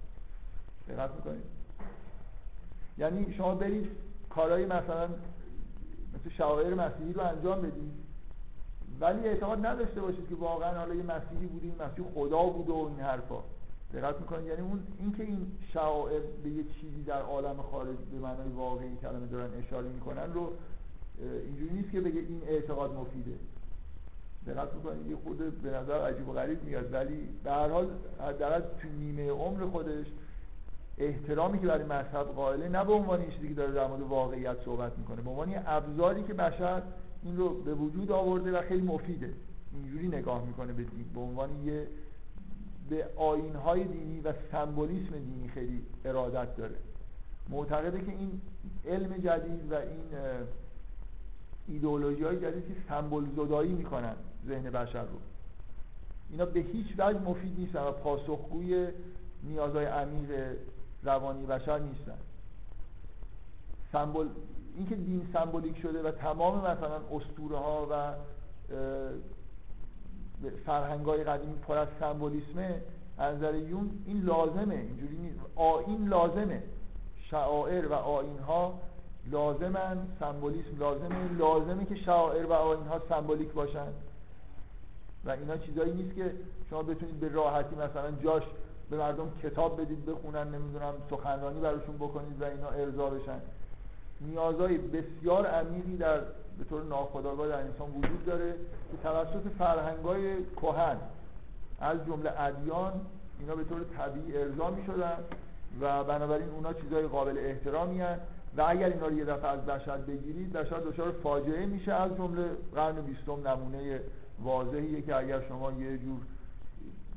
[0.88, 1.42] دقت می‌کنید
[2.98, 3.90] یعنی شما برید
[4.30, 5.08] کارهای مثلا
[6.16, 7.92] مثل شعائر مسیحی رو انجام بدید
[9.00, 12.76] ولی اعتقاد نداشته باشید که واقعا حالا یه مسیحی بوده این مسیح خدا بوده و
[12.76, 13.42] این حرفا.
[13.94, 18.48] دقت می‌کنید یعنی اون اینکه این شعائر به یه چیزی در عالم خارج به معنای
[18.48, 20.52] واقعی کلمه دارن اشاره می‌کنن رو
[21.18, 23.38] اینجوری نیست که بگه این اعتقاد مفیده.
[24.46, 26.92] دقت می‌کنید یه خود به نظر عجیب و غریب میاد.
[26.92, 27.90] ولی به هر حال
[28.20, 30.06] حداقل تو نیمه عمر خودش
[30.98, 34.64] احترامی که برای مذهب قائله نه به عنوان این چیزی که داره در مورد واقعیت
[34.64, 36.82] صحبت می‌کنه به عنوان ابزاری که بشر
[37.22, 39.34] این رو به وجود آورده و خیلی مفیده.
[39.72, 41.88] اینجوری نگاه می‌کنه به دین به عنوان یه
[42.88, 46.76] به آینهای دینی و سمبولیسم دینی خیلی ارادت داره.
[47.48, 48.40] معتقده که این
[48.86, 50.04] علم جدید و این
[51.68, 54.16] ایدئولوژی های جدید که سمبل زدایی می‌کنن
[54.48, 55.18] ذهن بشر رو.
[56.30, 58.88] اینا به هیچ وجه مفید نیستن و پاسخگوی
[59.42, 60.56] نیازهای عمیق
[61.06, 62.18] روانی بشر نیستن.
[63.92, 64.28] سمبل
[64.76, 68.14] اینکه دین سمبولیک شده و تمام مثلا اسطوره ها و
[70.66, 72.82] فرهنگ های قدیمی پر از سمبولیسمه
[73.18, 75.38] از نظر یون این لازمه اینجوری نیست.
[75.56, 76.62] آین لازمه.
[77.30, 78.80] شعائر و آین ها
[79.30, 81.32] لازمن سمبولیسم لازمه.
[81.38, 83.92] لازمه که شعائر و آین ها سمبولیک باشن.
[85.24, 86.32] و اینا چیزایی نیست که
[86.70, 88.42] شما بتونید به راحتی مثلا جاش
[88.90, 93.40] به مردم کتاب بدید بخونن نمی‌دونم سخنرانی براشون بکنید و اینا ارضا بشن.
[94.20, 96.20] نیازهای بسیار عمیقی در
[96.58, 98.52] به طور ناخودآگاه در انسان وجود داره
[98.90, 100.96] که توسط فرهنگای کهن
[101.80, 102.92] از جمله ادیان
[103.40, 105.18] اینا به طور طبیعی ارضا می شدن
[105.80, 108.18] و بنابراین اونا چیزای قابل احترامی هن
[108.56, 112.48] و اگر اینا رو یه دفعه از بشر بگیرید بشر دچار فاجعه میشه از جمله
[112.74, 114.00] قرن بیستم نمونه
[114.42, 116.20] واضحیه که اگر شما یه جور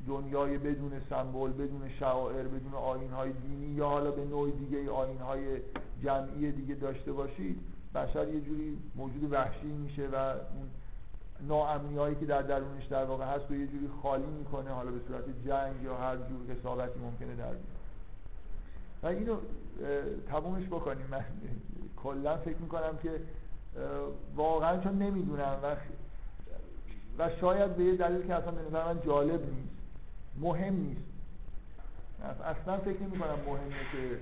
[0.10, 5.18] دنیای بدون سمبل بدون شعائر بدون آین های دینی یا حالا به نوع دیگه آین
[5.18, 5.62] های
[6.04, 7.60] جمعی دیگه داشته باشید
[7.96, 10.70] بشر یه جوری موجود وحشی میشه و اون
[11.48, 15.00] ناامنی هایی که در درونش در واقع هست و یه جوری خالی می‌کنه حالا به
[15.08, 17.60] صورت جنگ یا هر جور حسابتی ممکنه در بیاد.
[19.04, 19.38] و اینو
[20.30, 21.08] تمومش بکنیم.
[21.12, 21.26] من
[21.96, 23.22] کلا فکر می‌کنم که
[24.36, 25.76] واقعا چون نمی‌دونم و
[27.20, 29.69] و شاید به یه دلیل که اصلا به نظر من جالب نیست.
[30.40, 31.02] مهم نیست
[32.44, 34.20] اصلا فکر نمی کنم مهمه که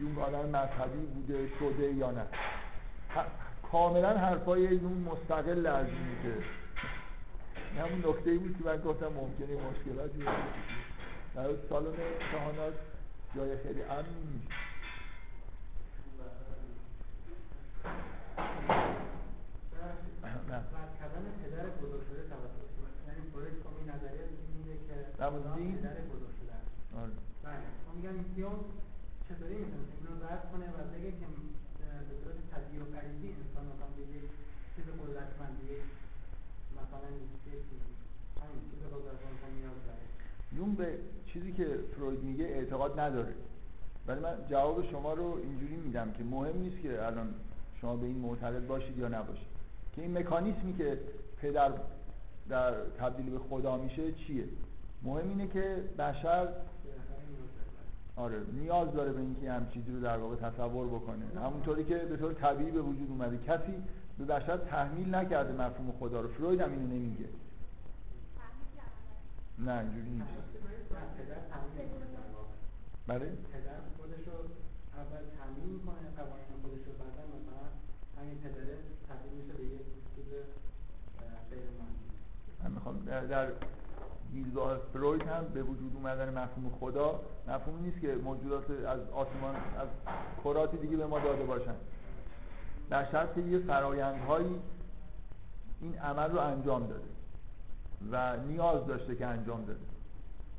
[0.00, 2.26] یون آدم مذهبی بوده شده یا نه.
[3.72, 5.86] کاملا حرفای یون مستقل از
[6.22, 6.34] که
[7.80, 10.18] همون نکته بود که من گفتم ممکنه مشکلاتی
[11.34, 12.74] در سالن امتحانات
[13.36, 14.52] جای خیلی امنی نیست.
[20.48, 20.87] در
[25.18, 25.78] دین
[26.96, 27.12] آره.
[27.42, 27.62] بله.
[27.94, 28.58] میگم دیون
[29.28, 31.26] چطوری می‌تونه اینو رد کنه و بگه که
[32.08, 34.30] به صورت تدبیر و پریدی انسان مثلا به یک
[34.76, 35.74] چیز قدرتمندی
[36.76, 37.08] مثلا
[38.42, 40.04] همین چیز قدرتمند نیاز داره.
[40.52, 43.34] یون به چیزی که فروید میگه اعتقاد نداره.
[44.06, 47.34] ولی من جواب شما رو اینجوری میدم که مهم نیست که الان
[47.80, 49.48] شما به این معتقد باشید یا نباشید.
[49.96, 50.98] که این مکانیسمی که
[51.36, 51.72] پدر
[52.48, 54.44] در تبدیل به خدا میشه چیه؟
[55.02, 56.48] مهم اینه که بشر
[58.16, 61.40] آره نیاز داره به اینکه هم چیزی رو در واقع تصور بکنه.
[61.40, 63.38] همونطوری که به طور طبیعی به وجود اومده.
[63.38, 63.74] کسی
[64.18, 66.28] به بشر تحمیل نکرده مفهوم خدا رو.
[66.28, 67.28] فروید هم اینو نمیگه.
[69.58, 70.26] نه اینجوری نیست.
[73.06, 74.32] بله؟ پدر خودش رو
[74.96, 77.66] اول تحمیل می‌کنه قوانین خودش رو بعدا مثلا
[78.18, 80.24] همین پدره تبدیل میشه به یک چیز
[81.50, 81.60] غیر
[82.64, 83.46] من می‌خوام در
[84.44, 89.88] دیدگاه فروید هم به وجود اومدن مفهوم خدا مفهوم نیست که موجودات از آسمان از
[90.44, 91.74] کرات دیگه به ما داده باشن.
[92.90, 94.60] در شرط که یه فرایندهایی
[95.80, 97.08] این عمل رو انجام داده
[98.12, 99.80] و نیاز داشته که انجام داده.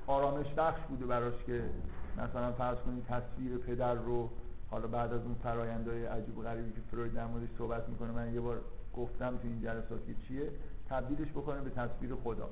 [0.08, 1.70] آرامش بخش بوده براش که
[2.18, 4.30] مثلا فرض کنید تصویر پدر رو
[4.72, 8.34] حالا بعد از اون فرایندهای عجیب و غریبی که فروید در موردش صحبت می‌کنه من
[8.34, 8.62] یه بار
[8.96, 10.52] گفتم تو این جلسات که چیه
[10.90, 12.50] تبدیلش بکنه به تصویر خدا.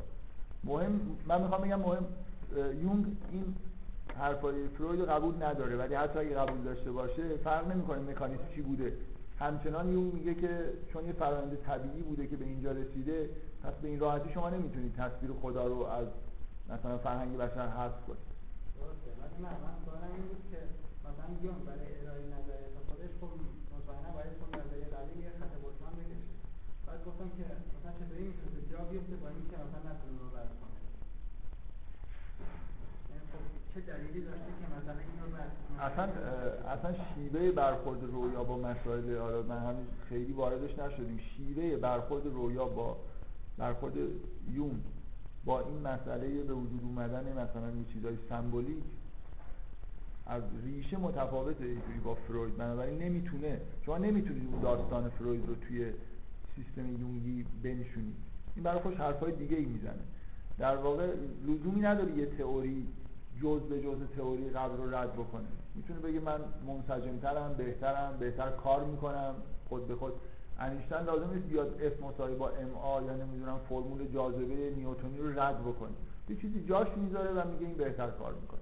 [0.64, 2.06] مهم من می‌خوام بگم مهم
[2.82, 3.56] یونگ این
[4.16, 8.98] حرفای فروید قبول نداره ولی حتی اگه قبول داشته باشه فرق نمی‌کنه مکانیزم چی بوده.
[9.40, 13.30] همچنان یونگ میگه که چون یه فرآیند طبیعی بوده که به اینجا رسیده
[13.64, 16.08] پس به این راحتی شما نمی‌تونید تصویر خدا رو از
[16.70, 18.28] مثلا فرهنگ بشر حذف کنید.
[18.78, 19.56] درسته ولی من
[20.52, 20.60] که
[21.06, 23.32] مثلا یونگ برای ارائه نظریات خودش خب
[23.76, 26.28] مطمئنا باید خب نظریه بعدی یه خط بطلان بکشه
[26.88, 30.18] بعد گفتم که مثلا چطوری می‌تونه جا بیفته با اینکه مثلا نتونه
[33.78, 36.04] چه دلیلی داشته که مثلا اینو رد اصلا
[36.68, 41.18] اصلا شیوه برخورد رویا با مسائل آره من همین خیلی واردش نشدیم.
[41.18, 42.98] شیوه برخورد رویا با
[43.58, 43.94] برخورد
[44.52, 44.82] یون
[45.46, 48.84] با این مسئله به وجود اومدن مثلا یه چیزای سمبولیک
[50.26, 52.58] از ریشه متفاوته اینجوری با فروید.
[52.58, 55.94] بنابراین نمی‌تونه شما نمی‌تونید اون داستان فروید رو توی
[56.56, 58.16] سیستم یونگی بنشونید.
[58.56, 60.04] این برای خوش حرفای دیگه ای می‌زنه.
[60.60, 61.14] در واقع
[61.48, 62.88] لزومی نداره یه تئوری
[63.42, 65.48] جز به جز تئوری قبل رو رد بکنه.
[65.78, 69.36] می‌تونه بگه من منسجمترم بهترم بهتر کار می‌کنم
[69.70, 70.14] خود به خود.
[70.60, 75.40] انیشتن لازم نیست بیاد F مساوی با ام آ یا نمی‌دونم فرمول جاذبه نیوتونی رو
[75.40, 75.92] رد بکنه.
[76.30, 78.60] یه چیزی جاش می‌ذاره و میگه این بهتر کار می‌کنه.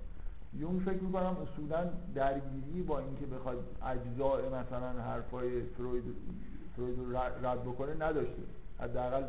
[0.53, 6.03] یون فکر می‌کنم اصولا درگیری با اینکه بخواد اجزاء مثلا حرفای فروید
[6.75, 8.43] فروید رو رد بکنه نداشته.
[8.79, 9.23] حداقل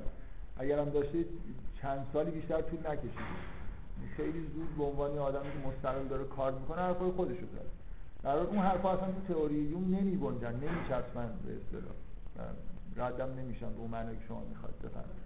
[0.56, 1.24] اگر هم داشته
[1.82, 3.46] چند سالی بیشتر طول نکشید.
[4.16, 7.46] خیلی زود به عنوان آدمی که مستقل داره کار می‌کنه حرفای خودش رو
[8.26, 11.94] در اون حرفا اصلا تو تئوری یون نمیبنجن نمیچسبن به اصطلاح.
[12.96, 15.25] ردم نمیشن به اون معنی که شما می‌خواد بفهمید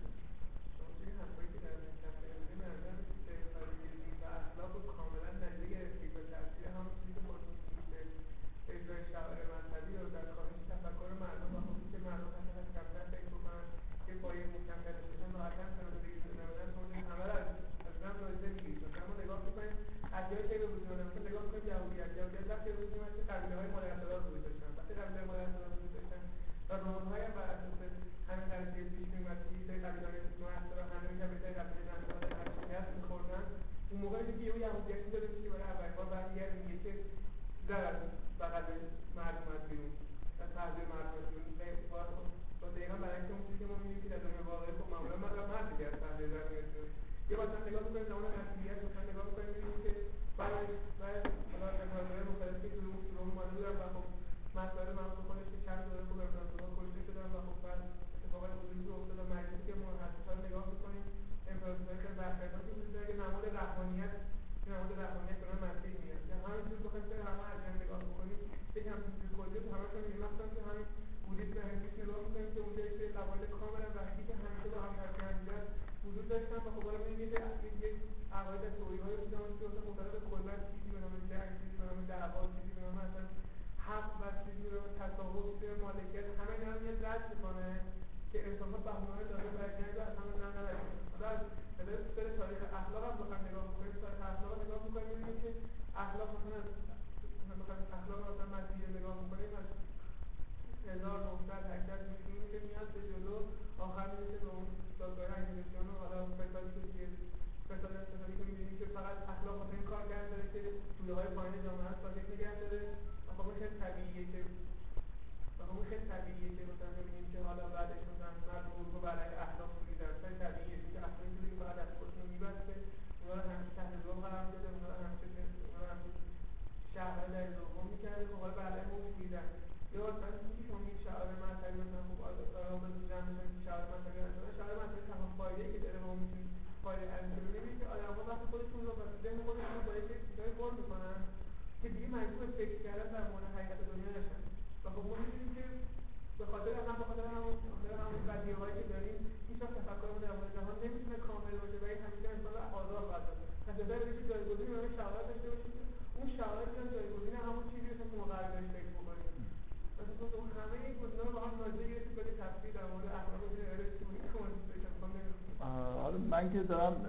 [166.40, 167.02] من که دارم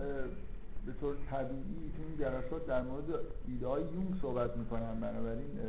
[0.85, 3.03] به طور طبیعی این جلسات در مورد
[3.47, 4.99] ایده های یونگ صحبت می‌کنم.
[4.99, 5.59] بنابراین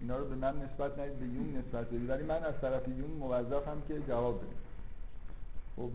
[0.00, 2.10] اینا رو به من نسبت ندید به یونگ نسبت بدید.
[2.10, 4.56] ولی من از طرف یونگ موظفم که جواب بدم.
[5.76, 5.90] خب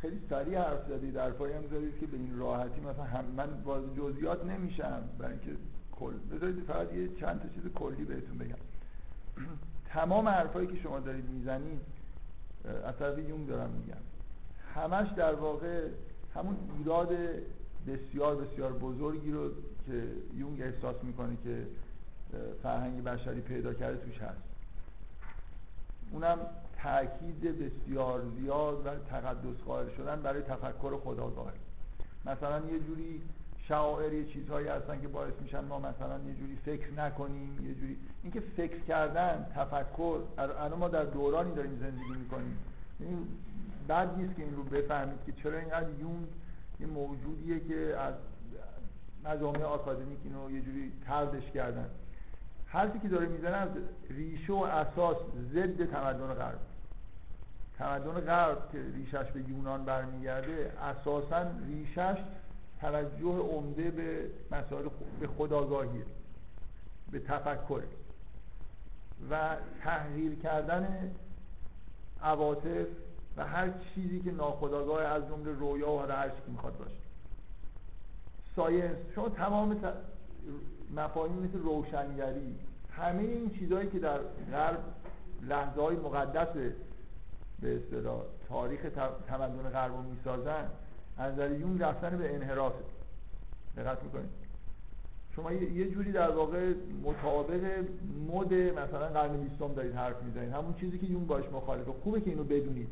[0.00, 3.82] خیلی سریع حرف زدید در هم زدید که به این راحتی مثلا هم من باز
[3.96, 5.02] جزئیات نمیشم.
[5.18, 5.56] برای اینکه
[5.92, 8.58] کل بذارید فقط یه چند تا چیز کلی بهتون بگم.
[9.94, 11.80] تمام حرفایی که شما دارید می‌زنید
[12.84, 14.09] از طرف یونگ دارم میگم.
[14.74, 15.88] همش در واقع
[16.34, 17.08] همون ایراد
[17.86, 19.50] بسیار بسیار بزرگی رو
[19.86, 21.66] که یونگ احساس می‌کنه که
[22.62, 24.42] فرهنگ بشری پیدا کرده توش هست.
[26.12, 26.38] اونم
[26.82, 31.52] تاکید بسیار زیاد و تقدس قائل شدن برای تفکر خداگاه.
[32.26, 33.22] مثلا یه جوری
[33.58, 37.98] شعائر یه چیزهایی هستن که باعث میشن ما مثلا یه جوری فکر نکنیم یه جوری
[38.22, 42.58] اینکه فکر کردن تفکر الان ما در دورانی داریم زندگی می‌کنیم.
[43.90, 46.28] بد نیست که این رو بفهمید که چرا اینقدر یون
[46.80, 48.14] یه موجودیه که از
[49.24, 51.90] مجامع آکادمیک اینو یه جوری تردش کردن.
[52.66, 53.68] حرفی که داره می‌زنه از
[54.10, 55.16] ریشه و اساس
[55.52, 56.58] ضد تمدن غرب.
[57.78, 62.18] تمدن غرب که ریشش به یونان برمیگرده اساسا ریشش
[62.80, 64.88] توجه عمده به مسائل
[65.20, 66.04] به خداگاهیه
[67.10, 67.82] به تفکر
[69.30, 71.14] و تحقیر کردن
[72.22, 72.86] عواطف
[73.44, 76.90] هر چیزی که ناخداگاه از جمله رویا و هر چیزی می‌خواد باشه.
[78.56, 79.80] ساینس شما تمام
[80.96, 82.56] مفاهیم مثل روشنگری
[82.90, 84.18] همه این چیزهایی که در
[84.52, 84.84] غرب
[85.42, 86.48] لحظه های مقدس
[87.60, 88.80] به اصطلاح تاریخ
[89.28, 90.70] تمدن غرب رو می‌سازن
[91.16, 92.72] از نظر یون رفتن به انحراف.
[93.76, 94.30] دقت می‌کنید.
[95.36, 97.84] شما یه جوری در واقع مطابق
[98.28, 100.52] مد مثلا قرن بیستم دارید حرف می‌زنید.
[100.52, 101.92] همون چیزی که یون باش مخالفه.
[102.04, 102.88] خوبه که اینو بدونید.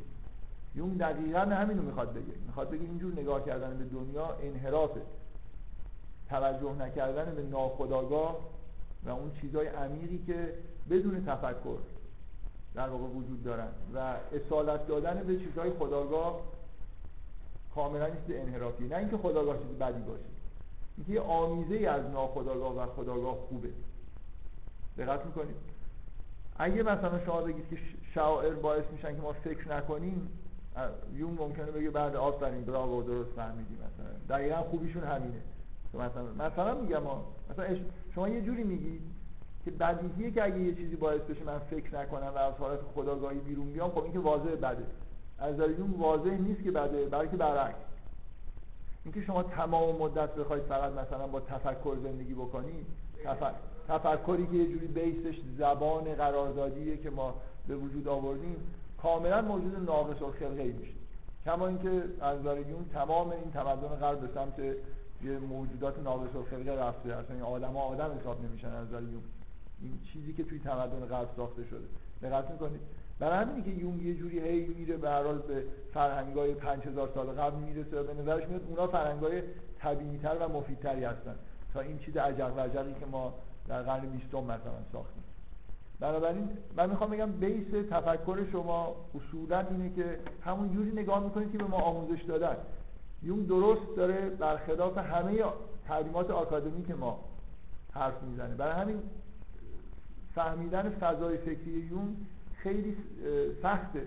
[0.78, 2.34] یون دقیقا همینو می‌خواد بگه.
[2.46, 5.00] می‌خواد بگه اینجور نگاه کردن به دنیا انحرافه.
[6.28, 8.38] توجه نکردن به ناخداگاه
[9.04, 10.54] و اون چیزهای عمیقی که
[10.90, 11.78] بدون تفکر
[12.74, 13.68] در واقع وجود دارن.
[13.94, 16.40] و اصالت دادن به چیزهای خداگاه
[17.74, 18.88] کاملا نیست انحرافی.
[18.88, 20.20] نه اینکه خداگاه چیز بدی باشه.
[20.96, 23.70] اینکه یه آمیزه ای از ناخداگاه و خداگاه خوبه.
[24.98, 25.56] دقت می‌کنید؟
[26.56, 27.78] اگه مثلا شما بگید که
[28.14, 30.30] شاعر باعث میشن که ما فکر نکنیم
[31.14, 34.36] یون ممکنه بگه بعد آفرین براو درست فهمیدی مثلا.
[34.36, 35.42] دقیقا خوبیشون همینه.
[35.94, 37.02] مثلا مثلا میگم
[37.50, 37.76] مثلا
[38.14, 39.00] شما یه جوری میگید
[39.64, 43.38] که بدیهیه که اگه یه چیزی باعث بشه من فکر نکنم و از حالت خداگاهی
[43.38, 44.86] بیرون بیام خب این که واضح بده.
[45.38, 47.76] از اون واضح نیست که بده بلکه برعکس.
[49.04, 52.86] اینکه شما تمام مدت بخواید فقط مثلا با تفکر زندگی بکنید
[53.88, 57.34] تفکری که یه جوری بیسش زبان قراردادیه که ما
[57.68, 58.56] به وجود آوردیم
[59.02, 60.92] کاملا موجود ناقص الخلقه میشه.
[61.44, 64.58] کما اینکه از یون تمام این تمدن غرب به سمت
[65.22, 67.14] یه موجودات ناقص الخلقه رفته.
[67.14, 69.22] اصلا این آدم ها آدم حساب نمیشن از یون
[69.80, 71.86] این چیزی که توی تمدن غرب ساخته شده.
[72.22, 72.80] دقت می‌کنید؟
[73.18, 75.64] برای همینی که یونگ یه جوری هی میره به هر حال به
[75.94, 79.42] فرهنگای 5000 سال قبل می‌رسه و به نظرش میاد اونا فرهنگای
[79.78, 81.36] طبیعی‌تر و مفیدتری هستن.
[81.74, 83.34] تا این چیز عجق و عجقی که ما
[83.68, 85.24] در قرن 20 مثلا ساختیم.
[86.00, 91.58] بنابراین من می‌خوام بگم بیس تفکر شما اصولا اینه که همون جوری نگاه می‌کنید که
[91.58, 92.56] به ما آموزش دادن.
[93.22, 95.44] یون درست داره برخلاف همه
[95.86, 97.24] تعلیمات آکادمیک ما
[97.90, 98.54] حرف می‌زنه.
[98.54, 99.02] برای همین
[100.34, 102.16] فهمیدن فضای فکری یون
[102.54, 102.96] خیلی
[103.62, 104.06] سخته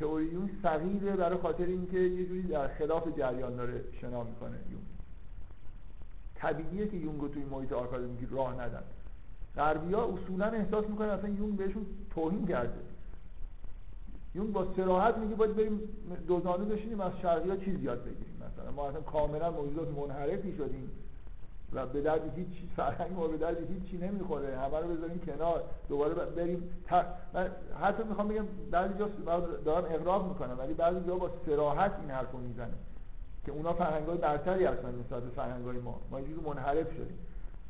[0.00, 4.82] تئوری یون صغیره برای خاطر اینکه یه جوری در خلاف جریان داره شنا می‌کنه یون.
[6.34, 8.82] طبیعیه که یونگو توی محیط آکادمیکی راه ندن.
[9.58, 12.80] غربی ها اصولا احساس می‌کنن اصلا یون بهشون توهین کرده.
[14.34, 15.80] یون با سراحت میگه باید بریم
[16.26, 18.70] دوزانو بشینیم از شرقی ها چیز یاد بگیریم مثلا.
[18.70, 20.90] ما اصلا کاملا موجودات منحرفی شدیم
[21.72, 24.58] و به درد هیچ فرهنگ ما به درد هیچ چی نمی‌خوره.
[24.58, 25.62] همه رو بذاریم کنار.
[25.88, 26.70] دوباره بریم
[27.34, 29.08] من حتی می‌خوام بگم بعضی جا
[29.64, 32.74] دارم اقراق می‌کنم ولی بعضی جا با سراحت این حرف رو می‌زنه
[33.46, 37.18] که اونا فرهنگ های برتری هستن نسبت به فرهنگ های ما ما اینجوری منحرف شدیم.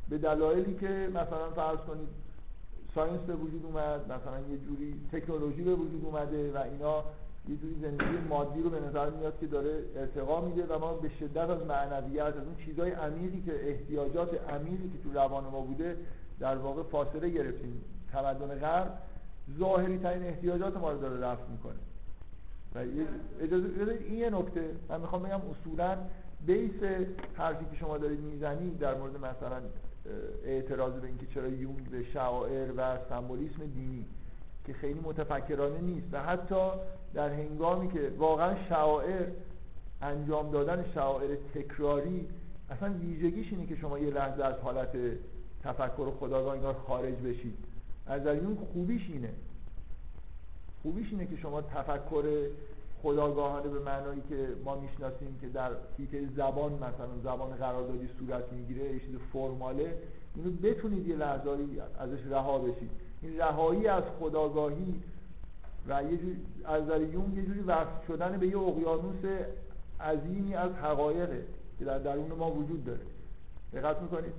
[0.08, 2.08] به دلایلی که مثلا فرض کنید
[2.94, 7.04] ساینس به وجود اومد مثلا یه جوری تکنولوژی به وجود اومده و اینا
[7.48, 11.10] یه جوری زندگی مادی رو به نظر میاد که داره ارتقا میده و ما به
[11.20, 15.96] شدت از معنویت از اون چیزهای عمیقی که احتیاجات عمیقی که تو روان ما بوده
[16.40, 17.84] در واقع فاصله گرفتیم.
[18.12, 18.98] تمدن غرب
[19.58, 21.78] ظاهری ترین احتیاجات ما رو داره رفت می‌کنه.
[22.74, 22.78] و
[23.40, 24.74] اجازه این یه نکته.
[24.88, 25.96] من می‌خوام بگم اصولا
[26.46, 26.82] بیس
[27.34, 29.60] حرفی که شما دارید می‌زنید در مورد مثلا
[30.44, 34.06] اعتراض به اینکه چرا یونگ به شعائر و سمبولیسم دینی
[34.66, 36.06] که خیلی متفکرانه نیست.
[36.12, 36.70] و حتی
[37.14, 39.26] در هنگامی که واقعا شعائر
[40.02, 42.28] انجام دادن شعائر تکراری
[42.70, 44.92] اصلا ویژگیش اینه که شما یه لحظه از حالت
[45.64, 47.58] تفکر و خداگاه اینا خارج بشید.
[48.06, 49.32] از اون خوبیش اینه.
[50.82, 52.48] خوبیش اینه که شما تفکر
[53.02, 58.84] خداگاهانه به معنایی که ما می‌شناسیم که در فیته زبان مثلا زبان قراردادی صورت می‌گیره
[58.84, 59.98] یه چیز فرماله
[60.34, 61.50] اینو بتونید یه لحظه
[61.98, 62.90] ازش رها بشید.
[63.22, 65.02] این رهایی از خداگاهی
[65.88, 69.24] و یه جوری از نظر یون یه جوری وصل شدن به یه اقیانوس
[70.00, 71.46] عظیمی از حقایقه
[71.78, 73.06] که در درون ما وجود داره.
[73.72, 74.32] دقت می‌کنید؟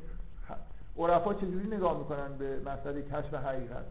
[0.98, 3.86] عرفا چجوری نگاه می‌کنن به مسئله کشف حقیقت؟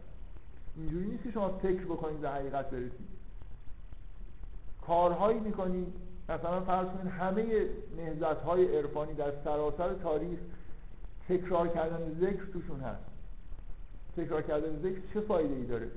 [0.75, 3.08] اینجوری نیست که شما فکر بکنید به حقیقت برسید.
[4.89, 5.93] کارهایی می‌کنید
[6.29, 7.45] مثلا فرض کنید همه
[7.97, 10.39] نهزت های عرفانی در سراسر تاریخ
[11.29, 13.01] تکرار کردن ذکر توشون هست.
[14.17, 15.87] تکرار کردن ذکر چه فایده ای داره؟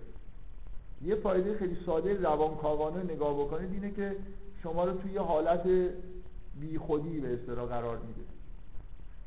[1.03, 4.17] یه فایده خیلی ساده روانکاوانه نگاه بکنید اینه که
[4.63, 5.67] شما رو توی یه حالت
[6.61, 8.21] بی خودی به اصطلاح قرار میده.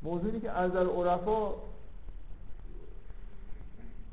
[0.02, 1.54] موضوعی که از نظر عرفا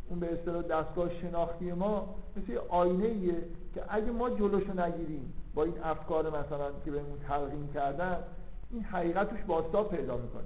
[0.10, 3.44] اون به اصطلاح دستگاه شناختی ما مثل آینه ایه
[3.76, 8.18] که اگه ما جلوشو نگیریم با این افکار مثلا که بهمون تلقین کردن
[8.72, 10.44] این حقیقت توش باستاب پیدا می‌کنه.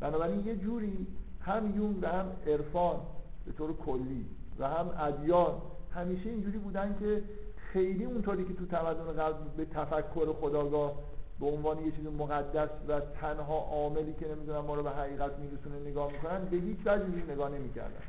[0.00, 1.06] بنابراین یه جوری
[1.40, 3.00] هم یون و هم عرفان
[3.46, 4.26] به طور کلی
[4.58, 7.24] و هم ادیان همیشه اینجوری بودن که
[7.56, 10.92] خیلی اونطوری که تو تمدن قبل به تفکر خداگاه
[11.40, 15.90] به عنوان یه چیز مقدس و تنها عاملی که نمی‌دونم ما رو به حقیقت میرسونه
[15.90, 18.02] نگاه می‌کنن به هیچ وجه نگاه نمی‌کردن.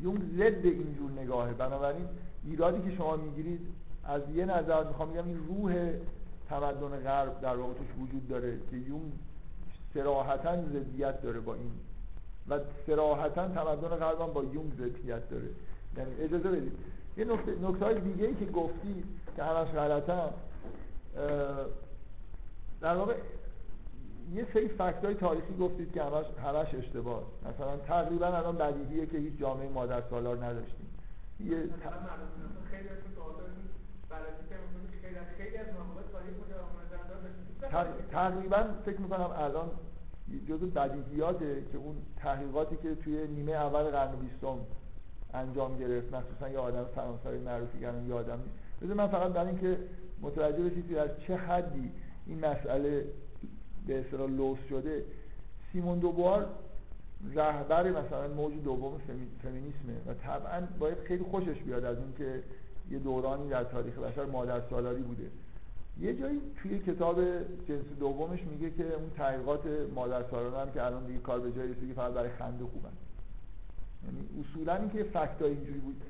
[0.00, 1.52] یون ضد اینجور نگاهه.
[1.52, 2.06] بنابراین
[2.44, 3.60] ایرادی که شما می‌گیرید
[4.04, 5.92] از یه نظر می‌خوام بگم این روح
[6.48, 9.12] تمدن غرب در واقع وجود داره که یون
[9.94, 11.72] سراحتا ضدیت داره با این.
[12.48, 15.48] و سراحتا تمدن غرب با یون ضدیت داره.
[15.96, 16.72] یعنی اجازه بدید.
[17.16, 19.04] یه نکته, های دیگه ای که گفتی
[19.36, 20.30] که همش غلطن
[22.80, 23.14] در واقع
[24.32, 27.22] یه سری فکت های تاریخی گفتید که همش, همش اشتباه.
[27.42, 30.88] مثلا تقریبا الان بدیهیه که هیچ جامعه مادر سالار نداشتیم.
[31.40, 31.56] یه
[38.12, 39.70] تقریبا فکر می‌کنم الان
[40.48, 44.58] جزو بدیهیاته که اون تحقیقاتی که توی نیمه اول قرن بیستم
[45.34, 48.38] انجام گرفت مخصوصا یه آدم فرانسوی معروفی الان یادم
[48.82, 48.94] نیست.
[48.96, 49.78] من فقط برای اینکه
[50.20, 51.92] متوجه بشید که از چه حدی
[52.26, 53.04] این مسئله
[53.86, 55.04] به اصطلاح لوس شده
[55.72, 56.46] سیمون دوبار
[57.34, 59.00] رهبر مثلا موج دوم
[59.42, 62.42] فمینیسمه و طبعا باید خیلی خوشش بیاد از اینکه
[62.90, 65.30] یه دورانی در تاریخ بشر مادر سالاری بوده.
[66.00, 67.20] یه جایی توی کتاب
[67.68, 69.60] جنس دومش میگه که اون تحقیقات
[69.94, 72.92] مادر سالاران که الان دیگه کار به جایی رسیده فقط برای خنده خوبن.
[74.04, 76.02] یعنی اصولا اینکه فکتای اینجوری بود.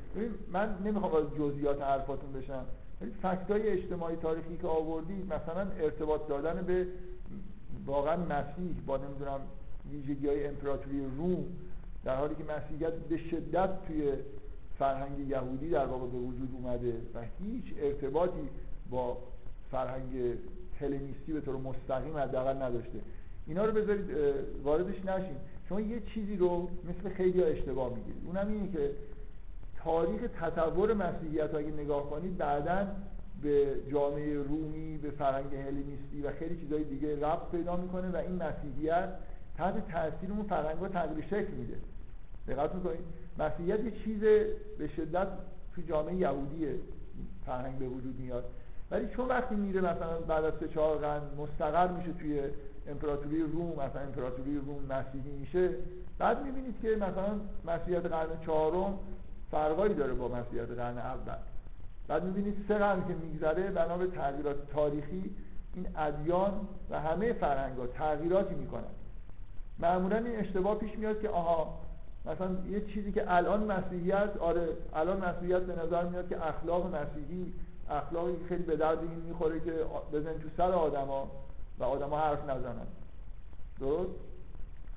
[0.53, 2.65] من نمی‌خوام از جزئیات حرفاتون بشم
[3.01, 6.87] ولی فکتای اجتماعی تاریخی که آوردید مثلا ارتباط دادن به
[7.87, 9.41] واقعا مسیح با نمی‌دونم
[9.91, 11.45] ویژگی های امپراتوری روم
[12.05, 14.13] در حالی که مسیحیت به شدت توی
[14.79, 18.49] فرهنگ یهودی در واقع به وجود اومده و هیچ ارتباطی
[18.91, 19.19] با
[19.71, 20.39] فرهنگ
[20.81, 23.01] هلنیستی به طور مستقیم حداقل نداشته.
[23.47, 24.11] اینا رو بذارید
[24.65, 25.37] واردش نشیم
[25.69, 28.23] شما یه چیزی رو مثل خیلی ها اشتباه می‌گیرید.
[28.27, 28.91] اونم اینه که
[29.85, 32.87] تاریخ تطور مسیحیت اگه نگاه کنید بعدا
[33.43, 38.43] به جامعه رومی به فرهنگ هلنیستی و خیلی چیزهای دیگه ربط پیدا می‌کنه و این
[38.43, 39.09] مسیحیت
[39.57, 41.77] تحت تاثیر اون فرهنگ تغییر شکل میده.
[42.49, 43.01] دقت می‌کنید؟
[43.39, 44.21] مسیحیت یه چیز
[44.79, 45.29] به شدت
[45.75, 46.67] تو جامعه یهودی
[47.47, 48.45] فرهنگ به وجود میاد.
[48.91, 52.43] ولی چون وقتی میره مثلا بعد از سه چهار قرن مستقر میشه توی
[52.87, 55.71] امپراتوری روم مثلا امپراتوری روم مسیحی میشه
[56.19, 58.99] بعد می‌بینید که مثلا مسیحیت قرن چهارم
[59.51, 61.39] فرقایی داره با مسیحیت قرن اول.
[62.09, 65.37] بعد می‌بینید سه قرن که میگذره بنا به تغییرات تاریخی
[65.75, 68.91] این ادیان و همه فرهنگ ها تغییراتی می‌کنن.
[69.79, 71.81] معمولا این اشتباه پیش میاد که آها
[72.25, 77.53] مثلا یه چیزی که الان مسیحیت آره الان مسیحیت به نظر میاد که اخلاق مسیحی
[77.91, 79.73] اخلاقی خیلی به درد این می‌خوره که
[80.13, 81.31] بزن تو سر آدما
[81.79, 82.87] و آدما حرف نزنن.
[83.81, 84.11] درست؟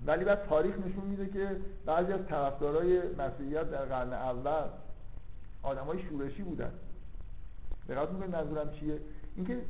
[0.06, 4.68] ولی بعد تاریخ نشون میده که بعضی از طرفدارای مسیحیت در قرن اول
[5.64, 6.72] آدمای شورشی بودن.
[7.90, 9.00] دقت می‌کنید منظورم چیه؟
[9.36, 9.62] اینکه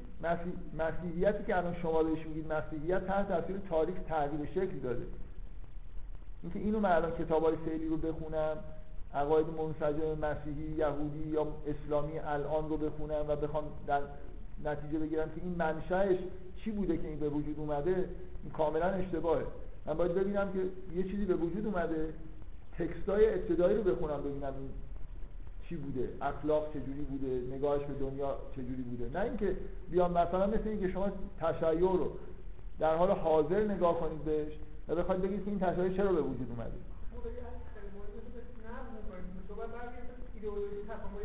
[0.73, 5.05] مسیحیتی که الان شما بهش میگید مسیحیت تحت تاثیر تاریخ تغییر شکل داده
[6.43, 8.57] اینکه اینو من الان کتابای فعلی رو بخونم
[9.13, 14.01] عقاید منسجم مسیحی یهودی یا اسلامی الان رو بخونم و بخوام در
[14.63, 16.17] نتیجه بگیرم که این منشأش
[16.57, 18.09] چی بوده که این به وجود اومده
[18.43, 19.45] این کاملا اشتباهه.
[19.85, 20.59] من باید ببینم که
[20.95, 22.13] یه چیزی به وجود اومده
[22.79, 24.69] تکستای ابتدایی رو بخونم ببینم این
[25.69, 29.09] چی بوده اخلاق چجوری بوده نگاهش به دنیا چجوری بوده.
[29.09, 29.57] نه اینکه
[29.91, 32.11] بیام مثلا مثل اینکه شما تشیع رو
[32.79, 34.53] در حال حاضر نگاه کنید بهش
[34.87, 36.92] و بخواید بگید که این تشیع چرا به وجود اومده.
[41.01, 41.22] comunidad.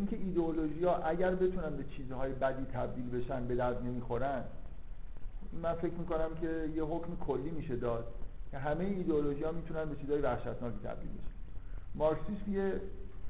[0.00, 4.44] اینکه ایدئولوژی ها اگر بتونن به چیزهای بدی تبدیل بشن به درد نمی‌خورن
[5.62, 8.04] من فکر می‌کنم که یه حکم کلی میشه داد
[8.50, 11.36] که همه ایدئولوژی ها می‌تونن به چیزهای وحشتناکی تبدیل بشن.
[11.94, 12.80] مارکسیسم یه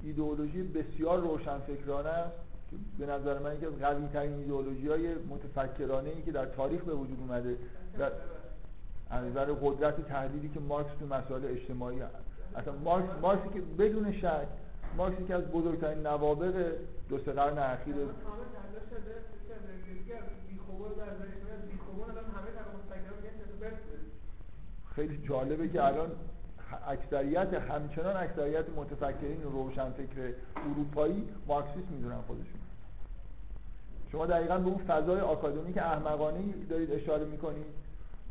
[0.03, 2.33] ایدئولوژی بسیار روشنفکرانه است
[2.99, 6.95] به نظر من یکی از قوی ترین ایدئولوژی های متفکرانه ای که در تاریخ به
[6.95, 7.57] وجود اومده
[7.99, 8.13] در
[9.11, 12.15] از نظر قدرت تحلیلی که مارکس تو مسائل اجتماعی هست.
[12.57, 14.49] اصلا مارکس مارکسی که بدون شک
[14.97, 16.73] مارکسی که از بزرگترین نوابق
[17.09, 17.95] دو سه قرن اخیر
[24.95, 26.11] خیلی جالبه که الان
[26.87, 30.33] اکثریت همچنان اکثریت متفکرین روشنفکر
[30.71, 32.61] اروپایی مارکسیست می‌دونن خودشون.
[34.13, 36.39] شما دقیقا به اون فضای آکادمی که احمقانه
[36.71, 37.67] دارید اشاره می‌کنید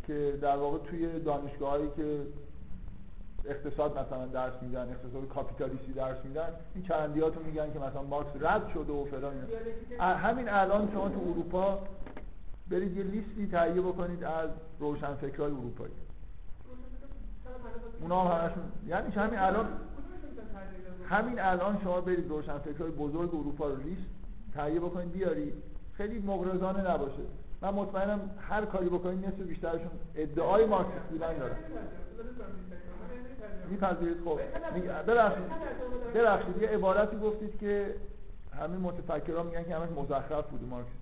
[0.08, 2.22] که در واقع توی دانشگاه هایی که
[3.50, 8.70] اقتصاد مثلا درس میدن اقتصاد کاپیتالیستی درس میدن این چرندیاتو میگن که مثلا مارکس رد
[8.74, 9.34] شده و فلان
[10.00, 11.80] همین الان شما تو اروپا
[12.70, 14.50] برید یه لیستی تهیه بکنید از
[14.80, 15.94] روشنفکرهای اروپایی.
[18.02, 19.66] اونا هم همشون یعنی همین الان
[21.06, 24.02] همین الان شما برید روشنفکرهای بزرگ اروپا رو لیست
[24.54, 25.54] تهیه بکنید بیارید
[25.94, 27.24] خیلی مغرضانه نباشه.
[27.62, 31.56] من مطمئنم هر کاری بکنید نصف بیشترشون ادعای مارکسیست بودن داره.
[33.70, 34.18] میپذیرید.
[34.26, 34.40] خب
[35.08, 35.44] ببخشید
[36.16, 37.96] ببخشید یه عبارتی گفتید که
[38.54, 41.00] همه متفکران میگن که همش مزخرف بود مارکسیسم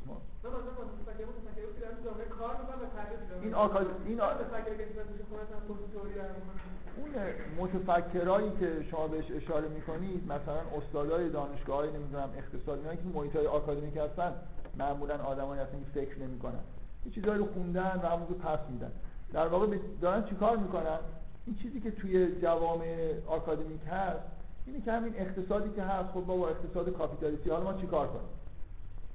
[3.42, 4.26] این آکاد این آ...
[6.98, 7.12] اون
[7.58, 13.48] متفکرایی که شما بهش اشاره می‌کنید مثلا استادای دانشگاه های نمی‌دونم اقتصادی که محیط های
[13.48, 14.36] آکادمیک هستن
[14.78, 16.60] معمولا آدمایی هستن که فکر نمی‌کنن.
[17.04, 18.92] این چیزهایی رو خوندن و همون پس میدن.
[19.34, 21.00] در واقع دارن چیکار می‌کنن؟
[21.48, 24.20] این چیزی که توی جوامع آکادمیک هست
[24.66, 28.30] اینه که همین اقتصادی که هست خب با اقتصاد کاپیتالیستی حالا ما چیکار کنیم؟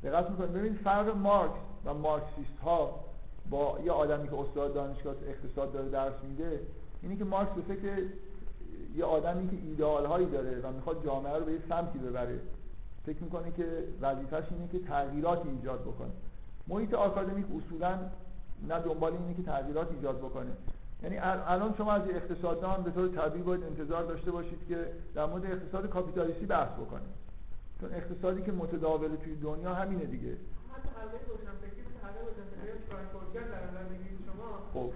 [0.03, 0.53] دقت می‌کنید.
[0.53, 1.55] ببینید فرق مارکس
[1.85, 3.05] و مارکسیست ها
[3.51, 6.61] با یه آدمی که استاد دانشگاه اقتصاد داره درس میده
[7.03, 8.03] اینه که مارکس به فکر
[8.97, 12.41] یه آدمی که ایدئال هایی داره و می‌خواد جامعه رو به یه سمتی ببره
[13.07, 16.11] فکر می‌کنه که وظیفش اینه که تغییرات ایجاد بکنه.
[16.69, 17.99] محیط آکادمیک اصولا
[18.69, 20.51] نه دنبال اینه که تغییرات ایجاد بکنه.
[21.03, 25.45] یعنی الان شما از اقتصاددان به طور طبیعی باید انتظار داشته باشید که در مورد
[25.47, 27.03] اقتصاد کاپیتالیستی بحث بکنه
[27.81, 30.37] چون اقتصادی که متداول توی دنیا همینه دیگه.
[34.75, 34.93] خب.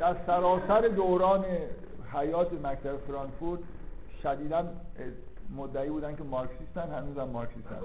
[0.00, 1.44] در سراسر دوران
[2.12, 3.60] حیات مکتب فرانکفورت
[4.22, 4.64] شدیدا
[5.50, 7.80] مدعی بودن که مارکسیستن هنوز هم مارکسیستن.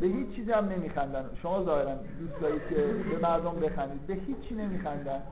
[0.00, 1.30] به هیچ چیزی هم نمیخندن.
[1.42, 2.76] شما ظاهرا دوست دارید که
[3.10, 5.22] به مردم بخندید به هیچ چی نمیخندن.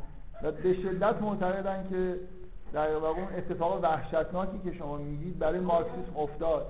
[0.43, 2.21] و به شدت معتقدن که
[2.73, 6.67] در واقع اون اتفاق وحشتناکی که شما میگید برای مارکسیسم افتاد.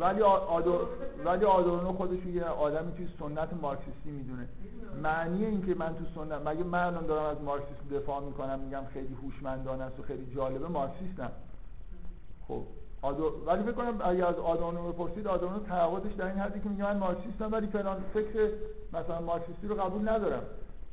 [0.00, 0.80] ولی آدور
[1.24, 4.48] ولی آدورنو خودش یه آدمی توی سنت مارکسیستی می‌دونه.
[5.02, 8.82] معنی این که من تو سنت مگه من الان دارم از مارکسیسم دفاع می‌کنم میگم
[8.92, 11.30] خیلی هوشمندانه است و خیلی جالبه مارکسیستم.
[12.48, 12.62] خب
[13.02, 13.32] آدو...
[13.46, 16.96] ولی فکر کنم اگه از آدورنو بپرسید آدورنو تناقضش در این حدی که میگه من
[16.96, 18.50] مارکسیستم ولی فلان فکر
[18.92, 20.42] مثلا مارکسیستی رو قبول ندارم.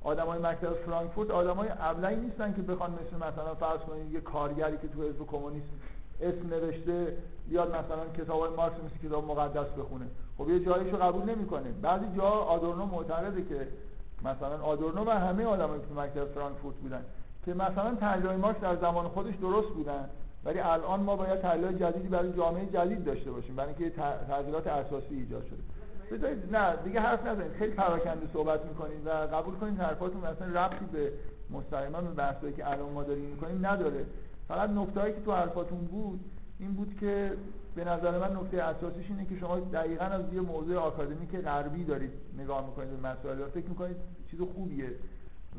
[0.04, 4.88] آدمای مکتب فرانکفورت آدمای ابلهی نیستن که بخوان مثل مثلا فرض کنید یه کارگری که
[4.88, 5.68] تو حزب کمونیست
[6.22, 7.18] اسم نوشته
[7.50, 10.06] بیاد مثلا کتاب های مارکس مثل کتاب مقدس بخونه.
[10.38, 11.72] خب یه جاییش رو قبول نمی‌کنه.
[11.72, 13.68] بعضی جا آدورنو معتقده که
[14.24, 17.06] مثلا آدورنو و همه آدمایی که مکتب فرانکفورت بودن
[17.46, 20.10] که مثلا تحلیل مارکس در زمان خودش درست بودن
[20.46, 23.96] ولی الان ما باید تحلیل جدیدی برای جامعه جدید داشته باشیم برای اینکه
[24.30, 25.64] تغییرات اساسی ایجاد شده.
[26.12, 27.52] بذارید نه دیگه حرف نزنید.
[27.52, 31.12] خیلی پراکنده صحبت می‌کنید و قبول کنید حرفاتون مثلا ربطی به
[31.50, 34.06] مستقیما به بحثایی که الان ما داریم می‌کنیم نداره.
[34.48, 36.20] فقط نکتهایی که تو حرفاتون بود
[36.60, 37.38] این بود که
[37.76, 42.12] به نظر من نکته اساسیش اینه که شما دقیقا از یه موضوع آکادمیک غربی دارید
[42.38, 43.98] نگاه می‌کنید به مسائل و فکر می‌کنید
[44.32, 44.90] چیز خوبیه.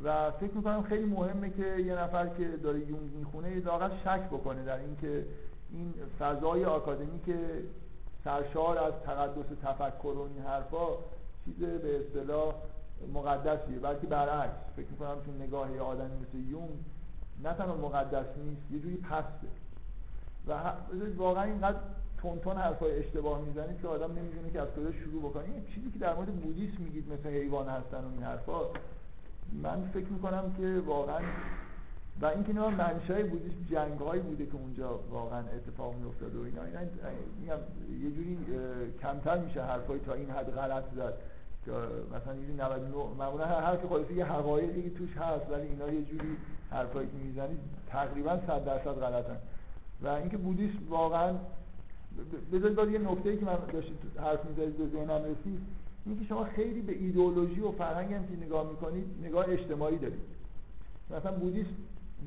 [0.04, 4.64] و فکر می‌کنم خیلی مهمه که یه نفر که داره یونگ می‌خونه لاغت شک بکنه
[4.64, 5.26] در اینکه
[5.72, 7.34] این فضای آکادمیک
[8.24, 10.86] سرشار از تقدس تفکر و این حرفا
[11.44, 12.54] چیز به اصطلاح
[13.14, 14.56] مقدسیه بلکه برعکس.
[14.76, 16.78] فکر می‌کنم تو نگاه آدمی مثل یونگ
[17.42, 19.48] نه تنها مقدس نیست یه جوری پسته.
[20.46, 20.52] و
[21.16, 21.78] واقعا اینقدر
[22.18, 25.44] تون تون حرفای اشتباه می‌زنید که آدم نمی‌دونه که از کجا شروع بکنه.
[25.44, 28.60] این چیزی که در مورد بودیسم میگید مثل حیوان هستن و این حرفا
[29.52, 31.20] من فکر می‌کنم که واقعا
[32.20, 37.56] و اینکه اینا منشأ بودیسم جنگایی بوده که اونجا واقعا اتفاق میافتاده و اینا اینا
[38.02, 38.38] یه جوری
[39.02, 41.14] کمتر میشه حرفای تا این حد غلط زد
[41.64, 41.72] که
[42.16, 46.04] مثلا یه 99 معمولا هر حرف خلاصی یه حقایقی که توش هست ولی اینا یه
[46.04, 46.36] جوری
[46.70, 47.58] حرفایی که می‌زنید
[47.88, 49.36] تقریبا 100 درصد غلطن.
[50.02, 51.34] و اینکه بودیسم واقعا
[52.52, 55.60] بذارید باید یه نکته که من داشتید حرف می‌زدید به ذهنم رسید
[56.06, 60.20] اینکه شما خیلی به ایدئولوژی و فرهنگ هم که نگاه می‌کنید نگاه اجتماعی دارید.
[61.10, 61.76] مثلا بودیسم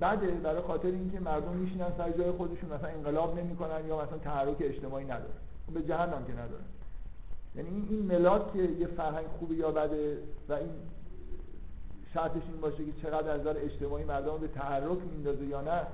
[0.02, 4.58] بده برای خاطر اینکه مردم میشینن سر جای خودشون مثلا انقلاب نمی‌کنن یا مثلا تحرک
[4.60, 5.34] اجتماعی نداره.
[5.74, 6.64] به جهنم که نداره.
[7.56, 10.18] یعنی این این ملاد که یه فرهنگ خوبی یا بده
[10.50, 10.70] و این
[12.14, 15.88] شرطش این باشه که چقدر از نظر اجتماعی مردم به تحرک میندازه یا نه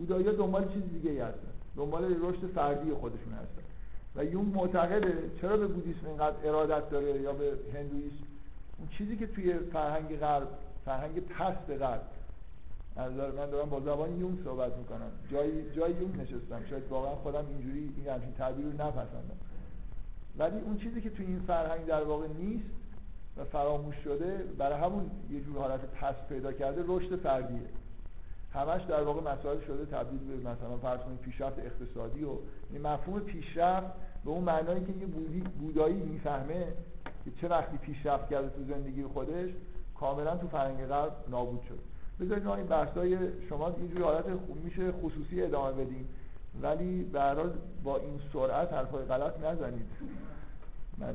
[0.00, 1.52] بودایی دنبال چیز دیگه ای هستن.
[1.76, 3.62] دنبال رشد فردی خودشون هستن.
[4.16, 8.26] و یون معتقده چرا به بودیسم اینقدر ارادت داره یا به هندویسم؟
[8.78, 10.48] اون چیزی که توی فرهنگ غرب
[10.84, 12.02] فرهنگ پست غرب
[12.96, 15.10] نظر من دارم با زبان یون صحبت می‌کنم.
[15.32, 16.62] جای جای یون نشستم.
[16.70, 19.38] شاید واقعا خودم اینجوری این همچین تعبیر رو نپسندم.
[20.38, 22.64] ولی اون چیزی که توی این فرهنگ در واقع نیست
[23.36, 27.60] و فراموش شده برای همون یه جور حالت پست پیدا کرده رشد فردیه.
[28.52, 32.38] همش در واقع مسائل شده تبدیل به مثلا فرض کنید پیشرفت اقتصادی و
[32.70, 33.92] این مفهوم پیشرفت
[34.24, 35.06] به اون معنایی که یه
[35.58, 36.66] بودایی می‌فهمه
[37.24, 39.50] که چه وقتی پیشرفت کرده تو زندگی خودش
[39.94, 41.78] کاملا تو فرهنگ غرب نابود شد
[42.20, 43.18] بذارید ما این بحثای
[43.48, 44.24] شما اینجوری حالت
[44.64, 46.08] میشه خصوصی ادامه بدیم.
[46.62, 47.20] ولی به
[47.84, 49.86] با این سرعت حرفای غلط نزنید.
[50.98, 51.14] من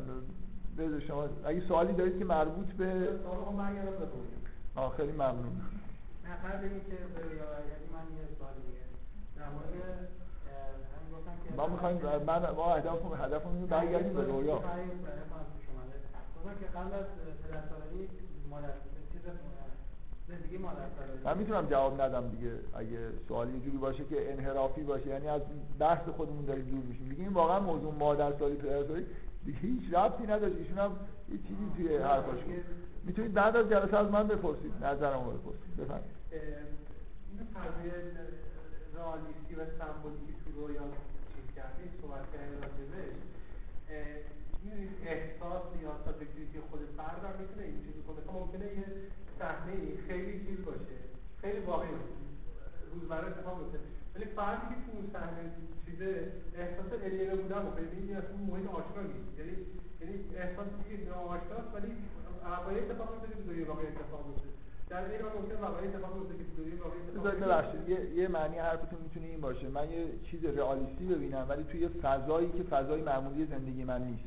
[0.78, 3.10] بذار شما اگه سوالی دارید که مربوط به
[4.76, 5.62] آه خیلی ممنون.
[6.26, 6.98] نه قبل اینکه
[7.72, 8.62] یعنی من یه سوالی
[9.38, 9.74] در مورد
[11.58, 11.98] ما می‌خوایم
[12.28, 14.58] من ما هدف هدفمون برگردیم به رویا
[16.60, 17.06] که قبل از
[17.44, 18.10] پدرسالاری
[18.50, 18.74] مادر
[20.28, 22.52] زندگی من می‌تونم جواب ندم دیگه.
[22.74, 25.42] اگه سوالی یه جوری باشه که انحرافی باشه یعنی از
[25.80, 27.10] بحث خودمون داریم دور میشیم.
[27.10, 29.06] دیگه این واقعا موضوع مادر سالی پدر سالی
[29.46, 30.92] دیگه هیچ ربطی نداشت ایشون هم
[31.30, 32.40] یه چیزی توی حرفاش
[33.04, 35.76] می‌تونید بعد از جلسه از من بپرسید نظرمو بپرسید.
[35.78, 36.15] بفرمایید.
[37.32, 37.94] این فرضیه
[38.96, 40.84] رئالیستی و سمبولیکی تو رویا
[41.36, 43.16] چیز کردید صحبت کردید راجبش.
[44.64, 45.94] این احساس یا
[46.54, 48.86] که خود فرد هم می‌تونه این چیزی کنه ممکنه یه
[49.40, 49.74] صحنه
[50.08, 50.98] خیلی چیز باشه.
[51.42, 51.90] خیلی واقعی
[52.94, 53.80] روزمره اتفاق میفته
[54.16, 55.52] ولی فردی که تو اون صحنه
[55.86, 59.40] چیزه احساس الیه بودن رو ببینی از اون محیط آشنا نیست.
[59.40, 59.56] یعنی
[60.02, 61.92] یعنی احساس که ناآشناست ولی
[62.44, 64.45] واقعی اتفاق میفته که دنیای واقعی اتفاق میفته
[67.42, 69.70] ببخشید یه یه معنی حرفتون می‌تونه این باشه.
[69.70, 74.24] من یه چیز رئالیستی ببینم ولی توی فضایی که فضای معمولی زندگی من نیست.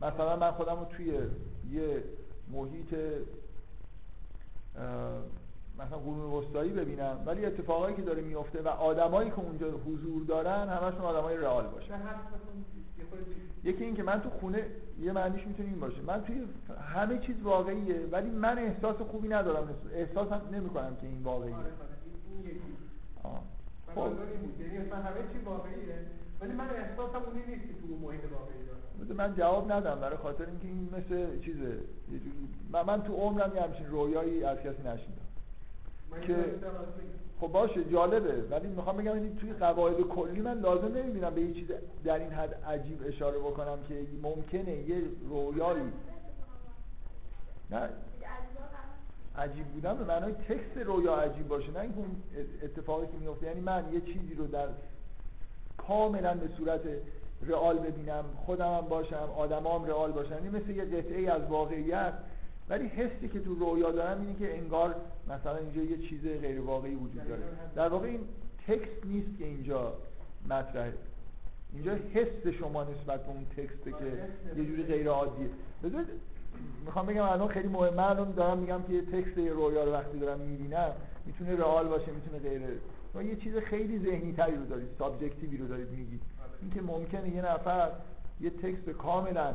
[0.00, 1.06] مثلا من خودم رو توی
[1.70, 2.04] یه
[2.52, 2.94] محیط
[5.78, 10.68] مثلا قرون وسطایی ببینم ولی اتفاقایی که داره میفته و آدمایی که اونجا حضور دارن
[10.68, 11.92] همشون آدمای رئال باشه
[13.64, 14.66] یکی این که من تو خونه
[15.00, 16.02] یه معنیش می‌تونه این باشه.
[16.02, 16.46] من توی
[16.80, 19.74] همه چیز واقعیه ولی من احساس خوبی ندارم.
[19.92, 21.56] احساس هم نمی کنم که این واقعیه.
[21.56, 21.70] آره
[23.22, 23.42] آه.
[23.94, 24.12] خب.
[24.60, 26.06] یعنی همه چی واقعیه
[26.40, 28.58] ولی من احساسم اونی نیست که تو محیط واقعی
[29.18, 31.78] من جواب ندم برای خاطر اینکه این مثل چیزه.
[32.72, 35.28] من تو عمرم یه همچین رویایی از کسی نشیدم.
[36.22, 36.34] که
[37.40, 38.42] خب باشه جالبه.
[38.50, 41.68] ولی می‌خوام بگم این توی قواعد کلی من لازم نمی‌بینم به یه چیز
[42.04, 45.92] در این حد عجیب اشاره بکنم که ممکنه یه رویایی
[47.70, 47.88] نه
[49.38, 52.22] عجیب بودن به معنای تکست رویا عجیب باشه نه اینکه اون
[52.62, 54.68] اتفاقی که میفته یعنی من یه چیزی رو در
[55.76, 56.80] کاملا به صورت
[57.42, 60.34] رئال ببینم خودم هم باشم آدمام رئال باشن.
[60.34, 62.12] این مثل یه قطعه از واقعیت
[62.68, 64.94] ولی حسی که تو رویا دارم اینه که انگار
[65.28, 67.42] مثلا اینجا یه چیز غیر واقعی وجود داره.
[67.74, 68.20] در واقع این
[68.66, 69.92] تکست نیست که اینجا
[70.50, 70.94] مطرحه.
[71.72, 75.50] اینجا حس شما نسبت به اون تکسته که یه جوری غیر عادیه
[75.82, 76.08] بذارید
[76.84, 80.18] می‌خوام بگم الان خیلی مهمه الان دارم میگم که یه تکست یه رویا رو وقتی
[80.18, 80.90] دارم می‌بینم
[81.26, 82.62] می‌تونه رئال باشه می‌تونه غیر.
[83.12, 86.22] شما یه چیز خیلی ذهنی تری رو دارید سابجکتیوی رو دارید میگید.
[86.62, 87.90] اینکه ممکنه یه نفر
[88.40, 89.54] یه تکست کاملا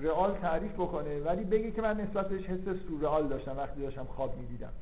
[0.00, 4.38] رئال تعریف بکنه ولی بگه که من نسبت بهش حس سورئال داشتم وقتی داشتم خواب
[4.38, 4.72] می‌دیدم.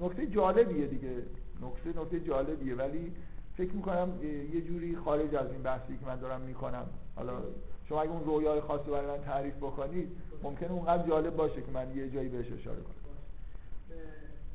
[0.00, 1.22] نکته جالبیه دیگه.
[1.62, 3.12] نکته نکته جالبیه ولی
[3.56, 4.08] فکر می‌کنم
[4.54, 6.86] یه جوری خارج از این بحثی که من دارم می‌کنم.
[7.16, 7.42] حالا
[7.88, 10.08] شما اگه اون رویای خاص برای من تعریف بکنید
[10.42, 12.94] ممکنه اونقدر جالب باشه که من یه جایی بهش اشاره کنم.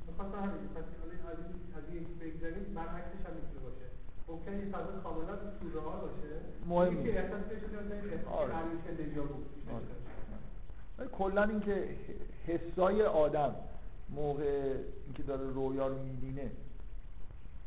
[0.08, 0.70] می‌خواستم همین
[1.78, 3.86] از این بگذاریم برعکسش هم می‌تونه باشه.
[4.28, 6.42] ممکنه این فضا کاملا سورئال باشه.
[6.66, 8.54] مهم که احساس بشه که آره.
[8.54, 9.86] همیشه دیجا بود ولی
[11.12, 11.88] کلا اینکه
[12.48, 13.56] حسای آدم
[14.10, 16.52] موقع اینکه داره رویا رو می‌بینه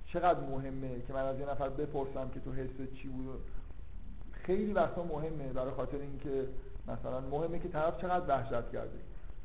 [0.06, 3.40] چقدر مهمه که من از یه نفر بپرسم که تو حس چی بود؟
[4.32, 6.48] خیلی وقتا مهمه برای خاطر اینکه
[6.88, 8.98] مثلا مهمه که طرف چقدر وحشت کرده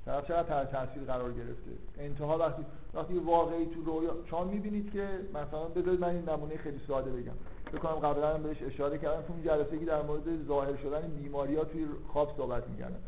[0.05, 1.72] طرف چقدر تحت تاثیر قرار گرفته.
[1.97, 6.81] انتها وقتی وقتی واقعی تو رویا شما می‌بینید که مثلا بذارید من این نمونه خیلی
[6.88, 7.34] ساده بگم.
[7.73, 11.64] بکنم قبلا بهش اشاره کردم تو این جلسه که در مورد ظاهر شدن بیماری ها
[11.64, 12.99] توی خواب صحبت می‌کردم.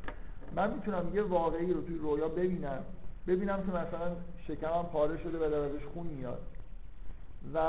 [0.56, 2.84] من می‌تونم یه واقعی رو توی رویا ببینم.
[3.28, 4.16] ببینم که مثلا
[4.48, 6.42] شکمم پاره شده و در خون میاد.
[7.54, 7.60] و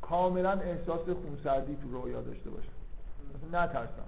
[0.00, 2.68] کاملا احساس خونسردی تو رویا داشته باشم.
[3.52, 4.06] نترسم.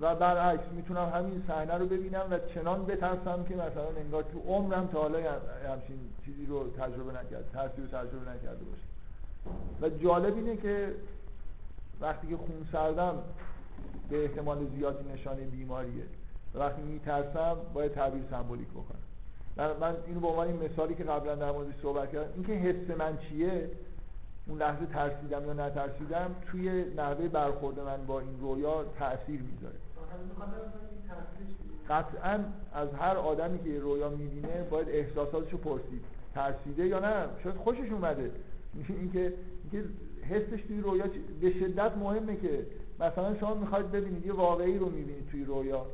[0.00, 4.86] و برعکس می‌تونم همین صحنه رو ببینم و چنان بترسم که مثلا انگار تو عمرم
[4.86, 5.18] تا حالا
[5.72, 8.88] همچین چیزی رو تجربه نکرد ترسی رو تجربه نکرده باشم.
[9.80, 10.94] و جالب اینه که
[12.00, 13.22] وقتی که خون سردم
[14.08, 16.04] به احتمال زیادی نشانه بیماریه.
[16.54, 18.98] وقتی میترسم باید تعبیر سمبولیک بکنم.
[19.80, 23.18] من اینو به عنوان این مثالی که قبلا در موردش صحبت کردم اینکه حس من
[23.18, 23.70] چیه
[24.46, 29.74] اون لحظه ترسیدم یا نترسیدم توی نحوه برخورد من با این رویا تاثیر می‌ذاره.
[31.88, 36.04] قطعا از هر آدمی که رویا می‌بینه باید احساساتشو پرسید.
[36.34, 38.32] ترسیده یا نه؟ شاید خوشش اومده.
[38.74, 39.84] اینکه اینکه
[40.28, 41.04] حسش توی رویا
[41.40, 42.66] به شدت مهمه که
[43.00, 45.86] مثلا شما می‌خواید ببینید یه واقعی رو می‌بینید توی رویا.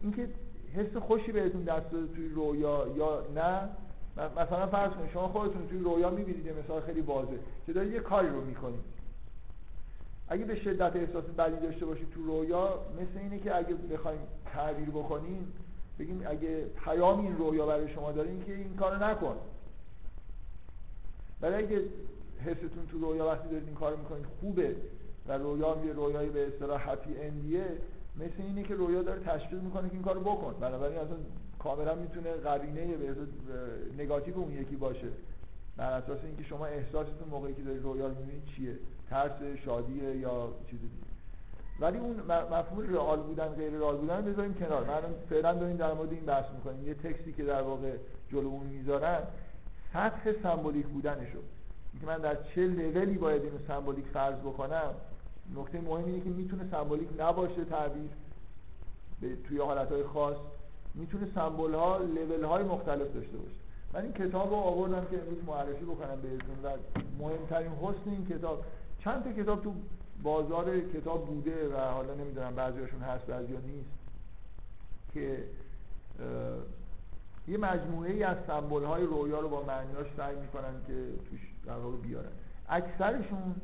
[0.00, 0.28] اینکه
[0.74, 3.68] حس خوشی بهتون دست داده توی رویا یا نه
[4.36, 8.00] مثلا فرض کنید شما خودتون توی رویا می‌بینید یه مثال خیلی واضحه که دارید یه
[8.00, 8.80] کاری رو می‌کنید.
[10.28, 12.68] اگه به شدت احساس بدی داشته باشید تو رویا
[13.00, 14.20] مثل اینه که اگه بخوایم
[14.52, 15.52] تعبیر بکنیم
[15.98, 19.36] بگیم اگه پیام این رویا برای شما داره این که این کارو نکن.
[21.42, 21.84] ولی اگه
[22.44, 24.76] حستون تو رویا وقتی دارید این کارو می‌کنید خوبه
[25.28, 27.64] و رویا یه رویایی به اصطلاح هپی اندیه
[28.20, 30.54] مثل اینه که رویا داره تشکیل می‌کنه که این کارو بکن.
[30.60, 31.16] بنابراین اصلا
[31.58, 33.16] کاملا می‌تونه قرینه به
[33.98, 35.08] نگاتیو اون یکی باشه.
[35.76, 38.78] بر اساس اینکه شما احساستون موقعی که دارید رویا رو می‌بینید چیه؟
[39.10, 39.32] ترس
[39.64, 41.10] شادیه یا چیز دیگه.
[41.80, 44.84] ولی اون مفهوم رئال بودن غیر رئال بودن بذاریم کنار.
[44.84, 46.86] من فعلا داریم در مورد این بحث می‌کنیم.
[46.88, 47.96] یه تکستی که در واقع
[48.32, 49.20] جلومون می‌ذارن
[49.92, 51.38] سطح سمبولیک بودنشو.
[51.92, 54.94] اینکه من در چه لولی باید اینو سمبولیک فرض بکنم
[55.54, 58.10] نکته مهم اینه که می‌تونه سمبولیک نباشه تعبیر
[59.48, 60.36] توی حالتهای خاص.
[60.94, 63.54] می‌تونه سمبول ها لول های مختلف داشته باشه.
[63.94, 66.76] من این کتاب رو آوردم که امروز معرفی بکنم بهتون و
[67.18, 68.64] مهمترین حسن این کتاب.
[68.98, 69.74] چند تا کتاب تو
[70.22, 73.90] بازار کتاب بوده و حالا نمی‌دونم بعضیاشون هست بعضی نیست
[75.14, 75.44] که
[77.48, 81.78] یه مجموعه ای از سمبول های رویا رو با معنیاش سعی می‌کنن که توش در
[81.78, 82.32] واقع بیارن.
[82.68, 83.54] اکثرشون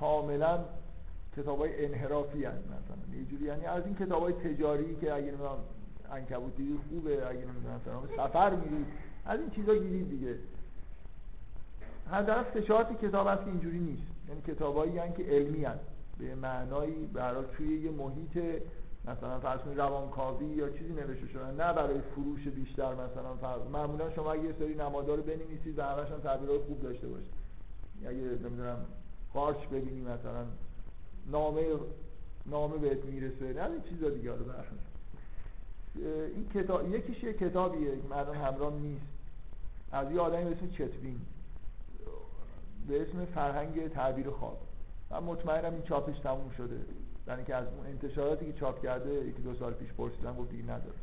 [0.00, 0.64] کاملا
[1.36, 3.18] کتاب های انحرافی هست مثلا.
[3.18, 5.58] یه جوری یعنی از این کتاب های تجاری که اگه نمی‌دونم
[6.10, 7.80] انکبوتی خوبه اگه نمی‌دونم
[8.16, 8.86] سفر میرید
[9.24, 10.38] از این چیزا گیرید دیگه.
[12.10, 14.02] هدف سه کتاب هست که اینجوری نیست.
[14.28, 15.80] یعنی کتابایی هستن که علمی هست.
[16.18, 18.62] به معنایی برای توی یه محیط
[19.04, 23.60] مثلا فرض روانکاوی یا چیزی نوشته شدن نه برای فروش بیشتر مثلا فرض.
[23.72, 27.32] معمولا شما یه سری نمادار رو بنویسید و همش هم تعبیرات خوب داشته باشید.
[28.06, 28.78] اگه نمی‌دونم
[29.34, 30.46] قارچ ببینی مثلا
[31.26, 31.64] نامه
[32.46, 33.52] نامه بهت می‌رسه.
[33.52, 34.44] نه این چیزا دیگه رو
[36.36, 39.06] این کتاب یکیش یه کتابیه که مردم همراه نیست.
[39.92, 41.20] از یه آدمی به اسم چتوین.
[42.88, 44.58] به اسم فرهنگ تعبیر خواب.
[45.10, 46.80] من مطمئنم این چاپش تموم شده.
[47.26, 50.62] در اینکه از اون انتشاراتی که چاپ کرده یکی دو سال پیش پرسیدم گفت دیگه
[50.62, 50.98] نداره.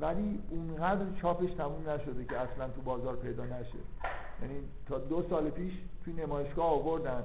[0.00, 3.78] ولی اونقدر چاپش تموم نشده که اصلا تو بازار پیدا نشه.
[4.42, 5.72] یعنی تا دو سال پیش
[6.04, 7.24] توی نمایشگاه آوردن.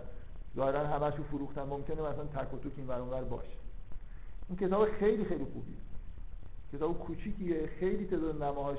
[0.55, 3.57] ظاهرا همش رو فروختن ممکنه مثلا تک و توک این ور باشه.
[4.49, 5.77] این کتاب خیلی خیلی خوبیه.
[6.73, 8.77] کتاب کوچیکیه خیلی تعداد نماهاش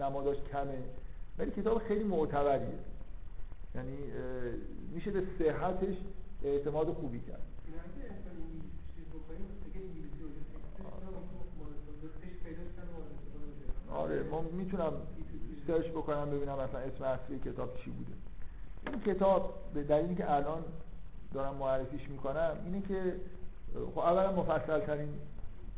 [0.00, 0.82] نماداش کمه
[1.38, 2.78] ولی کتاب خیلی معتبریه.
[3.74, 3.96] یعنی
[4.94, 5.96] میشه به صحتش
[6.42, 7.42] اعتماد خوبی کرد.
[13.90, 14.92] آره ما می‌تونم
[15.66, 18.12] سرچ بکنم ببینم مثلا اسم اصلی کتاب چی بوده.
[18.86, 20.64] این کتاب به دلیلی که الان
[21.36, 23.16] دارم معرفیش می‌کنم اینه که
[23.94, 25.08] خب اولا مفصل ترین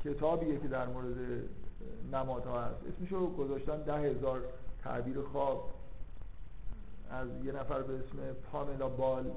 [0.04, 1.16] کتابیه که در مورد
[2.12, 2.76] نمادها هست.
[2.94, 4.42] اسمشو گذاشتن ده هزار
[4.84, 5.70] تعبیر خواب.
[7.10, 9.30] از یه نفر به اسم پاملا بال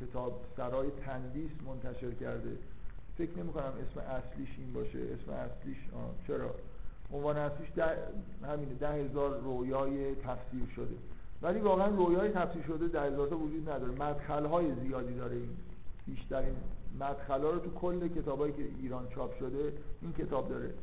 [0.00, 2.58] کتاب سرای تندیس منتشر کرده.
[3.18, 4.98] فکر نمی کنم اسم اصلیش این باشه.
[4.98, 5.78] اسم اصلیش.
[6.26, 6.54] چرا؟
[7.12, 7.84] عنوان اصلیش ده
[8.42, 10.96] همینه ده هزار رویای تفسیر شده.
[11.42, 13.92] ولی واقعا رویای تفسیر شده ده هزار تا وجود نداره.
[13.92, 15.56] مدخل های زیادی داره این.
[16.06, 16.56] بیشترین
[17.00, 20.74] مدخل ها رو تو کل کتابایی که ایران چاپ شده این کتاب داره.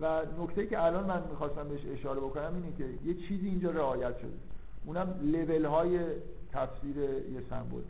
[0.00, 4.18] و نکته که الان من می‌خواستم بهش اشاره بکنم اینه که یه چیزی اینجا رعایت
[4.18, 4.38] شده.
[4.86, 6.00] اونم لول های
[6.52, 7.82] تفسیر یه سمبل.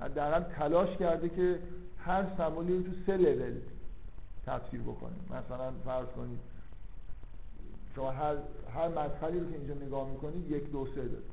[0.00, 1.58] حداقل تلاش کرده که
[1.98, 3.60] هر سمبولی رو تو سه لول
[4.46, 5.16] تفسیر بکنه.
[5.30, 6.38] مثلا فرض کنید
[7.94, 8.34] شما هر
[8.74, 11.31] هر مدخلی رو که اینجا نگاه می‌کنید یک دو سه داره.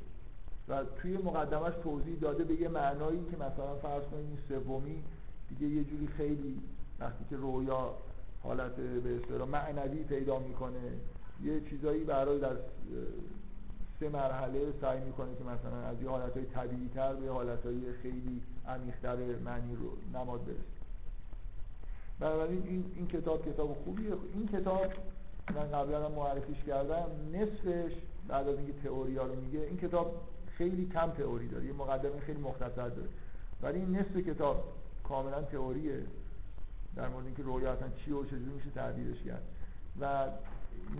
[0.69, 5.03] و توی مقدمش توضیح داده به یه معنایی که مثلا فرض کنید این سومی
[5.49, 6.61] دیگه یه جوری خیلی
[6.99, 7.95] وقتی که رویا
[8.43, 10.91] حالت به اصطلاح معنوی پیدا می‌کنه
[11.43, 12.55] یه چیزایی برای در
[13.99, 19.17] سه مرحله سعی می‌کنه که مثلا از یه حالتهای طبیعی تر به حالتهای خیلی عمیقتر
[19.45, 20.59] معنی رو نماد برسه.
[22.19, 24.13] بنابراین این, این کتاب کتاب خوبیه.
[24.33, 24.93] این کتاب
[25.55, 27.93] من قبلا معرفیش کردم نصفش
[28.27, 30.28] بعد از اینکه تئوری ها رو میگه این کتاب
[30.59, 33.09] خیلی کم تئوری داره یه مقدمه خیلی مختصر داره.
[33.61, 34.63] ولی این نصف کتاب
[35.03, 36.03] کاملا تئوریه
[36.95, 39.43] در مورد اینکه رویا اصلا چی و چجوری میشه تعبیرش کرد.
[40.01, 40.27] و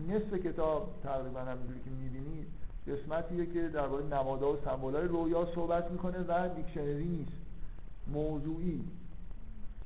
[0.08, 2.48] نصف کتاب تقریبا همینجوری که می‌بینید
[2.88, 7.32] قسمتیه که درباره نمادها و سمبولای رویا صحبت می‌کنه و دیکشنری نیست
[8.08, 8.84] موضوعی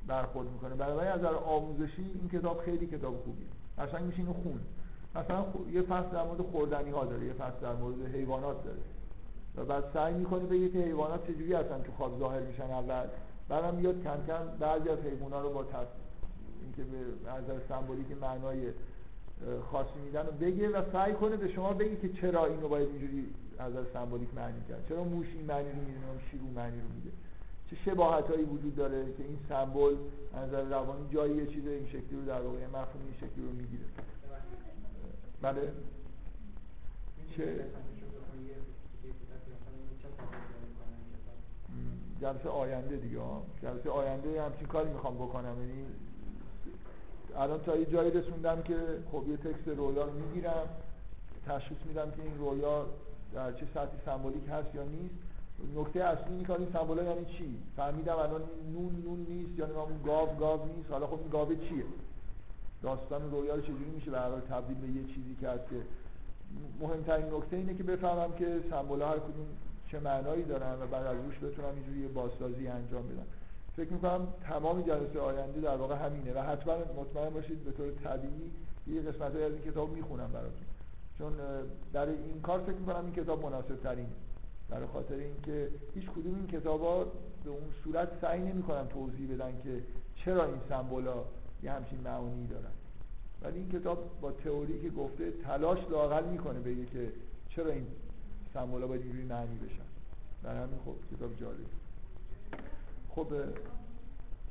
[0.08, 0.76] برخورد می‌کنه.
[0.76, 3.48] برای از نظر آموزشی این کتاب خیلی کتاب خوبیه.
[3.78, 4.60] قشنگ میشه اینو خون.
[5.16, 8.80] مثلا یه فصل در مورد خوردنی ها داره یه فصل در مورد حیوانات داره.
[9.56, 13.08] و بعد سعی می‌کنه بگه که حیوانات چجوری هستن تو خواب ظاهر میشن اول.
[13.50, 15.88] بعدم میاد کم کم بعضی از حیوانات رو با تص...
[16.62, 18.72] اینکه به نظر سمبولیک معنای
[19.72, 23.34] خاصی میدن و بگه و سعی کنه به شما بگه که چرا اینو باید اینجوری
[23.60, 24.86] از سمبولیک معنی کرد.
[24.90, 27.12] چرا موش این معنی رو می‌دونه شیرو معنی رو میده.
[27.70, 29.96] چه شباهت هایی وجود داره که این سمبل
[30.34, 33.52] از نظر روانی جایی یه چیز این شکلی رو در واقع مفهوم این شکلی رو
[33.52, 33.84] می‌گیره.
[35.42, 35.74] بله.
[37.38, 37.66] چه؟
[42.24, 43.20] جلسه آینده دیگه.
[43.62, 45.86] جلسه آینده همچین کاری می‌خوام بکنم؟ یعنی
[47.36, 48.76] الان تا یه جایی رسوندم که
[49.12, 50.68] خب یه تکست رویا رو می‌گیرم
[51.48, 52.86] تشخیص میدم که این رویا
[53.34, 55.16] در چه سطحی سمبولیک هست یا نیست.
[55.76, 58.42] نکته اصلی که این سمبولا یعنی چی؟ فهمیدم الان
[58.74, 60.92] نون نون نیست یعنی اون گاو گاو نیست.
[60.92, 61.86] حالا خب این گاو چیه؟
[62.82, 65.82] داستان رویا رو چجوری میشه به هر تبدیل به یه چیزی کرد که
[66.80, 69.48] مهمترین نکته اینه که بفهمم که سمبولا هر کدوم
[69.94, 73.26] چه معنایی دارن و بعد از روش بتونم اینجوری یه بازسازی انجام بدم
[73.76, 78.52] فکر می‌کنم تمام جلسه آینده در واقع همینه و حتما مطمئن باشید به طور طبیعی
[78.88, 80.66] یه قسمت از این کتاب می‌خونم براتون.
[81.18, 81.34] چون
[81.94, 84.08] در این کار فکر می‌کنم این کتاب مناسب ترینه
[84.70, 87.04] برای خاطر اینکه هیچ کدوم این کتابا
[87.44, 89.84] به اون صورت سعی نمی‌کنن توضیح بدن که
[90.16, 91.24] چرا این سمبولا
[91.64, 92.72] یه همچین معانی دارن.
[93.42, 97.12] ولی این کتاب با تئوری که گفته تلاش لاقل می‌کنه بگه که
[97.50, 97.88] چرا این
[98.54, 99.84] سمبولا باید اینجوری معنی بشن.
[100.44, 101.66] در همین خب کتاب جالب.
[103.10, 103.34] خب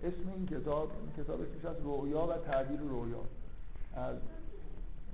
[0.03, 3.25] اسم این کتاب این کتاب اسمش از رویا و تعبیر رویا
[3.95, 4.17] از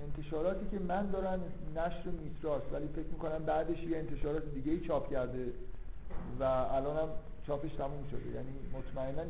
[0.01, 1.43] انتشاراتی که من دارم
[1.75, 5.53] نشر میتراست ولی فکر می‌کنم بعدش یه انتشارات دیگه ای چاپ کرده
[6.39, 7.09] و الان هم
[7.47, 8.29] چاپش تموم شده.
[8.29, 9.23] یعنی مطمئنا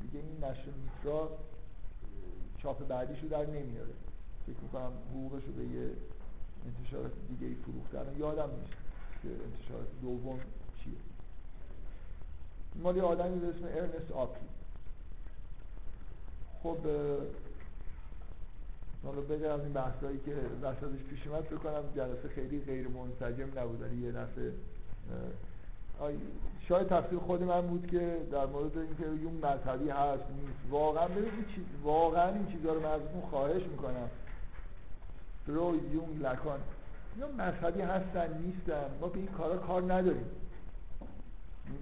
[0.00, 1.30] دیگه این نشر میترا
[2.58, 3.92] چاپ بعدیش رو در نمیاره.
[4.46, 5.90] فکر می‌کنم حقوقش رو به یه
[6.66, 8.72] انتشارات دیگه ای فروختن یادم نیست
[9.22, 10.40] که انتشارات دوم
[10.84, 10.92] چیه.
[12.82, 14.40] مالی آدمی به اسم ارنست آپی.
[16.62, 16.78] خب
[19.04, 23.82] حالا بگم از این بحثایی که وسطش پیش اومد بکنم جلسه خیلی غیر منسجم نبود.
[23.82, 24.52] ولی یه دفعه
[26.68, 30.58] شاید تفسیر خود من بود که در مورد اینکه یون مذهبی هست نیست.
[30.70, 31.46] واقعا ببینید
[31.82, 34.10] واقعا این چیزا رو من خواهش می‌کنم.
[35.48, 36.60] فروید یون لکان.
[37.14, 38.90] اینا مذهبی هستن نیستن.
[39.00, 40.26] ما به این کارا کار نداریم.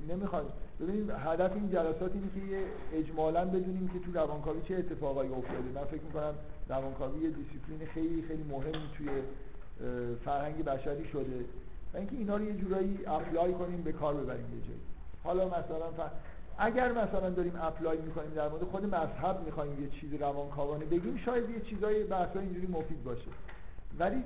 [0.09, 0.53] نمی‌خواد.
[0.81, 5.71] ببینید هدف این جلسات اینه که اجمالا بدونیم که تو روانکاوی چه اتفاقایی افتاده.
[5.75, 6.35] من فکر می‌کنم
[6.69, 9.09] روانکاوی یه دیسیپلین خیلی خیلی مهمی توی
[10.25, 11.45] فرهنگ بشری شده.
[11.95, 14.81] و اینکه اینا رو یه جورایی apply کنیم به کار ببریم یه جایی.
[15.25, 16.11] حالا مثلا ف...
[16.59, 21.51] اگر مثلا داریم apply می‌کنیم در مورد خود مذهب می‌خوایم یه چیز روانکاوانه بگیم شاید
[21.51, 23.27] یه چیزای بحثا اینجوری مفید باشه.
[23.99, 24.25] ولی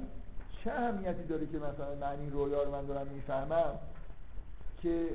[0.65, 3.79] چه اهمیتی داره که مثلا من این رویا رو من دارم می‌فهمم
[4.83, 5.09] که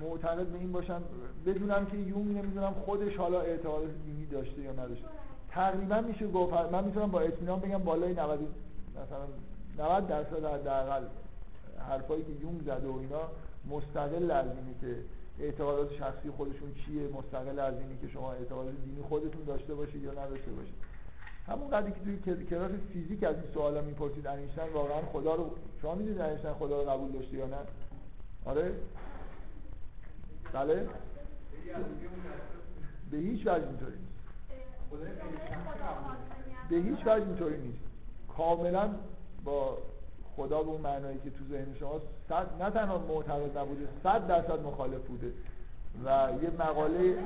[0.00, 1.02] معتقد به این باشم؟
[1.46, 5.06] بدونم که یون نمی‌دونم خودش حالا اعتقاد دینی داشته یا نداشته.
[5.50, 8.40] تقریبا میشه گفت من می‌تونم با اطمینان بگم بالای 90
[8.96, 9.26] مثلا
[9.78, 11.04] 90 درصد حداقل
[11.78, 13.20] حرفایی که یون زده و اینا
[13.68, 15.04] مستقل از اینه که
[15.38, 20.12] اعتقادات شخصی خودشون چیه مستقل از اینه که شما اعتقادات دینی خودتون داشته باشید یا
[20.12, 20.74] نداشته باشید.
[21.50, 25.50] همون قدری که توی کلاس فیزیک از این سوالا می‌پرسید انیشتین واقعا خدا رو
[25.82, 27.56] شما می‌دونید انیشتین خدا رو قبول داشته یا نه؟
[28.44, 28.72] آره.
[30.52, 30.88] بله.
[33.10, 33.98] به هیچ وجه اینطوری
[36.70, 37.78] به هیچ وجه اینطوری نیست.
[38.36, 38.94] کاملا
[39.44, 39.78] با
[40.36, 44.62] خدا به اون معنایی که تو ذهن شما صد نه تنها معتقد نبوده صد درصد
[44.62, 45.32] مخالف بوده.
[46.04, 47.18] و یه مقاله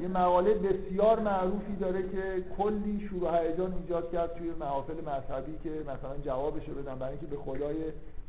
[0.00, 5.58] یه مقاله بسیار معروفی داره که کلی شور و هیجان ایجاد کرد توی محافل مذهبی
[5.64, 7.76] که مثلا جوابشو بدن برای اینکه به خدای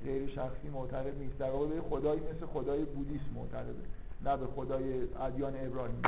[0.04, 1.38] غیر شخصی معتقد نیست.
[1.38, 3.74] در به خدایی مثل خدای بودیسم معتقده
[4.26, 6.02] نه به خدای ادیان ابراهیمی.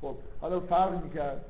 [0.00, 1.44] خب حالا فرق می‌کرد.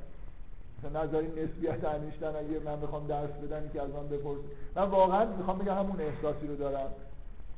[0.78, 4.38] مثلا نظری نسبیت انیشتن اگه من بخوام درس بدم که از من بپرس
[4.76, 6.90] من واقعا می‌خوام بگم همون احساسی رو دارم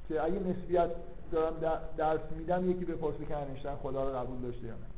[0.08, 0.90] که اگه نسبیت
[1.32, 1.54] دارم
[1.96, 4.97] درس میدم یکی بپرسه که انیشتن خدا رو قبول داشته یا نه.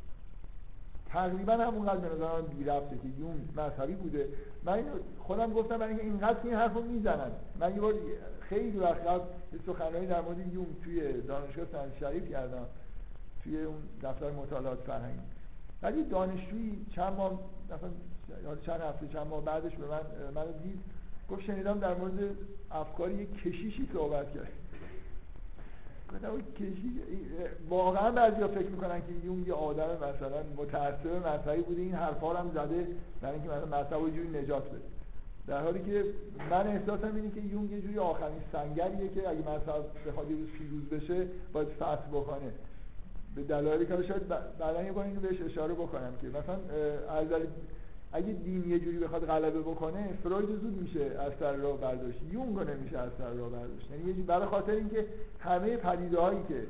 [1.13, 4.29] تقریبا همونقدر به نظر من بی رفته که یون مذهبی بوده.
[4.63, 4.83] من
[5.19, 7.31] خودم گفتم برای اینکه اینقدر این حرف رو می‌زنن.
[7.59, 7.93] من یه بار
[8.39, 9.23] خیلی وقت قبل
[9.53, 12.65] یه سخنرانی در مورد یون توی دانشگاه سنت شریف کردم
[13.43, 15.19] توی اون دفتر مطالعات فرهنگی.
[15.81, 17.39] بعد یه دانشجویی چند ماه
[18.65, 20.01] چند هفته چند ماه بعدش به من
[20.35, 20.79] من دید.
[21.29, 22.35] گفت شنیدم در مورد
[22.71, 24.51] افکاری یک کشیشی صحبت کرد.
[27.69, 31.81] واقعا بعضیا فکر می‌کنن که یون یه آدم مثلا متعصب مذهبی بوده.
[31.81, 32.87] این حرفا هم زده
[33.21, 34.81] برای اینکه مثلا مذهب جوری نجات بده.
[35.47, 36.05] در حالی که
[36.51, 40.47] من احساسم اینه که یون یه جوری آخرین سنگریه که اگه مذهب بخواد یه روز
[40.47, 42.53] پیروز بشه باید فصل بکنه.
[43.35, 44.27] به دلایلی که شاید
[44.59, 46.59] بعدا یه بار اینو بهش اشاره بکنم که مثلا
[47.09, 47.27] از
[48.13, 52.19] اگه دین یه جوری بخواد غلبه بکنه فروید زود میشه از سر راه برداشت.
[52.31, 53.91] یونگ نمیشه از سر راه برداشت.
[53.91, 55.05] یعنی یه برای خاطر اینکه
[55.39, 56.67] همه پدیده هایی که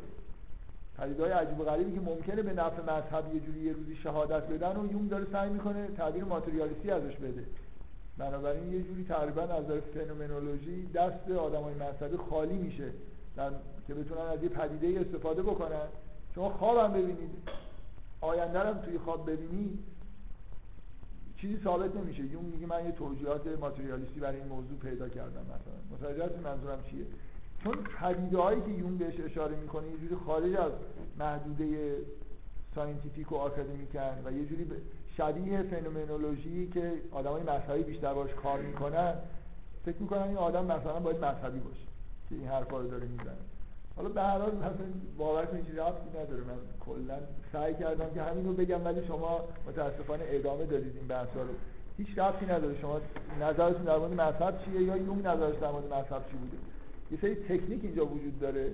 [0.97, 4.47] پدیده های عجیب و غریبی که ممکنه به نفع مذهب یه جوری یه روزی شهادت
[4.47, 7.45] بدن و یونگ داره سعی می‌کنه تعبیر ماتریالیستی ازش بده.
[8.18, 12.91] بنابراین یه جوری تقریبا از نظر فنومنولوژی دست آدمای مذهبی خالی میشه.
[13.38, 13.51] در...
[13.88, 15.88] که بتونن از یه پدیده استفاده بکنن.
[16.35, 17.30] شما خوابم ببینید.
[18.22, 19.80] آینده توی خواب ببینید.
[21.41, 22.23] چیزی ثابت نمیشه.
[22.23, 25.81] یونگ میگه من یه توجیهات ماتریالیستی برای این موضوع پیدا کردم مثلا.
[25.91, 27.05] متوجه منظورم چیه؟
[27.63, 30.72] چون پدیده هایی که یونگ بهش اشاره می‌کنه یه جوری خارج از
[31.19, 31.97] محدوده
[32.75, 34.68] scientific و آکادمیکن و یه جوری
[35.18, 39.13] شبیه فنومنولوژی که آدمای مذهبی بیشتر باش کار می‌کنن
[39.85, 41.85] فکر می‌کنن این آدم مثلا باید مذهبی باشه
[42.30, 43.50] که این حرفا رو داره می‌زنه.
[44.01, 44.71] حالا به هر حال مثلا
[45.17, 46.41] باور کنید چیزی نداره.
[46.41, 47.19] من کلا
[47.53, 51.53] سعی کردم که همین رو بگم ولی شما متاسفانه ادامه دادید این بحث رو.
[51.97, 52.81] هیچ ربطی نداره.
[52.81, 53.01] شما
[53.41, 56.57] نظرتون در مورد مذهب چیه یا یون نظرش در مورد مذهب چی بوده؟
[57.11, 58.71] یه سری تکنیک اینجا وجود داره.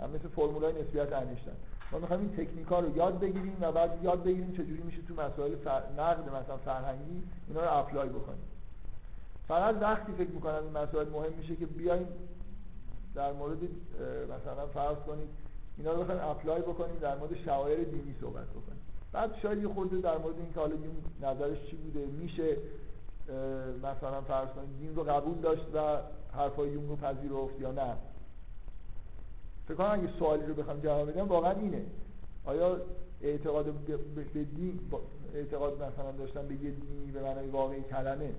[0.00, 1.56] هم مثل فرمولای نسبیت انیشتن.
[1.92, 5.56] ما می‌خوایم این تکنیکا رو یاد بگیریم و بعد یاد بگیریم چجوری میشه تو مسائل
[5.64, 5.82] فر...
[5.98, 8.44] نقد مثلا فرهنگی اینا رو apply بکنیم.
[9.48, 12.06] فقط وقتی فکر می‌کنم این مسائل مهم میشه که بیایم
[13.14, 13.58] در مورد
[14.24, 15.28] مثلا فرض کنید
[15.78, 18.80] اینا رو بخوایم apply بکنیم در مورد شعائر دینی صحبت بکنیم.
[19.12, 20.74] بعد شاید یه خورده در مورد این که حالا
[21.20, 22.56] نظرش چی بوده میشه
[23.82, 25.78] مثلا فرض کنید دین رو قبول داشت و
[26.32, 27.96] حرفای یونگ رو پذیرفت یا نه.
[29.68, 31.86] فکر کنم اگه سوالی رو بخوام جواب بدم واقعا اینه.
[32.44, 32.76] آیا
[33.22, 33.72] اعتقاد
[34.34, 34.80] به دین
[35.34, 38.34] اعتقاد مثلا داشتن به یه دینی به معنای واقعی کلمه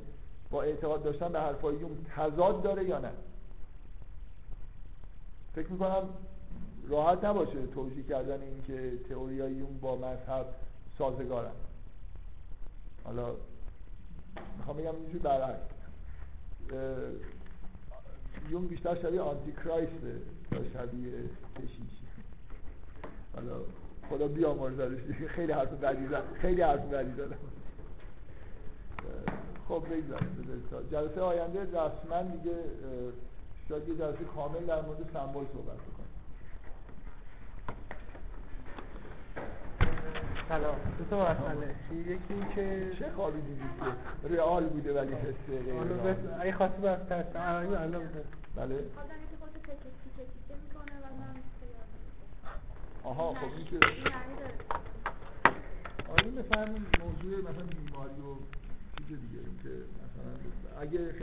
[0.51, 3.11] با اعتقاد داشتن به حرفای یون تضاد داره یا نه؟
[5.55, 6.09] فکر می‌کنم
[6.87, 10.45] راحت نباشه توجیه کردن این که تئوریای یون با مذهب
[10.97, 11.51] سازگارن.
[13.03, 13.35] حالا
[14.57, 15.75] می‌خوام بگم اینجوری برعکس.
[18.49, 20.21] یون بیشتر شبیه آنتی کرایسته
[20.51, 21.11] تا شبیه
[21.55, 21.99] کشیش.
[23.35, 23.59] حالا
[24.09, 26.23] خدا بیامرزدش خیلی حرف بدی زد.
[26.33, 27.37] خیلی حرف بدی زدم
[29.67, 30.63] خب بگذاریم.
[30.91, 32.63] جلسه آینده رسما دیگه
[33.69, 36.05] شاید یه جلسه کامل در مورد سمبول صحبت بکنیم
[40.49, 40.75] سلام.
[40.97, 41.75] دو تا مسئله.
[41.91, 43.71] یکی این که چه خوابی دیدید
[44.21, 45.75] که رئال بوده ولی حسه غیر
[46.39, 48.09] اگه خواستی بر ترس الان
[48.55, 48.85] بله.
[53.03, 53.79] آها خب این که
[56.09, 56.65] آره مثلا
[57.03, 58.35] موضوع مثلا بیماری و
[58.97, 61.13] چیز دیگه این که مثلا اگه